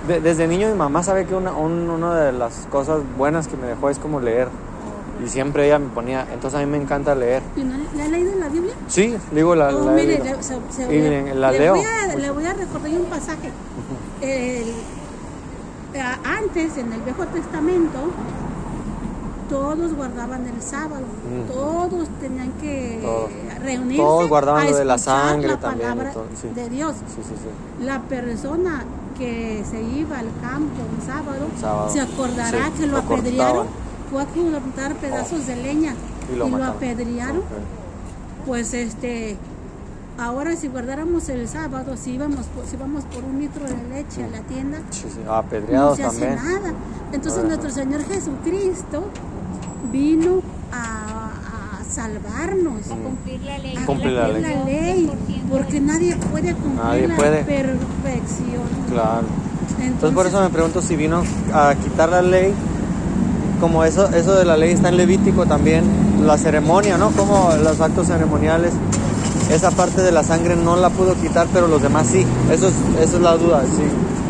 de- 0.09 0.21
desde 0.21 0.47
niño 0.49 0.69
mi 0.69 0.75
mamá 0.75 1.03
sabe 1.03 1.27
que 1.27 1.35
una, 1.35 1.53
un- 1.53 1.89
una 1.91 2.15
de 2.17 2.33
las 2.33 2.67
cosas 2.71 3.01
buenas 3.17 3.49
que 3.49 3.57
me 3.57 3.67
dejó 3.67 3.91
es 3.91 3.99
como 3.99 4.21
leer. 4.21 4.49
Y 5.25 5.29
siempre 5.29 5.67
ella 5.67 5.79
me 5.79 5.89
ponía, 5.91 6.27
entonces 6.33 6.59
a 6.59 6.65
mí 6.65 6.71
me 6.71 6.79
encanta 6.79 7.15
leer. 7.15 7.43
¿Y 7.57 7.63
no 7.63 7.75
le 7.95 8.03
ha 8.03 8.09
leído 8.09 8.33
la 8.41 8.49
Biblia? 8.49 8.75
Sí, 8.89 9.17
digo 9.31 9.55
la, 9.55 9.69
Oh, 9.69 9.85
la- 9.87 9.93
mire, 9.93 10.19
la- 10.19 10.25
le, 10.37 10.43
se- 10.43 10.59
se- 10.71 10.93
y 10.93 11.01
le- 11.01 11.35
la 11.37 11.53
le 11.53 11.59
leo. 11.61 11.75
Voy 11.77 11.85
a, 11.85 12.17
le 12.17 12.31
voy 12.33 12.45
a 12.47 12.53
recordar 12.55 12.91
un 12.91 13.05
pasaje. 13.05 13.51
El- 14.21 14.73
a- 16.01 16.19
antes, 16.39 16.77
en 16.77 16.93
el 16.93 17.01
Viejo 17.03 17.25
Testamento, 17.27 17.99
todos 19.49 19.95
guardaban 19.95 20.47
el 20.47 20.61
sábado. 20.63 21.03
Mm. 21.03 21.53
Todos 21.53 22.09
tenían 22.21 22.51
que 22.61 22.99
Todos. 23.03 23.31
reunirse. 23.63 24.03
Todos 24.03 24.29
guardaban 24.29 24.67
a 24.67 24.71
lo 24.71 24.77
de 24.77 24.85
la 24.85 24.99
sangre 24.99 25.49
la 25.49 25.57
también 25.59 25.91
palabra 25.91 26.13
todo, 26.13 26.25
sí. 26.41 26.49
de 26.49 26.69
Dios. 26.71 26.95
Sí, 26.97 27.23
sí, 27.23 27.35
sí. 27.37 27.85
La 27.85 28.01
persona 28.01 28.85
que 29.19 29.63
se 29.69 29.83
iba 29.83 30.19
al 30.19 30.29
campo 30.41 30.83
un 30.83 31.05
sábado, 31.07 31.47
Un 31.55 31.61
sábado. 31.61 31.91
se 31.91 32.01
acordará 32.01 32.67
Sí, 32.67 32.73
que 32.81 32.87
lo, 32.87 32.93
lo 32.93 32.99
apedrearon, 32.99 33.67
fue 34.11 34.23
a 34.23 34.27
cortar 34.27 34.95
pedazos 34.97 35.47
de 35.47 35.57
leña 35.57 35.95
Y 36.33 36.37
lo 36.37 36.49
mataron. 36.49 36.77
apedrearon. 36.77 37.39
Ok. 37.39 38.47
Pues 38.47 38.75
este, 38.75 39.37
ahora 40.19 40.57
si 40.57 40.69
guardáramos 40.69 41.29
el 41.29 41.49
sábado, 41.49 41.97
si 41.97 42.13
íbamos, 42.15 42.47
si 42.69 42.77
íbamos 42.77 43.05
por 43.05 43.25
un 43.25 43.39
litro 43.39 43.65
de 43.67 43.77
leche 43.89 44.25
a 44.25 44.29
la 44.29 44.41
tienda, 44.41 44.79
Sí, 44.91 45.07
sí. 45.13 45.21
no 45.25 45.35
Apedreados 45.35 45.97
se 45.97 46.05
hace 46.05 46.27
también. 46.27 46.45
nada. 46.45 46.73
Entonces 47.13 47.45
nuestro 47.45 47.71
Señor 47.71 48.03
Jesucristo 48.05 49.05
vino 49.93 50.43
salvarnos. 51.93 52.87
A 52.91 52.95
cumplir 52.95 53.41
la 53.45 53.59
ley. 53.59 53.77
a 53.77 53.87
Cumplir 53.87 54.13
la 54.13 54.29
ley. 54.29 54.43
la 54.43 54.65
ley, 54.65 55.11
100% 55.29 55.43
porque 55.51 55.81
nadie 55.81 56.17
puede 56.17 56.55
cumplir 56.55 56.85
Nadie 56.85 57.09
la 57.09 57.17
puede. 57.17 57.45
perfección. 57.45 58.63
Claro. 58.91 59.27
Entonces 59.81 60.15
por 60.15 60.27
eso 60.27 60.41
me 60.41 60.49
pregunto 60.49 60.81
si 60.83 60.97
vino 60.97 61.23
a 61.53 61.75
quitar 61.75 62.09
la 62.11 62.23
ley, 62.23 62.53
como 63.61 63.85
eso, 63.85 64.09
eso 64.09 64.35
de 64.35 64.45
la 64.45 64.57
ley 64.57 64.73
está 64.73 64.89
en 64.89 64.97
Levítico 64.97 65.47
también, 65.47 65.85
la 66.27 66.37
ceremonia, 66.39 66.99
¿no? 66.99 67.11
Como 67.11 67.51
los 67.63 67.81
actos 67.81 68.07
ceremoniales, 68.09 68.73
esa 69.51 69.71
parte 69.71 70.03
de 70.03 70.13
la 70.13 70.23
sangre 70.23 70.57
no 70.57 70.77
la 70.77 70.91
pudo 70.91 71.15
quitar, 71.15 71.47
pero 71.53 71.69
los 71.69 71.83
demás 71.83 72.07
sí. 72.09 72.25
Eso 72.51 72.69
es, 72.69 72.75
eso 73.01 73.17
es 73.17 73.23
la 73.23 73.37
duda, 73.37 73.63
sí. 73.63 73.83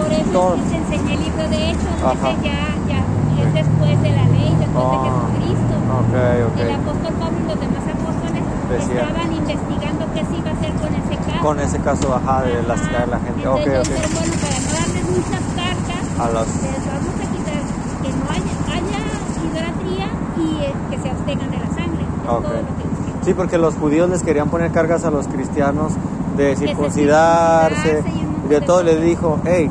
Por 0.02 0.12
eso 0.12 0.22
Todo. 0.32 0.54
es 0.56 1.00
que 1.00 1.14
el 1.14 1.20
libro 1.22 1.48
de 1.48 1.70
Hechos, 1.70 2.42
ya, 2.42 2.74
ya 2.88 3.44
es 3.44 3.54
después 3.54 4.02
de 4.02 4.10
la 4.10 4.24
ley. 4.26 4.31
De 4.80 5.10
Jesucristo. 5.12 5.74
Ok, 5.92 6.14
El 6.16 6.44
ok. 6.48 6.80
apóstol 6.80 7.12
Pablo 7.20 7.38
y 7.38 7.46
los 7.48 7.60
demás 7.60 7.84
apóstoles 7.92 8.42
Decía. 8.72 9.00
estaban 9.02 9.32
investigando 9.32 10.02
qué 10.14 10.22
se 10.24 10.34
iba 10.40 10.50
a 10.50 10.54
hacer 10.54 10.72
con 10.80 10.90
ese 10.94 11.14
caso. 11.20 11.40
Con 11.42 11.60
ese 11.60 11.78
caso, 11.80 12.14
ajá, 12.14 12.42
de 12.42 12.62
las, 12.62 12.80
Ajá. 12.80 12.98
de 13.00 13.06
la 13.06 13.18
gente. 13.20 13.42
Entonces, 13.42 13.78
ok. 13.78 13.84
dijeron, 13.88 14.10
bueno, 14.14 14.32
para 14.42 14.58
no 14.62 14.70
darles 14.72 15.04
muchas 15.12 15.44
cargas, 15.58 16.04
A 16.18 16.26
los... 16.32 16.46
les 16.62 16.82
vamos 16.88 17.14
a 17.20 17.26
quitar 17.32 17.62
que 18.02 18.08
no 18.16 18.24
haya, 18.32 18.54
haya 18.72 19.00
idolatría 19.44 20.08
y 20.38 20.64
eh, 20.64 20.74
que 20.90 20.96
se 21.02 21.10
abstengan 21.10 21.50
de 21.50 21.58
la 21.58 21.66
sangre. 21.68 22.02
Es 22.02 22.28
Ok. 22.30 22.42
todo 22.42 22.52
lo 22.52 22.72
que 22.76 22.84
les. 22.88 23.24
Sí, 23.26 23.34
porque 23.34 23.58
los 23.58 23.74
judíos 23.76 24.08
les 24.10 24.22
querían 24.22 24.48
poner 24.48 24.72
cargas 24.72 25.04
a 25.04 25.10
los 25.10 25.28
cristianos 25.28 25.92
de 26.36 26.56
se 26.56 26.66
circuncidarse, 26.66 28.02
y 28.44 28.48
de 28.48 28.60
todo. 28.62 28.82
Les 28.82 29.00
dijo, 29.00 29.38
hey, 29.44 29.70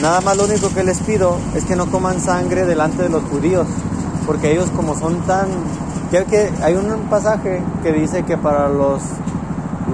nada 0.00 0.20
más 0.20 0.36
lo 0.36 0.44
único 0.46 0.68
que 0.70 0.82
les 0.82 0.98
pido 1.00 1.36
es 1.54 1.64
que 1.64 1.76
no 1.76 1.86
coman 1.86 2.20
sangre 2.20 2.64
delante 2.64 3.02
de 3.04 3.08
los 3.08 3.22
judíos, 3.24 3.66
porque 4.28 4.52
ellos 4.52 4.70
como 4.76 4.94
son 4.94 5.22
tan... 5.22 5.48
Creo 6.10 6.26
que 6.26 6.50
hay 6.62 6.74
un 6.74 6.86
pasaje 7.08 7.60
que 7.82 7.92
dice 7.92 8.24
que 8.24 8.36
para 8.36 8.68
los, 8.68 9.00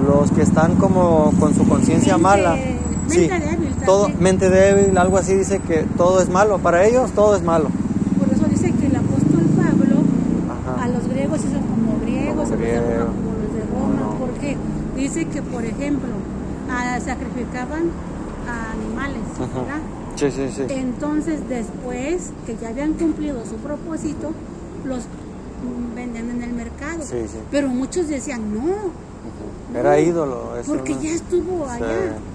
los 0.05 0.29
que 0.31 0.41
están 0.41 0.75
como 0.75 1.31
con 1.39 1.55
su 1.55 1.65
conciencia 1.67 2.17
Mente- 2.17 2.23
mala, 2.43 2.51
mente 2.55 2.79
sí, 3.07 3.27
débil 3.29 3.75
todo, 3.85 4.09
mente 4.19 4.49
débil, 4.49 4.97
algo 4.97 5.17
así 5.17 5.35
dice 5.35 5.59
que 5.59 5.83
todo 5.97 6.19
es 6.21 6.27
malo, 6.29 6.57
para 6.59 6.83
ellos 6.85 7.11
todo 7.11 7.35
es 7.37 7.43
malo. 7.43 7.69
Por 8.19 8.27
eso 8.35 8.45
dice 8.49 8.71
que 8.73 8.87
el 8.87 8.95
apóstol 8.97 9.41
Pablo 9.55 10.03
Ajá. 10.51 10.83
a 10.83 10.87
los 10.89 11.07
griegos 11.07 11.39
hizo 11.39 11.59
como 11.61 11.97
griegos, 12.01 12.49
Como 12.49 12.55
a 12.55 12.57
los 12.57 12.59
de 12.59 12.79
Roma 12.99 13.05
como 13.15 13.31
los 13.41 13.53
de 13.53 13.61
Roma. 13.71 13.95
No, 13.99 14.05
no. 14.13 14.19
porque 14.19 14.57
Dice 14.97 15.25
que, 15.25 15.41
por 15.41 15.63
ejemplo, 15.65 16.09
ah, 16.71 16.97
sacrificaban 17.05 17.83
a 18.47 18.71
animales, 18.71 19.23
Ajá. 19.35 19.59
¿verdad? 19.59 19.81
Sí, 20.15 20.31
sí, 20.31 20.49
sí. 20.55 20.63
Entonces, 20.69 21.47
después 21.49 22.31
que 22.45 22.55
ya 22.57 22.69
habían 22.69 22.93
cumplido 22.93 23.45
su 23.45 23.55
propósito, 23.57 24.31
los 24.85 25.03
vendían 25.95 26.29
en 26.29 26.43
el 26.43 26.53
mercado. 26.53 27.01
Sí, 27.03 27.17
sí. 27.27 27.37
Pero 27.51 27.67
muchos 27.69 28.07
decían, 28.07 28.53
no, 28.53 28.91
Era 29.77 29.99
ídolo. 29.99 30.55
eso 30.57 30.73
porque 30.73 30.95
no- 30.95 31.01
ya 31.01 31.09
estuvo 31.11 31.65
allá. 31.67 31.87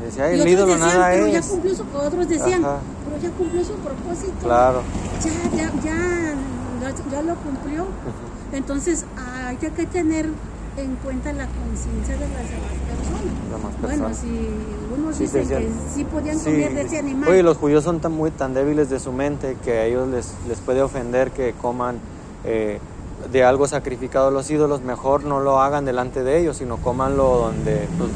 Decía, 0.04 0.30
Y 0.30 0.34
el 0.34 0.40
otros 0.40 0.52
ídolo 0.52 0.72
decían, 0.74 0.88
nada 0.88 1.08
pero 1.12 1.26
ya 1.28 1.38
es. 1.38 1.46
cumplió 1.46 1.74
su, 1.74 1.84
otros 1.94 2.28
decían, 2.28 2.64
Ajá. 2.64 2.78
pero 3.04 3.22
ya 3.22 3.30
cumplió 3.36 3.64
su 3.64 3.72
propósito. 3.74 4.32
Claro. 4.42 4.82
Ya, 5.24 5.56
ya, 5.56 5.72
ya, 5.82 6.34
ya, 6.82 7.10
ya 7.12 7.22
lo 7.22 7.34
cumplió. 7.36 7.86
Entonces, 8.52 9.04
hay 9.46 9.56
que 9.56 9.70
tener 9.86 10.28
en 10.82 10.96
cuenta 10.96 11.32
la 11.32 11.46
conciencia 11.46 12.14
de 12.14 12.20
las 12.20 12.30
demás 13.50 13.74
personas. 13.80 13.98
Bueno, 13.98 14.14
si 14.14 14.48
unos 15.00 15.16
Sí, 15.16 15.24
dicen 15.24 15.42
decían- 15.42 15.62
que 15.62 15.68
sí 15.94 16.04
podían 16.04 16.38
Sí. 16.38 16.44
comer 16.50 16.74
de 16.74 16.82
ese 16.82 16.98
animal, 16.98 17.28
Oye, 17.28 17.42
los 17.42 17.56
judíos 17.56 17.84
son 17.84 18.00
tan 18.00 18.12
muy 18.12 18.30
tan 18.30 18.54
débiles 18.54 18.90
de 18.90 18.98
su 19.00 19.12
mente 19.12 19.56
que 19.64 19.72
a 19.72 19.84
ellos 19.84 20.08
les, 20.08 20.32
les 20.48 20.58
puede 20.58 20.82
ofender 20.82 21.30
que 21.30 21.52
coman 21.60 21.98
eh, 22.44 22.78
de 23.30 23.44
algo 23.44 23.66
sacrificado 23.68 24.28
a 24.28 24.30
los 24.30 24.50
ídolos. 24.50 24.80
Mejor 24.82 25.24
no 25.24 25.40
lo 25.40 25.60
hagan 25.60 25.84
delante 25.84 26.22
de 26.24 26.38
ellos, 26.40 26.56
sino 26.56 26.78
cómanlo 26.78 27.36
donde 27.36 27.86
pues, 27.98 28.10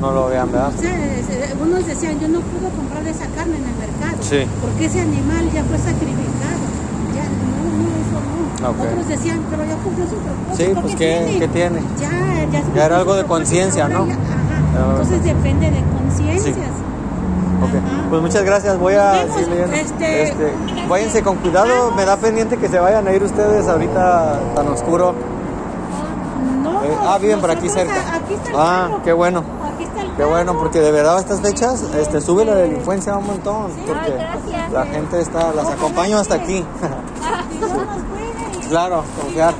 no 0.00 0.10
lo 0.12 0.26
vean, 0.28 0.50
¿verdad? 0.50 0.72
es- 0.82 1.50
algunos 1.52 1.86
decían, 1.86 2.18
yo 2.20 2.26
no 2.28 2.40
puedo 2.40 2.68
comprar 2.74 3.06
esa 3.06 3.26
carne 3.28 3.56
en 3.56 3.64
el 3.64 3.76
mercado, 3.76 4.22
Sí. 4.22 4.44
porque 4.60 4.86
ese 4.86 5.00
animal 5.00 5.48
ya 5.52 5.62
fue 5.64 5.78
sacrificado. 5.78 6.33
Ya, 8.58 8.62
no, 8.62 8.72
no, 8.72 8.74
eso 8.74 8.80
no. 8.80 8.84
Ok. 8.84 8.92
Otros 8.92 9.08
decían, 9.08 9.40
pero 9.50 9.64
ya 9.64 9.76
cumplió 9.76 10.04
su 10.06 10.14
propósito. 10.16 10.56
Sí, 10.56 10.80
pues, 10.80 10.96
¿qué- 10.96 11.36
qué 11.40 11.48
tiene? 11.48 11.80
Ya, 12.00 12.62
ya, 12.74 12.84
era 12.86 12.96
algo 12.98 13.14
de 13.14 13.24
conciencia, 13.24 13.88
¿no? 13.88 14.06
ya- 14.06 14.14
ajá. 14.14 14.18
De 14.84 14.90
Entonces 14.90 15.24
depende 15.24 15.70
de 15.70 15.82
conciencias. 15.98 16.56
Ok, 17.62 17.70
Ajá. 17.70 18.06
Pues 18.10 18.22
muchas 18.22 18.42
gracias, 18.44 18.78
voy 18.78 18.94
a 18.94 19.22
este- 19.22 20.22
Este, 20.22 20.52
váyanse 20.88 21.22
con 21.22 21.36
cuidado, 21.36 21.92
me 21.92 22.04
da 22.04 22.16
pendiente 22.16 22.56
que 22.58 22.68
se 22.68 22.78
vayan 22.78 23.06
a 23.08 23.12
ir 23.12 23.22
ustedes 23.22 23.66
ahorita 23.68 24.38
tan 24.54 24.68
oscuro. 24.68 25.14
No, 26.62 26.82
Eh, 26.84 26.96
ah, 27.06 27.18
viven 27.20 27.40
por 27.40 27.50
aquí 27.50 27.68
cerca. 27.68 27.94
a- 27.94 28.16
Aquí 28.16 28.34
está 28.34 28.48
el 28.50 28.56
Ah, 28.56 28.86
carro. 28.90 29.02
qué 29.04 29.12
bueno. 29.12 29.42
Aquí 29.74 29.84
está 29.84 30.02
el 30.02 30.10
Qué 30.16 30.24
bueno, 30.24 30.54
porque 30.58 30.80
de 30.80 30.90
verdad 30.92 31.18
estas 31.18 31.40
fechas 31.40 31.82
este, 31.98 32.20
sube 32.20 32.44
la 32.44 32.54
delincuencia 32.54 33.16
un 33.16 33.26
montón. 33.26 33.68
Porque 33.86 34.12
Ay, 34.12 34.12
gracias. 34.18 34.72
la 34.72 34.86
gente 34.86 35.20
está, 35.20 35.52
las 35.52 35.66
acompaño 35.68 36.18
hasta 36.18 36.34
aquí. 36.36 36.64
Dios 37.50 37.70
nos 37.70 37.78
cuide 37.78 38.60
y- 38.60 38.63
claro, 38.74 39.04
confiar. 39.20 39.54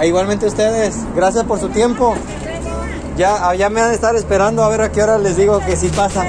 E 0.00 0.08
igualmente 0.08 0.44
ustedes, 0.44 1.06
gracias 1.14 1.44
por 1.44 1.60
su 1.60 1.68
tiempo. 1.68 2.16
Ya, 3.16 3.54
ya 3.54 3.70
me 3.70 3.80
han 3.80 3.90
de 3.90 3.94
estar 3.94 4.16
esperando 4.16 4.64
a 4.64 4.68
ver 4.68 4.80
a 4.80 4.90
qué 4.90 5.04
hora 5.04 5.18
les 5.18 5.36
digo 5.36 5.60
que 5.60 5.76
sí 5.76 5.88
pasa. 5.94 6.24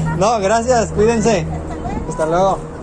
no, 0.18 0.38
gracias, 0.38 0.92
cuídense. 0.92 1.46
Hasta 2.08 2.26
luego. 2.26 2.73